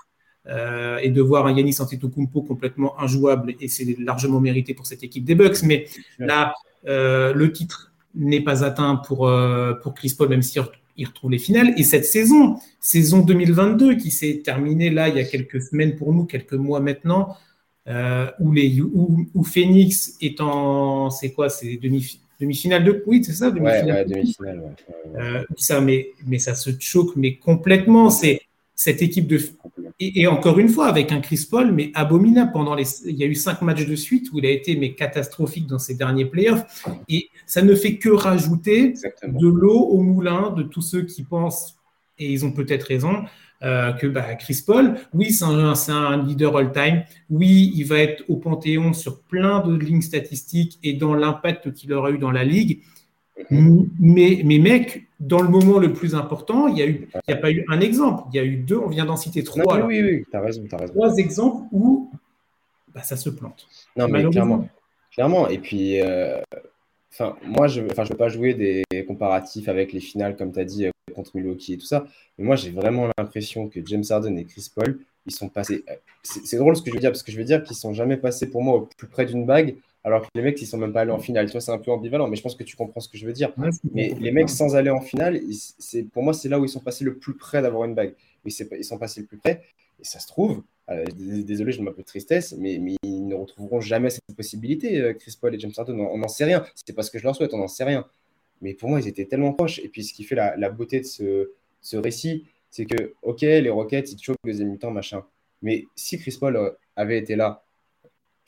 euh, 0.49 0.97
et 0.97 1.09
de 1.09 1.21
voir 1.21 1.45
un 1.45 1.55
Yanis 1.55 1.77
Antetokounmpo 1.79 2.41
complètement 2.41 2.99
injouable, 2.99 3.55
et 3.59 3.67
c'est 3.67 3.97
largement 3.99 4.39
mérité 4.39 4.73
pour 4.73 4.87
cette 4.87 5.03
équipe 5.03 5.23
des 5.23 5.35
Bucks. 5.35 5.63
Mais 5.63 5.85
là, 6.17 6.53
euh, 6.87 7.33
le 7.33 7.51
titre 7.51 7.93
n'est 8.15 8.41
pas 8.41 8.63
atteint 8.63 8.95
pour, 8.95 9.27
euh, 9.27 9.73
pour 9.73 9.93
Chris 9.93 10.13
Paul, 10.17 10.29
même 10.29 10.41
si 10.41 10.59
il 10.97 11.05
retrouve 11.05 11.31
les 11.31 11.37
finales. 11.37 11.73
Et 11.77 11.83
cette 11.83 12.05
saison, 12.05 12.57
saison 12.79 13.19
2022, 13.19 13.95
qui 13.95 14.11
s'est 14.11 14.41
terminée 14.43 14.89
là 14.89 15.07
il 15.07 15.15
y 15.15 15.19
a 15.19 15.23
quelques 15.23 15.61
semaines 15.61 15.95
pour 15.95 16.13
nous, 16.13 16.25
quelques 16.25 16.53
mois 16.53 16.79
maintenant, 16.79 17.35
où, 18.39 18.51
les, 18.51 18.81
où, 18.81 19.43
Phoenix 19.43 20.15
est 20.21 20.41
en. 20.41 21.09
C'est 21.09 21.31
quoi 21.31 21.49
C'est 21.49 21.77
demi, 21.77 22.19
demi-finale 22.39 22.83
de. 22.83 23.03
Oui, 23.05 23.23
c'est 23.23 23.33
ça 23.33 23.51
Demi-finale. 23.51 24.07
demi-finale 24.07 24.75
euh, 25.17 25.43
ça, 25.57 25.81
mais, 25.81 26.11
mais 26.25 26.39
ça 26.39 26.55
se 26.55 26.69
choque, 26.79 27.15
mais 27.15 27.35
complètement. 27.35 28.09
C'est 28.09 28.41
cette 28.79 29.01
équipe 29.01 29.27
de. 29.27 29.41
Et, 29.99 30.25
encore 30.27 30.57
une 30.57 30.69
fois, 30.69 30.87
avec 30.87 31.11
un 31.11 31.19
Chris 31.19 31.45
Paul, 31.51 31.73
mais 31.73 31.91
abominable. 31.95 32.51
Pendant 32.53 32.75
les, 32.75 32.85
il 33.05 33.17
y 33.17 33.23
a 33.23 33.25
eu 33.25 33.35
cinq 33.35 33.61
matchs 33.61 33.85
de 33.85 33.95
suite 33.97 34.31
où 34.31 34.39
il 34.39 34.45
a 34.45 34.49
été 34.49 34.77
mais 34.77 34.93
catastrophique 34.93 35.67
dans 35.67 35.79
ses 35.79 35.95
derniers 35.95 36.23
playoffs. 36.23 36.85
Et 37.09 37.29
ça 37.45 37.61
ne 37.61 37.75
fait 37.75 37.97
que 37.97 38.07
rajouter 38.07 38.93
de 39.27 39.47
l'eau 39.47 39.77
au 39.77 40.01
moulin 40.01 40.51
de 40.51 40.63
tous 40.63 40.81
ceux 40.81 41.01
qui 41.01 41.23
pensent, 41.23 41.75
et 42.17 42.31
ils 42.31 42.45
ont 42.45 42.53
peut-être 42.53 42.83
raison, 42.83 43.25
euh, 43.63 43.91
que 43.91 44.07
bah, 44.07 44.35
Chris 44.35 44.63
Paul, 44.65 44.95
oui, 45.13 45.33
c'est 45.33 45.43
un, 45.43 45.73
un, 45.89 46.25
leader 46.25 46.55
all-time. 46.55 47.03
Oui, 47.29 47.73
il 47.75 47.83
va 47.83 47.97
être 47.97 48.23
au 48.29 48.37
panthéon 48.37 48.93
sur 48.93 49.19
plein 49.23 49.59
de 49.59 49.75
lignes 49.75 50.01
statistiques 50.01 50.79
et 50.83 50.93
dans 50.93 51.15
l'impact 51.15 51.73
qu'il 51.73 51.91
aura 51.91 52.11
eu 52.11 52.17
dans 52.17 52.31
la 52.31 52.45
ligue. 52.45 52.79
Mais, 53.49 54.41
mais 54.43 54.59
mec, 54.59 55.07
dans 55.19 55.41
le 55.41 55.49
moment 55.49 55.79
le 55.79 55.93
plus 55.93 56.15
important, 56.15 56.67
il 56.67 56.75
n'y 56.75 56.81
a, 56.81 56.87
eu, 56.87 57.09
a 57.27 57.35
pas 57.35 57.51
eu 57.51 57.65
un 57.67 57.79
exemple. 57.79 58.23
Il 58.31 58.37
y 58.37 58.39
a 58.39 58.43
eu 58.43 58.57
deux, 58.57 58.77
on 58.77 58.87
vient 58.87 59.05
d'en 59.05 59.17
citer 59.17 59.43
trois. 59.43 59.85
oui, 59.85 60.01
oui, 60.01 60.25
tu 60.29 60.37
as 60.37 60.41
raison, 60.41 60.63
raison. 60.71 60.93
Trois 60.93 61.17
exemples 61.17 61.67
où 61.71 62.11
bah, 62.93 63.03
ça 63.03 63.17
se 63.17 63.29
plante. 63.29 63.67
Non, 63.95 64.07
mais 64.07 64.23
clairement. 64.25 64.67
Clairement. 65.11 65.47
Et 65.47 65.57
puis, 65.57 65.99
euh, 66.01 66.41
moi, 67.43 67.67
je 67.67 67.81
ne 67.81 67.87
veux 67.87 68.15
pas 68.15 68.29
jouer 68.29 68.53
des 68.53 68.83
comparatifs 69.05 69.67
avec 69.67 69.93
les 69.93 69.99
finales, 69.99 70.35
comme 70.35 70.51
tu 70.51 70.59
as 70.59 70.65
dit, 70.65 70.85
euh, 70.85 70.91
contre 71.13 71.31
Milwaukee 71.35 71.73
et 71.73 71.77
tout 71.77 71.85
ça. 71.85 72.05
Mais 72.37 72.45
moi, 72.45 72.55
j'ai 72.55 72.71
vraiment 72.71 73.09
l'impression 73.17 73.67
que 73.67 73.79
James 73.85 74.03
Harden 74.09 74.37
et 74.37 74.45
Chris 74.45 74.69
Paul, 74.73 74.99
ils 75.25 75.33
sont 75.33 75.49
passés. 75.49 75.83
Euh, 75.89 75.95
c'est 76.23 76.57
drôle 76.57 76.75
ce 76.75 76.81
que 76.81 76.89
je 76.89 76.95
veux 76.95 77.01
dire, 77.01 77.11
parce 77.11 77.23
que 77.23 77.31
je 77.31 77.37
veux 77.37 77.43
dire 77.43 77.63
qu'ils 77.63 77.75
sont 77.75 77.93
jamais 77.93 78.17
passés 78.17 78.49
pour 78.49 78.63
moi 78.63 78.75
au 78.75 78.81
plus 78.81 79.07
près 79.07 79.25
d'une 79.25 79.45
bague, 79.45 79.75
alors 80.03 80.21
que 80.21 80.27
les 80.35 80.41
mecs, 80.41 80.61
ils 80.61 80.65
sont 80.65 80.77
même 80.77 80.93
pas 80.93 81.01
allés 81.01 81.11
en 81.11 81.19
finale. 81.19 81.47
Tu 81.47 81.51
vois, 81.51 81.61
c'est 81.61 81.71
un 81.71 81.77
peu 81.77 81.91
ambivalent, 81.91 82.27
mais 82.27 82.35
je 82.35 82.41
pense 82.41 82.55
que 82.55 82.63
tu 82.63 82.75
comprends 82.75 83.01
ce 83.01 83.09
que 83.09 83.17
je 83.17 83.25
veux 83.25 83.33
dire. 83.33 83.53
mais 83.93 84.13
les 84.19 84.31
mecs 84.31 84.49
sans 84.49 84.75
aller 84.75 84.89
en 84.89 85.01
finale, 85.01 85.41
c'est 85.51 86.03
pour 86.03 86.23
moi, 86.23 86.33
c'est 86.33 86.49
là 86.49 86.59
où 86.59 86.65
ils 86.65 86.69
sont 86.69 86.79
passés 86.79 87.03
le 87.03 87.17
plus 87.17 87.35
près 87.35 87.61
d'avoir 87.61 87.85
une 87.85 87.95
bague. 87.95 88.15
Ils, 88.45 88.53
ils 88.77 88.83
sont 88.85 88.97
passés 88.97 89.21
le 89.21 89.27
plus 89.27 89.37
près, 89.37 89.61
et 89.99 90.05
ça 90.05 90.19
se 90.19 90.27
trouve, 90.27 90.63
euh, 90.89 91.05
désolé, 91.17 91.71
je 91.71 91.81
me 91.81 91.89
un 91.89 91.93
peu 91.93 92.01
de 92.01 92.07
tristesse, 92.07 92.55
mais, 92.57 92.79
ils 93.03 93.27
ne 93.27 93.35
retrouveront 93.35 93.81
jamais 93.81 94.09
cette 94.09 94.23
possibilité, 94.35 95.01
euh, 95.01 95.13
Chris 95.13 95.37
Paul 95.39 95.53
et 95.53 95.59
James 95.59 95.71
Harden. 95.75 95.99
On 95.99 96.17
n'en 96.17 96.27
sait 96.27 96.45
rien. 96.45 96.65
C'est 96.75 96.93
pas 96.93 97.03
ce 97.03 97.11
que 97.11 97.19
je 97.19 97.23
leur 97.23 97.35
souhaite, 97.35 97.53
on 97.53 97.57
n'en 97.57 97.67
sait 97.67 97.83
rien. 97.83 98.05
Mais 98.61 98.73
pour 98.73 98.89
moi, 98.89 98.99
ils 98.99 99.07
étaient 99.07 99.25
tellement 99.25 99.53
proches. 99.53 99.79
Et 99.79 99.89
puis, 99.89 100.03
ce 100.03 100.13
qui 100.13 100.23
fait 100.23 100.35
la, 100.35 100.69
beauté 100.69 100.99
de 101.01 101.05
ce, 101.05 101.51
ce 101.81 101.97
récit, 101.97 102.45
c'est 102.69 102.85
que, 102.85 103.13
ok, 103.21 103.41
les 103.41 103.69
Rockets, 103.69 104.11
ils 104.11 104.21
choquent 104.21 104.37
deuxième 104.45 104.69
mi-temps, 104.69 104.91
machin. 104.91 105.25
Mais 105.61 105.85
si 105.95 106.17
Chris 106.17 106.37
Paul 106.39 106.55
euh, 106.55 106.71
avait 106.95 107.17
été 107.17 107.35
là, 107.35 107.63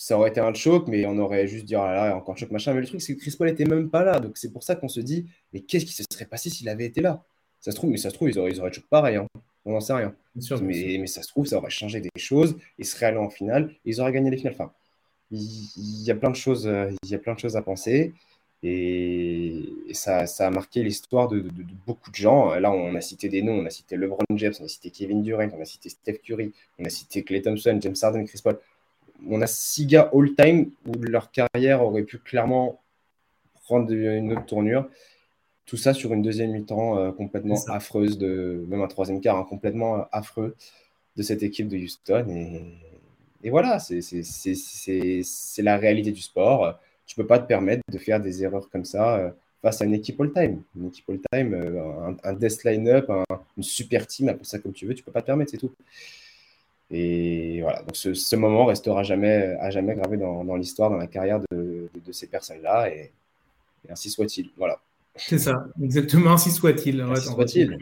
ça 0.01 0.17
aurait 0.17 0.31
été 0.31 0.39
un 0.39 0.51
choc, 0.55 0.87
mais 0.87 1.05
on 1.05 1.15
aurait 1.19 1.47
juste 1.47 1.65
dit, 1.65 1.75
oh 1.75 1.83
là 1.83 1.93
là, 1.93 2.15
encore 2.15 2.35
choc, 2.35 2.49
machin. 2.49 2.73
Mais 2.73 2.81
le 2.81 2.87
truc, 2.87 2.99
c'est 2.99 3.13
que 3.13 3.21
Chris 3.21 3.35
Paul 3.37 3.47
n'était 3.47 3.65
même 3.65 3.87
pas 3.87 4.03
là. 4.03 4.19
Donc, 4.19 4.35
c'est 4.35 4.51
pour 4.51 4.63
ça 4.63 4.73
qu'on 4.73 4.87
se 4.87 4.99
dit, 4.99 5.27
mais 5.53 5.59
qu'est-ce 5.59 5.85
qui 5.85 5.93
se 5.93 6.01
serait 6.11 6.25
passé 6.25 6.49
s'il 6.49 6.67
avait 6.69 6.85
été 6.85 7.01
là? 7.01 7.23
Ça 7.59 7.69
se 7.69 7.75
trouve, 7.75 7.91
mais 7.91 7.97
ça 7.97 8.09
se 8.09 8.15
trouve, 8.15 8.31
ils 8.31 8.39
auraient, 8.39 8.49
ils 8.49 8.59
auraient 8.59 8.73
choqué 8.73 8.87
pareil. 8.89 9.17
Hein. 9.17 9.27
On 9.63 9.73
n'en 9.73 9.79
sait 9.79 9.93
rien. 9.93 10.15
mais, 10.63 10.97
mais, 10.99 11.05
ça 11.05 11.21
se 11.21 11.27
trouve, 11.27 11.45
ça 11.45 11.57
aurait 11.57 11.69
changé 11.69 12.01
des 12.01 12.09
choses. 12.15 12.57
Ils 12.79 12.85
seraient 12.85 13.05
allés 13.05 13.19
en 13.19 13.29
finale. 13.29 13.75
ils 13.85 14.01
auraient 14.01 14.11
gagné 14.11 14.31
les 14.31 14.37
finales. 14.37 14.55
Enfin, 14.55 14.71
il, 15.29 16.03
y 16.03 16.09
a 16.09 16.15
plein 16.15 16.31
de 16.31 16.35
choses, 16.35 16.65
euh, 16.65 16.89
il 17.03 17.09
y 17.11 17.13
a 17.13 17.19
plein 17.19 17.35
de 17.35 17.39
choses 17.39 17.55
à 17.55 17.61
penser. 17.61 18.11
Et, 18.63 19.69
ça, 19.91 20.25
ça, 20.25 20.47
a 20.47 20.49
marqué 20.49 20.81
l'histoire 20.81 21.27
de, 21.27 21.45
beaucoup 21.85 22.09
de 22.09 22.15
gens. 22.15 22.55
Là, 22.55 22.71
on 22.71 22.95
a 22.95 23.01
cité 23.01 23.29
des 23.29 23.43
noms. 23.43 23.59
On 23.59 23.65
a 23.67 23.69
cité 23.69 23.97
LeBron 23.97 24.17
James, 24.33 24.53
on 24.61 24.65
a 24.65 24.67
cité 24.67 24.89
Kevin 24.89 25.21
Durant, 25.21 25.47
on 25.55 25.61
a 25.61 25.65
cité 25.65 25.89
Steph 25.89 26.17
Curry, 26.23 26.51
on 26.79 26.85
a 26.85 26.89
cité 26.89 27.21
Clay 27.21 27.43
Thompson, 27.43 27.77
James 27.79 27.95
Harden, 28.01 28.25
Chris 28.25 28.41
Paul. 28.43 28.57
On 29.29 29.41
a 29.41 29.47
six 29.47 29.85
gars 29.85 30.09
all-time 30.13 30.71
où 30.85 30.93
leur 31.01 31.31
carrière 31.31 31.83
aurait 31.83 32.03
pu 32.03 32.17
clairement 32.17 32.81
prendre 33.63 33.91
une 33.91 34.33
autre 34.33 34.45
tournure. 34.45 34.87
Tout 35.65 35.77
ça 35.77 35.93
sur 35.93 36.11
une 36.13 36.21
deuxième 36.21 36.51
mi-temps 36.51 36.97
euh, 36.97 37.11
complètement 37.11 37.57
affreuse, 37.67 38.17
de, 38.17 38.65
même 38.67 38.81
un 38.81 38.87
troisième 38.87 39.21
quart 39.21 39.37
hein, 39.37 39.45
complètement 39.47 39.99
euh, 39.99 40.03
affreux 40.11 40.55
de 41.15 41.23
cette 41.23 41.43
équipe 41.43 41.67
de 41.67 41.77
Houston. 41.77 42.25
Et, 43.43 43.49
voilà, 43.49 43.79
c'est 43.79 45.61
la 45.61 45.77
réalité 45.77 46.11
du 46.11 46.21
sport. 46.21 46.77
Tu 47.05 47.17
ne 47.17 47.23
peux 47.23 47.27
pas 47.27 47.39
te 47.39 47.47
permettre 47.47 47.83
de 47.89 47.97
faire 47.97 48.19
des 48.19 48.43
erreurs 48.43 48.69
comme 48.69 48.85
ça 48.85 49.17
euh, 49.17 49.31
face 49.61 49.81
à 49.81 49.85
une 49.85 49.93
équipe 49.93 50.19
all-time. 50.19 50.61
Une 50.75 50.87
équipe 50.87 51.09
all-time, 51.09 52.17
un, 52.23 52.33
death 52.33 52.63
line-up, 52.63 53.09
une 53.57 53.63
super 53.63 54.07
team, 54.07 54.29
appelle 54.29 54.45
ça 54.45 54.59
comme 54.59 54.73
tu 54.73 54.85
veux, 54.85 54.93
tu 54.93 55.01
ne 55.01 55.05
peux 55.05 55.11
pas 55.11 55.21
te 55.21 55.27
permettre, 55.27 55.51
c'est 55.51 55.57
tout. 55.57 55.71
Et 56.91 57.61
voilà, 57.61 57.81
donc 57.83 57.95
ce, 57.95 58.35
moment 58.35 58.65
restera 58.65 59.03
jamais, 59.03 59.55
à 59.61 59.69
jamais 59.69 59.95
gravé 59.95 60.17
dans, 60.17 60.55
l'histoire, 60.55 60.89
dans 60.89 60.97
la 60.97 61.07
carrière 61.07 61.39
de, 61.51 61.89
ces 62.11 62.27
personnes-là. 62.27 62.89
Et, 62.89 63.11
et 63.87 63.91
ainsi 63.91 64.09
soit-il. 64.09 64.49
Voilà. 64.57 64.79
C'est 65.15 65.39
ça, 65.39 65.65
exactement, 65.81 66.31
ainsi 66.31 66.51
soit-il. 66.51 67.05
soit-il. 67.17 67.77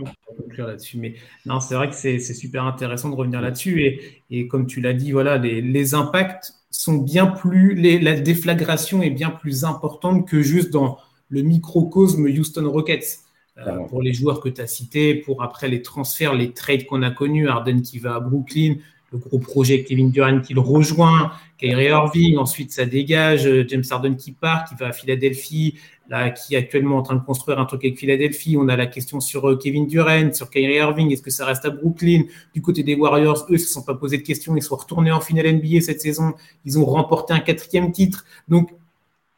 là-dessus. 0.57 0.97
Mais 0.97 1.15
non, 1.45 1.59
c'est 1.59 1.75
vrai 1.75 1.89
que 1.89 1.95
c'est 1.95 2.19
super 2.19 2.63
intéressant 2.63 3.09
de 3.09 3.15
revenir 3.15 3.41
là-dessus. 3.41 3.81
Et, 3.83 4.23
et, 4.29 4.47
comme 4.47 4.67
tu 4.67 4.81
l'as 4.81 4.93
dit, 4.93 5.11
voilà, 5.11 5.37
les, 5.37 5.61
les, 5.61 5.93
impacts 5.93 6.53
sont 6.69 6.97
bien 6.97 7.27
plus. 7.27 7.75
Les, 7.75 7.99
la 7.99 8.19
déflagration 8.19 9.01
est 9.01 9.11
bien 9.11 9.29
plus 9.29 9.63
importante 9.63 10.27
que 10.27 10.41
juste 10.41 10.71
dans 10.71 10.97
le 11.29 11.41
microcosme 11.41 12.25
Houston 12.25 12.69
Rockets. 12.69 13.19
Euh, 13.67 13.79
pour 13.87 14.01
les 14.01 14.13
joueurs 14.13 14.39
que 14.39 14.47
tu 14.47 14.61
as 14.61 14.67
cités, 14.67 15.15
pour 15.15 15.43
après 15.43 15.67
les 15.67 15.81
transferts, 15.81 16.33
les 16.33 16.53
trades 16.53 16.85
qu'on 16.85 17.01
a 17.01 17.11
connus, 17.11 17.49
Arden 17.49 17.81
qui 17.81 17.99
va 17.99 18.15
à 18.15 18.19
Brooklyn, 18.21 18.75
le 19.11 19.17
gros 19.17 19.39
projet 19.39 19.83
Kevin 19.83 20.11
Durant 20.11 20.39
qui 20.41 20.53
le 20.53 20.61
rejoint, 20.61 21.31
Kyrie 21.57 21.85
Irving, 21.85 22.37
ensuite 22.37 22.71
ça 22.71 22.85
dégage, 22.85 23.45
euh, 23.45 23.65
James 23.67 23.83
Harden 23.89 24.15
qui 24.15 24.31
part, 24.31 24.65
qui 24.65 24.75
va 24.75 24.87
à 24.87 24.91
Philadelphie, 24.91 25.75
là, 26.07 26.29
qui 26.29 26.55
est 26.55 26.57
actuellement 26.57 26.97
en 26.97 27.01
train 27.01 27.15
de 27.15 27.23
construire 27.23 27.59
un 27.59 27.65
truc 27.65 27.83
avec 27.83 27.97
Philadelphie. 27.97 28.55
On 28.57 28.67
a 28.69 28.75
la 28.75 28.87
question 28.87 29.19
sur 29.19 29.49
euh, 29.49 29.57
Kevin 29.57 29.87
Durant, 29.87 30.33
sur 30.33 30.49
Kyrie 30.49 30.75
Irving, 30.75 31.11
est-ce 31.11 31.21
que 31.21 31.31
ça 31.31 31.45
reste 31.45 31.65
à 31.65 31.69
Brooklyn? 31.69 32.23
Du 32.53 32.61
côté 32.61 32.83
des 32.83 32.95
Warriors, 32.95 33.45
eux, 33.49 33.53
ne 33.53 33.57
se 33.57 33.67
sont 33.67 33.83
pas 33.83 33.95
posé 33.95 34.17
de 34.17 34.23
questions, 34.23 34.55
ils 34.55 34.63
sont 34.63 34.75
retournés 34.75 35.11
en 35.11 35.21
finale 35.21 35.53
NBA 35.53 35.81
cette 35.81 36.01
saison, 36.01 36.33
ils 36.65 36.79
ont 36.79 36.85
remporté 36.85 37.33
un 37.33 37.39
quatrième 37.39 37.91
titre. 37.91 38.25
Donc, 38.47 38.69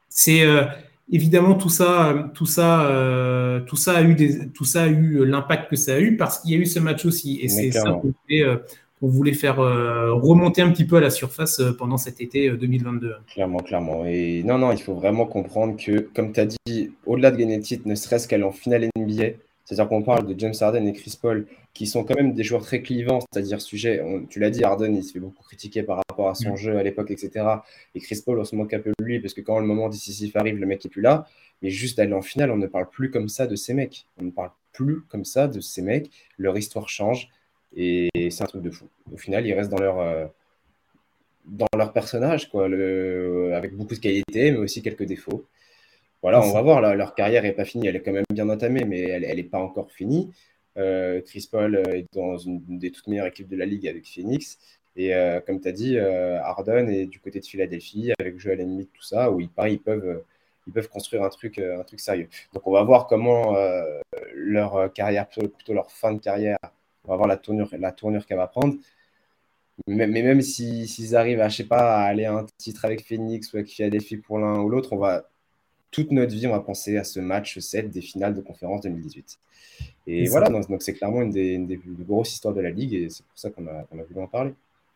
c'est 0.10 0.44
euh, 0.44 0.66
évidemment 1.12 1.56
tout 1.56 1.70
ça, 1.70 2.30
tout 2.36 2.46
ça, 2.46 3.62
tout 3.66 3.78
ça 3.78 3.98
a 3.98 4.02
eu 4.04 4.14
des, 4.16 4.50
tout 4.50 4.66
ça 4.66 4.84
a 4.84 4.88
eu 4.88 5.26
l'impact 5.26 5.70
que 5.70 5.76
ça 5.78 5.96
a 5.96 6.00
eu 6.00 6.18
parce 6.18 6.40
qu'il 6.40 6.52
y 6.52 6.56
a 6.56 6.58
eu 6.58 6.66
ce 6.66 6.80
match 6.80 7.06
aussi. 7.06 7.40
Et 7.42 7.48
c'est 7.48 7.72
ça 7.72 8.00
on 9.02 9.08
voulait 9.08 9.34
faire 9.34 9.60
euh, 9.60 10.14
remonter 10.14 10.62
un 10.62 10.72
petit 10.72 10.86
peu 10.86 10.98
à 10.98 11.00
la 11.00 11.10
surface 11.10 11.60
euh, 11.60 11.74
pendant 11.74 11.98
cet 11.98 12.22
été 12.22 12.50
2022. 12.50 13.08
Euh, 13.08 13.14
clairement, 13.28 13.60
clairement. 13.60 14.06
Et 14.06 14.44
non, 14.44 14.58
non, 14.60 14.72
il 14.72 14.82
faut 14.82 14.94
vraiment 14.94 15.26
comprendre 15.26 15.76
que, 15.76 16.00
comme 16.14 16.32
tu 16.32 16.40
as 16.40 16.46
dit, 16.46 16.92
au-delà 17.06 17.32
de 17.32 17.38
gagner 17.38 17.58
le 17.58 17.64
titre, 17.64 17.88
ne 17.88 17.96
serait-ce 17.96 18.28
qu'aller 18.28 18.44
en 18.44 18.52
finale 18.52 18.90
NBA, 18.96 19.38
c'est-à-dire 19.66 19.88
qu'on 19.88 20.04
parle 20.04 20.28
de 20.28 20.40
James 20.40 20.54
Harden 20.60 20.86
et 20.86 20.94
Chris 20.94 21.18
Paul, 21.20 21.48
qui 21.74 21.88
sont 21.88 22.04
quand 22.04 22.16
même 22.16 22.34
des 22.34 22.44
joueurs 22.44 22.64
très 22.64 22.82
clivants, 22.82 23.20
c'est-à-dire 23.32 23.60
sujet, 23.62 24.04
tu 24.30 24.40
l'as 24.40 24.50
dit, 24.50 24.64
Harden, 24.64 24.94
il 24.94 25.04
se 25.04 25.14
fait 25.14 25.20
beaucoup 25.20 25.44
critiquer 25.44 25.82
par 25.82 26.02
rapport 26.10 26.30
à 26.30 26.36
son 26.36 26.54
mm. 26.54 26.58
jeu 26.58 26.78
à 26.78 26.84
l'époque, 26.84 27.10
etc. 27.10 27.46
Et 27.96 28.00
Chris 28.02 28.22
Paul, 28.24 28.40
on 28.40 28.44
se 28.44 28.56
moque 28.56 28.74
un 28.74 28.80
peu 28.80 28.92
de 29.00 29.06
lui, 29.06 29.20
parce 29.20 29.34
que 29.34 29.42
quand 29.42 29.60
le 29.60 29.66
moment 29.66 29.90
décisif 29.90 30.36
arrive, 30.36 30.58
le 30.58 30.66
mec 30.68 30.86
est 30.86 30.90
plus 30.90 31.02
là. 31.02 31.26
Mais 31.62 31.70
juste 31.70 31.98
d'aller 31.98 32.14
en 32.14 32.22
finale, 32.22 32.52
on 32.52 32.58
ne 32.58 32.68
parle 32.68 32.90
plus 32.90 33.10
comme 33.12 33.30
ça 33.30 33.48
de 33.48 33.56
ces 33.56 33.74
mecs. 33.74 34.06
On 34.20 34.26
ne 34.26 34.32
parle 34.32 34.52
plus 34.74 35.02
comme 35.10 35.26
ça 35.26 35.48
de 35.48 35.60
ces 35.60 35.82
mecs. 35.82 36.10
Leur 36.38 36.58
histoire 36.58 36.90
change. 36.90 37.30
Et 37.76 38.10
c'est 38.30 38.44
un 38.44 38.48
truc 38.48 38.62
de 38.62 38.72
fou. 38.72 38.88
Au 39.14 39.18
final, 39.18 39.46
ils 39.46 39.54
restent 39.54 39.70
dans 39.70 39.80
leur, 39.80 40.00
euh, 40.00 40.26
dans 41.46 41.68
leur 41.76 41.94
personnage, 41.94 42.50
quoi, 42.50 42.68
le, 42.68 43.54
avec 43.56 43.76
beaucoup 43.76 43.96
de 43.96 44.00
qualités, 44.00 44.52
mais 44.52 44.58
aussi 44.58 44.82
quelques 44.82 45.06
défauts. 45.06 45.46
Voilà, 46.22 46.42
on 46.42 46.54
va 46.54 46.62
voir. 46.62 46.82
leur 46.96 47.16
carrière 47.16 47.44
n'est 47.44 47.54
pas 47.54 47.66
finie. 47.66 47.88
Elle 47.88 47.96
est 47.96 48.02
quand 48.02 48.12
même 48.12 48.26
bien 48.32 48.48
entamée, 48.50 48.86
mais 48.86 49.02
elle 49.02 49.36
n'est 49.36 49.44
pas 49.44 49.60
encore 49.60 49.92
finie. 49.92 50.32
Euh, 50.78 51.22
Chris 51.22 51.48
Paul 51.52 51.76
est 51.76 52.06
dans 52.14 52.38
une, 52.38 52.62
des 52.78 52.92
toutes 52.92 53.08
meilleures 53.08 53.28
équipes 53.28 53.50
de 53.50 53.58
la 53.58 53.66
ligue 53.66 53.88
avec 53.88 54.06
Phoenix. 54.08 54.60
Et 54.96 55.16
euh, 55.16 55.40
comme 55.40 55.60
tu 55.62 55.68
as 55.68 55.72
dit, 55.72 55.98
Harden 55.98 56.90
est 56.90 57.06
du 57.08 57.20
côté 57.20 57.40
de 57.40 57.46
Philadelphie 57.46 58.12
avec 58.20 58.40
Joel 58.40 58.62
Embiid, 58.62 58.90
tout 58.94 59.02
ça, 59.02 59.32
où 59.32 59.40
ils, 59.40 59.50
ils, 59.68 59.80
peuvent, 59.80 60.24
ils 60.68 60.74
peuvent 60.74 60.90
construire 60.90 61.24
un 61.24 61.30
truc, 61.30 61.58
un 61.58 61.84
truc 61.84 62.00
sérieux. 62.00 62.28
Donc 62.54 62.68
on 62.68 62.72
va 62.72 62.84
voir 62.84 63.08
comment 63.08 63.56
leur 64.36 64.94
carrière, 64.94 65.28
plutôt 65.28 65.74
leur 65.74 65.92
fin 65.92 66.14
de 66.14 66.20
carrière, 66.20 66.58
on 67.06 67.12
va 67.12 67.18
voir 67.18 67.28
la 67.28 67.38
tournure, 67.38 67.70
la 67.78 67.92
tournure 67.92 68.26
qu'elle 68.26 68.38
va 68.38 68.48
prendre. 68.48 68.76
Mais, 69.88 70.08
même 70.08 70.42
s'ils 70.42 71.16
arrivent 71.16 71.42
à, 71.42 71.50
je 71.50 71.58
sais 71.58 71.64
pas, 71.68 71.98
à 71.98 72.04
aller 72.04 72.26
à 72.26 72.34
un 72.34 72.46
titre 72.58 72.86
avec 72.86 73.06
Phoenix 73.06 73.52
ou 73.54 73.58
avec 73.58 73.70
Philadelphie 73.70 74.18
pour 74.18 74.38
l'un 74.38 74.62
ou 74.62 74.70
l'autre, 74.70 74.94
on 74.94 74.98
va 74.98 75.28
toute 75.90 76.12
notre 76.12 76.34
vie, 76.34 76.48
on 76.48 76.52
va 76.52 76.60
penser 76.60 76.98
à 76.98 77.04
ce 77.04 77.20
match 77.20 77.60
7 77.60 77.90
des 77.90 78.02
finales 78.02 78.34
de 78.36 78.42
conférence 78.42 78.82
2018. 78.82 79.40
Et 80.08 80.28
voilà, 80.30 80.50
donc 80.50 80.66
c'est 80.82 80.94
clairement 80.94 81.22
une 81.22 81.32
des, 81.32 81.54
une 81.54 81.68
des, 81.68 81.78
plus 81.78 81.92
grosses 81.92 82.34
histoires 82.34 82.54
de 82.54 82.62
la 82.62 82.70
ligue 82.70 82.94
et 82.94 83.10
c'est 83.10 83.26
pour 83.26 83.38
ça 83.38 83.50
qu'on 83.50 83.68
a, 83.68 83.72
a 83.72 84.04
voulu 84.08 84.22
en 84.22 84.28
parler. 84.28 84.54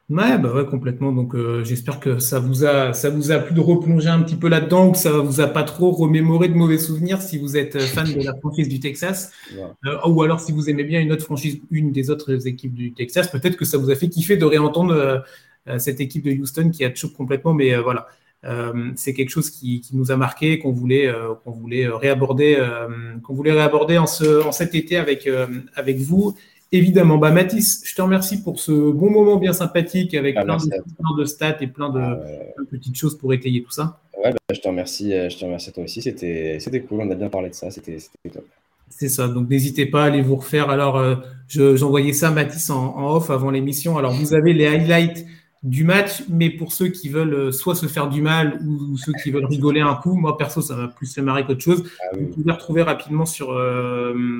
Ouais, 0.08 0.38
bah 0.38 0.54
ouais, 0.54 0.66
complètement. 0.68 1.12
Donc, 1.12 1.34
euh, 1.34 1.64
j'espère 1.64 2.00
que 2.00 2.20
ça 2.20 2.40
vous 2.40 2.64
a, 2.64 2.94
ça 2.94 3.10
vous 3.10 3.32
a 3.32 3.40
plu 3.40 3.56
de 3.56 3.60
replonger 3.60 4.08
un 4.08 4.22
petit 4.22 4.36
peu 4.36 4.50
là-dedans, 4.50 4.90
ou 4.90 4.92
que 4.92 5.00
ça 5.00 5.10
vous 5.10 5.42
a 5.42 5.48
pas 5.48 5.64
trop 5.64 5.92
remémoré 5.92 6.48
de 6.48 6.54
mauvais 6.54 6.78
souvenirs 6.78 7.24
si 7.24 7.40
vous 7.40 7.58
êtes 7.58 7.80
fan 7.82 8.14
de 8.14 8.22
la 8.22 8.36
franchise 8.36 8.70
du 8.70 8.80
Texas, 8.80 9.32
euh, 9.58 9.98
ou 10.08 10.22
alors 10.22 10.40
si 10.40 10.52
vous 10.52 10.70
aimez 10.70 10.84
bien 10.84 11.02
une 11.02 11.12
autre 11.12 11.24
franchise, 11.24 11.60
une 11.72 11.92
des 11.92 12.12
autres 12.12 12.48
équipes 12.48 12.76
du 12.76 12.94
Texas, 12.94 13.32
peut-être 13.32 13.58
que 13.58 13.66
ça 13.66 13.80
vous 13.80 13.90
a 13.90 13.96
fait 13.96 14.08
kiffer 14.08 14.38
de 14.38 14.46
réentendre 14.46 14.94
euh, 14.94 15.80
cette 15.80 16.00
équipe 16.00 16.24
de 16.24 16.40
Houston 16.40 16.70
qui 16.70 16.86
a 16.86 16.94
choqué 16.94 17.16
complètement, 17.16 17.56
mais 17.56 17.76
voilà. 17.76 18.08
c'est 18.96 19.16
quelque 19.16 19.32
chose 19.32 19.50
qui, 19.50 19.82
qui, 19.82 19.96
nous 19.98 20.12
a 20.12 20.18
marqué, 20.18 20.60
qu'on 20.60 20.72
voulait, 20.72 21.12
qu'on 21.44 21.52
voulait 21.52 21.88
réaborder, 21.88 22.64
qu'on 23.24 23.34
voulait 23.34 23.54
réaborder 23.54 23.98
en, 23.98 24.06
ce, 24.06 24.46
en 24.46 24.52
cet 24.52 24.76
été 24.76 24.98
avec, 24.98 25.28
avec 25.74 25.98
vous. 25.98 26.36
Évidemment, 26.72 27.18
bah, 27.18 27.32
Mathis, 27.32 27.84
je 27.86 27.96
te 27.96 28.02
remercie 28.02 28.42
pour 28.42 28.60
ce 28.60 28.72
bon 28.72 29.10
moment 29.10 29.38
bien 29.38 29.54
sympathique 29.54 30.14
avec 30.16 30.36
ah, 30.38 30.44
plein, 30.44 30.58
de, 30.58 31.26
stats 31.26 31.58
et 31.62 31.68
plein 31.68 31.90
de, 31.90 32.00
ah, 32.00 32.18
petites 32.70 32.96
choses 32.96 33.18
pour 33.18 33.34
étayer 33.34 33.64
tout 33.64 33.72
ça. 33.72 34.00
Ouais, 34.18 34.32
bah, 34.32 34.38
je 34.54 34.60
te 34.60 34.68
remercie, 34.68 35.14
euh, 35.14 35.30
je 35.30 35.38
te 35.38 35.46
remercie 35.46 35.72
toi 35.72 35.84
aussi. 35.84 36.02
C'était 36.02 36.86
cool, 36.88 37.02
on 37.02 37.12
a 37.12 37.16
bien 37.16 37.30
parlé 37.30 37.50
de 37.50 37.54
ça, 37.54 37.70
c'était 37.70 37.98
top. 38.34 38.46
C'est 38.90 39.10
ça, 39.10 39.28
donc 39.28 39.50
n'hésitez 39.50 39.86
pas 39.86 40.04
à 40.04 40.08
aller 40.08 40.22
vous 40.22 40.36
refaire. 40.36 40.70
Alors, 40.70 40.98
euh, 40.98 41.16
j'envoyais 41.50 42.14
ça 42.14 42.32
Mathis 42.32 42.70
en, 42.70 43.16
off 43.16 43.30
avant 43.30 43.52
l'émission. 43.52 43.98
Alors, 43.98 44.14
vous 44.14 44.34
avez 44.34 44.54
les 44.54 44.68
highlights 44.68 45.26
du 45.64 45.84
match, 45.84 46.24
mais 46.30 46.50
pour 46.50 46.74
ceux 46.74 46.90
qui 46.90 47.10
veulent 47.10 47.34
euh, 47.34 47.52
soit 47.52 47.76
se 47.76 47.88
faire 47.88 48.10
du 48.10 48.22
mal 48.22 48.60
ou, 48.68 48.98
ceux 48.98 49.14
qui 49.24 49.32
veulent 49.32 49.46
rigoler 49.46 49.82
un 49.82 49.96
coup, 49.96 50.16
moi 50.16 50.38
perso, 50.38 50.62
ça 50.62 50.76
va 50.76 50.88
plus 50.88 51.08
se 51.08 51.22
marrer 51.22 51.46
qu'autre 51.46 51.62
chose. 51.62 51.84
Ah 52.02 52.18
vous 52.18 52.28
pouvez 52.28 52.52
retrouver 52.52 52.82
rapidement 52.84 53.26
sur, 53.26 53.48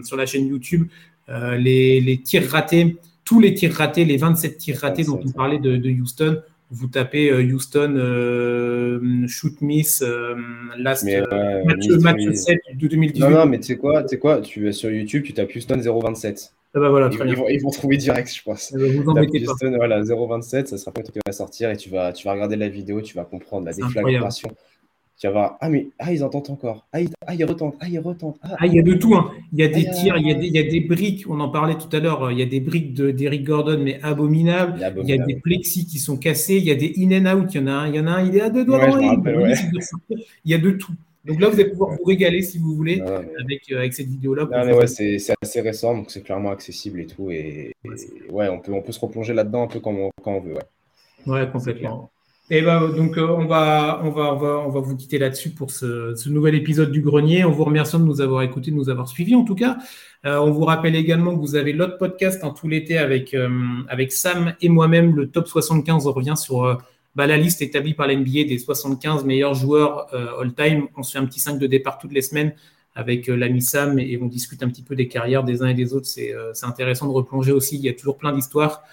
sur 0.04 0.18
la 0.18 0.26
chaîne 0.26 0.48
YouTube 0.48 0.88
euh, 1.30 1.58
les, 1.58 2.22
tirs 2.24 2.50
ratés, 2.50 2.98
tous 3.24 3.40
les 3.40 3.54
tirs 3.54 3.74
ratés, 3.74 4.06
les 4.06 4.18
27 4.18 4.58
tirs 4.58 4.78
ratés 4.80 5.04
dont 5.04 5.20
on 5.26 5.32
parlait 5.32 5.60
de, 5.60 5.90
Houston, 5.90 6.42
vous 6.72 6.88
tapez 6.88 7.30
euh, 7.30 7.44
Houston 7.44 7.96
euh, 7.96 9.28
shoot 9.28 9.62
miss 9.62 10.04
last 10.78 11.04
match, 11.04 12.30
7 12.34 12.60
de 12.76 12.88
2018. 12.88 13.20
Non, 13.20 13.30
non, 13.30 13.46
mais 13.46 13.60
tu 13.60 13.66
sais 13.66 13.78
quoi, 13.78 14.04
tu 14.04 14.10
sais 14.10 14.20
quoi, 14.20 14.42
tu 14.42 14.72
sur 14.74 14.92
YouTube, 14.92 15.24
tu 15.24 15.34
tapes 15.34 15.56
Houston 15.56 15.80
027. 15.80 16.54
Ah 16.78 16.80
bah 16.82 16.90
voilà, 16.90 17.10
ils, 17.10 17.36
Vont, 17.36 17.48
ils, 17.48 17.62
vont, 17.62 17.70
trouver 17.70 17.96
direct, 17.96 18.30
je 18.36 18.44
pense. 18.44 18.74
Eh 18.76 18.78
ben, 18.78 19.02
vous 19.02 19.10
embêtez 19.10 19.48
Houston, 19.48 19.72
pas. 19.72 19.78
Voilà, 19.78 20.02
027, 20.04 20.68
ça 20.68 20.78
sera 20.78 20.92
pas 20.92 21.04
tout 21.04 21.14
qui 21.14 21.20
va 21.26 21.32
sortir 21.32 21.70
et 21.70 21.78
tu 21.78 21.90
vas, 21.90 22.12
tu 22.12 22.28
vas 22.28 22.34
regarder 22.34 22.58
la 22.58 22.68
vidéo, 22.68 23.02
tu 23.02 23.16
vas 23.16 23.24
comprendre 23.24 23.66
la 23.66 23.74
déflagration 23.74 24.50
tu 25.18 25.28
vas 25.28 25.34
voir, 25.34 25.58
ah, 25.62 25.70
mais 25.70 25.88
ah, 25.98 26.12
ils 26.12 26.24
entendent 26.26 26.50
encore. 26.50 26.88
Ah, 26.92 27.00
ils, 27.00 27.10
ah, 27.26 27.34
retentent. 27.48 27.78
Ah, 27.80 27.88
ils 27.88 28.00
retentent. 28.00 28.38
Ah, 28.42 28.58
ah, 28.60 28.68
il 28.68 28.74
y 28.74 28.80
a 28.80 28.82
de 28.82 28.94
tout. 28.96 29.16
Hein. 29.16 29.32
Il 29.54 29.60
y 29.60 29.64
a 29.64 29.70
des 29.70 29.90
tirs, 29.90 30.18
il 30.18 30.28
y 30.28 30.32
a 30.32 30.34
des, 30.34 30.48
il 30.48 30.54
y 30.54 30.60
a 30.60 30.64
des 30.64 30.82
briques. 30.82 31.24
On 31.30 31.40
en 31.40 31.48
parlait 31.48 31.76
tout 31.76 31.94
à 31.96 32.02
l'heure. 32.02 32.32
Il 32.32 32.38
y 32.38 32.42
a 32.42 32.46
des 32.46 32.60
briques 32.60 32.94
d'Eric 32.94 33.46
Gordon, 33.46 33.80
mais 33.82 34.02
abominables. 34.04 34.78
Il 35.04 35.10
y 35.10 35.14
a 35.14 35.26
des 35.26 35.36
plexis 35.36 35.86
qui 35.86 36.00
sont 36.00 36.18
cassés. 36.18 36.58
Il 36.58 36.66
y 36.66 36.72
a 36.72 36.76
des 36.76 36.94
in 36.98 37.26
and 37.26 37.38
out. 37.38 37.54
Il 37.54 37.62
y 37.62 37.64
en 37.64 37.68
a 37.68 37.72
un, 37.72 37.88
il 37.88 37.96
y 37.96 38.00
en 38.00 38.08
a 38.08 38.12
un, 38.12 38.26
il 38.26 38.36
est 38.36 38.42
à 38.42 38.50
deux 38.50 38.66
doigts. 38.66 38.82
il, 38.90 40.52
y 40.52 40.54
a 40.54 40.58
de 40.58 40.72
tout. 40.72 40.94
Donc 41.24 41.40
là, 41.40 41.48
vous 41.48 41.60
allez 41.60 41.70
pouvoir 41.70 41.92
vous 41.92 42.04
régaler 42.04 42.42
si 42.42 42.58
vous 42.58 42.76
voulez 42.76 43.02
avec, 43.02 43.72
euh, 43.72 43.78
avec 43.78 43.94
cette 43.94 44.08
vidéo-là. 44.08 44.44
Ouais, 44.44 44.86
c'est 44.86 45.18
assez 45.42 45.62
récent, 45.62 45.96
donc 45.96 46.12
c'est 46.12 46.22
clairement 46.22 46.52
accessible 46.52 47.00
et 47.00 47.06
tout. 47.06 47.32
Et, 47.32 47.72
ouais, 48.30 48.50
on 48.50 48.60
peut, 48.60 48.74
on 48.74 48.82
peut 48.82 48.92
se 48.92 49.00
replonger 49.00 49.34
là-dedans 49.34 49.64
un 49.64 49.68
peu 49.68 49.80
quand 49.80 49.94
on, 49.94 50.10
quand 50.22 50.34
on 50.34 50.42
veut. 50.42 50.56
Ouais, 50.56 51.40
ouais 51.40 51.50
complètement. 51.50 52.12
Et 52.52 52.62
ben, 52.62 52.90
donc, 52.90 53.18
euh, 53.18 53.28
on, 53.28 53.46
va, 53.46 54.02
on, 54.04 54.12
va, 54.12 54.34
on, 54.34 54.38
va, 54.38 54.60
on 54.60 54.70
va 54.70 54.80
vous 54.80 54.96
quitter 54.96 55.18
là-dessus 55.18 55.50
pour 55.50 55.72
ce, 55.72 56.14
ce, 56.14 56.30
nouvel 56.30 56.54
épisode 56.54 56.92
du 56.92 57.02
Grenier. 57.02 57.44
On 57.44 57.50
vous 57.50 57.64
remercie 57.64 57.98
de 57.98 58.04
nous 58.04 58.22
avoir 58.22 58.44
écoutés, 58.44 58.70
de 58.70 58.76
nous 58.76 58.90
avoir 58.90 59.08
suivis 59.08 59.34
en 59.34 59.44
tout 59.44 59.56
cas. 59.56 59.80
Euh, 60.26 60.38
on 60.38 60.52
vous 60.52 60.64
rappelle 60.64 60.96
également 60.96 61.34
que 61.34 61.40
vous 61.40 61.56
avez 61.56 61.74
l'autre 61.74 61.98
podcast 61.98 62.44
en 62.44 62.52
tout 62.52 62.68
l'été 62.68 63.00
avec, 63.00 63.34
euh, 63.34 63.50
avec 63.90 64.12
Sam 64.12 64.54
et 64.62 64.70
moi-même. 64.70 65.16
Le 65.16 65.28
top 65.28 65.48
75 65.48 66.06
on 66.06 66.12
revient 66.12 66.36
sur 66.38 66.78
bah, 67.16 67.26
la 67.26 67.38
liste 67.38 67.64
établie 67.64 67.96
par 67.96 68.08
l'NBA 68.08 68.44
des 68.48 68.60
75 68.60 69.26
meilleurs 69.26 69.56
joueurs 69.56 70.14
all-time. 70.40 70.88
On 70.96 71.02
se 71.02 71.14
fait 71.14 71.20
un 71.20 71.26
petit 71.26 71.40
5 71.40 71.58
de 71.58 71.66
départ 71.66 71.98
toutes 71.98 72.14
les 72.14 72.22
semaines 72.22 72.54
avec 72.94 73.26
l'ami 73.26 73.62
Sam 73.64 73.98
et 73.98 74.20
on 74.22 74.28
discute 74.28 74.62
un 74.62 74.70
petit 74.70 74.84
peu 74.84 74.96
des 74.96 75.08
carrières 75.08 75.44
des 75.44 75.64
uns 75.64 75.68
et 75.68 75.74
des 75.74 75.96
autres. 75.96 76.06
C'est 76.06 76.36
intéressant 76.62 77.08
de 77.08 77.12
replonger 77.12 77.52
aussi. 77.52 77.76
Il 77.78 77.82
y 77.82 77.90
a 77.90 77.94
toujours 77.94 78.18
plein 78.18 78.34
d'histoires. 78.34 78.84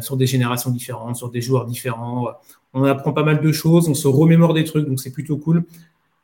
sur 0.00 0.16
des 0.16 0.26
générations 0.26 0.70
différentes, 0.70 1.16
sur 1.16 1.30
des 1.30 1.42
joueurs 1.42 1.66
différents 1.66 2.28
on 2.74 2.84
apprend 2.84 3.12
pas 3.12 3.22
mal 3.22 3.40
de 3.40 3.52
choses, 3.52 3.88
on 3.88 3.94
se 3.94 4.08
remémore 4.08 4.54
des 4.54 4.64
trucs, 4.64 4.86
donc 4.86 5.00
c'est 5.00 5.12
plutôt 5.12 5.36
cool. 5.36 5.64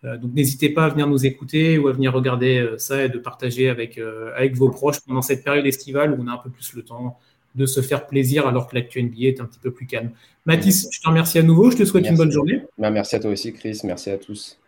Euh, 0.05 0.17
donc 0.17 0.33
n'hésitez 0.35 0.69
pas 0.69 0.85
à 0.85 0.89
venir 0.89 1.09
nous 1.09 1.27
écouter 1.27 1.77
ou 1.77 1.89
à 1.89 1.93
venir 1.93 2.13
regarder 2.13 2.59
euh, 2.59 2.79
ça 2.79 3.05
et 3.05 3.09
de 3.09 3.19
partager 3.19 3.69
avec, 3.69 3.99
euh, 3.99 4.31
avec 4.37 4.55
vos 4.55 4.71
proches 4.71 5.01
pendant 5.01 5.23
cette 5.23 5.43
période 5.43 5.67
estivale 5.67 6.13
où 6.13 6.23
on 6.23 6.29
a 6.29 6.33
un 6.33 6.39
peu 6.39 6.51
plus 6.51 6.73
le 6.75 6.83
temps 6.83 7.19
de 7.57 7.67
se 7.67 7.81
faire 7.81 8.07
plaisir 8.07 8.47
alors 8.47 8.69
que 8.69 8.77
l'actu 8.77 9.03
NBA 9.03 9.23
est 9.23 9.41
un 9.41 9.45
petit 9.45 9.59
peu 9.59 9.73
plus 9.73 9.87
calme. 9.87 10.11
Mathis, 10.47 10.89
je 10.93 11.01
te 11.01 11.09
remercie 11.09 11.39
à 11.39 11.43
nouveau, 11.43 11.71
je 11.71 11.79
te 11.79 11.85
souhaite 11.85 12.09
une 12.09 12.17
bonne 12.17 12.31
journée. 12.31 12.63
Bah, 12.79 12.91
merci 12.91 13.17
à 13.17 13.21
toi 13.21 13.31
aussi 13.31 13.53
Chris, 13.53 13.81
merci 13.85 14.11
à 14.11 14.19
tous. 14.19 14.59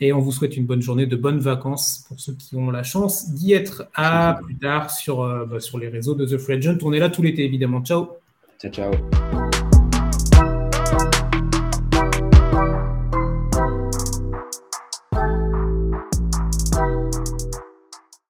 Et 0.00 0.12
on 0.12 0.18
vous 0.18 0.32
souhaite 0.32 0.56
une 0.56 0.66
bonne 0.66 0.82
journée, 0.82 1.06
de 1.06 1.16
bonnes 1.16 1.38
vacances 1.38 2.04
pour 2.08 2.20
ceux 2.20 2.34
qui 2.34 2.56
ont 2.56 2.70
la 2.70 2.82
chance 2.82 3.30
d'y 3.30 3.52
être. 3.52 3.88
À 3.94 4.40
plus 4.42 4.56
tard 4.56 4.90
sur, 4.90 5.24
bah, 5.46 5.60
sur 5.60 5.78
les 5.78 5.88
réseaux 5.88 6.14
de 6.14 6.26
The 6.26 6.36
Free 6.36 6.54
Agent. 6.54 6.78
On 6.82 6.92
est 6.92 6.98
là 6.98 7.08
tout 7.08 7.22
l'été 7.22 7.44
évidemment. 7.44 7.80
Ciao. 7.80 8.08
Ciao, 8.60 8.72
ciao. 8.72 9.43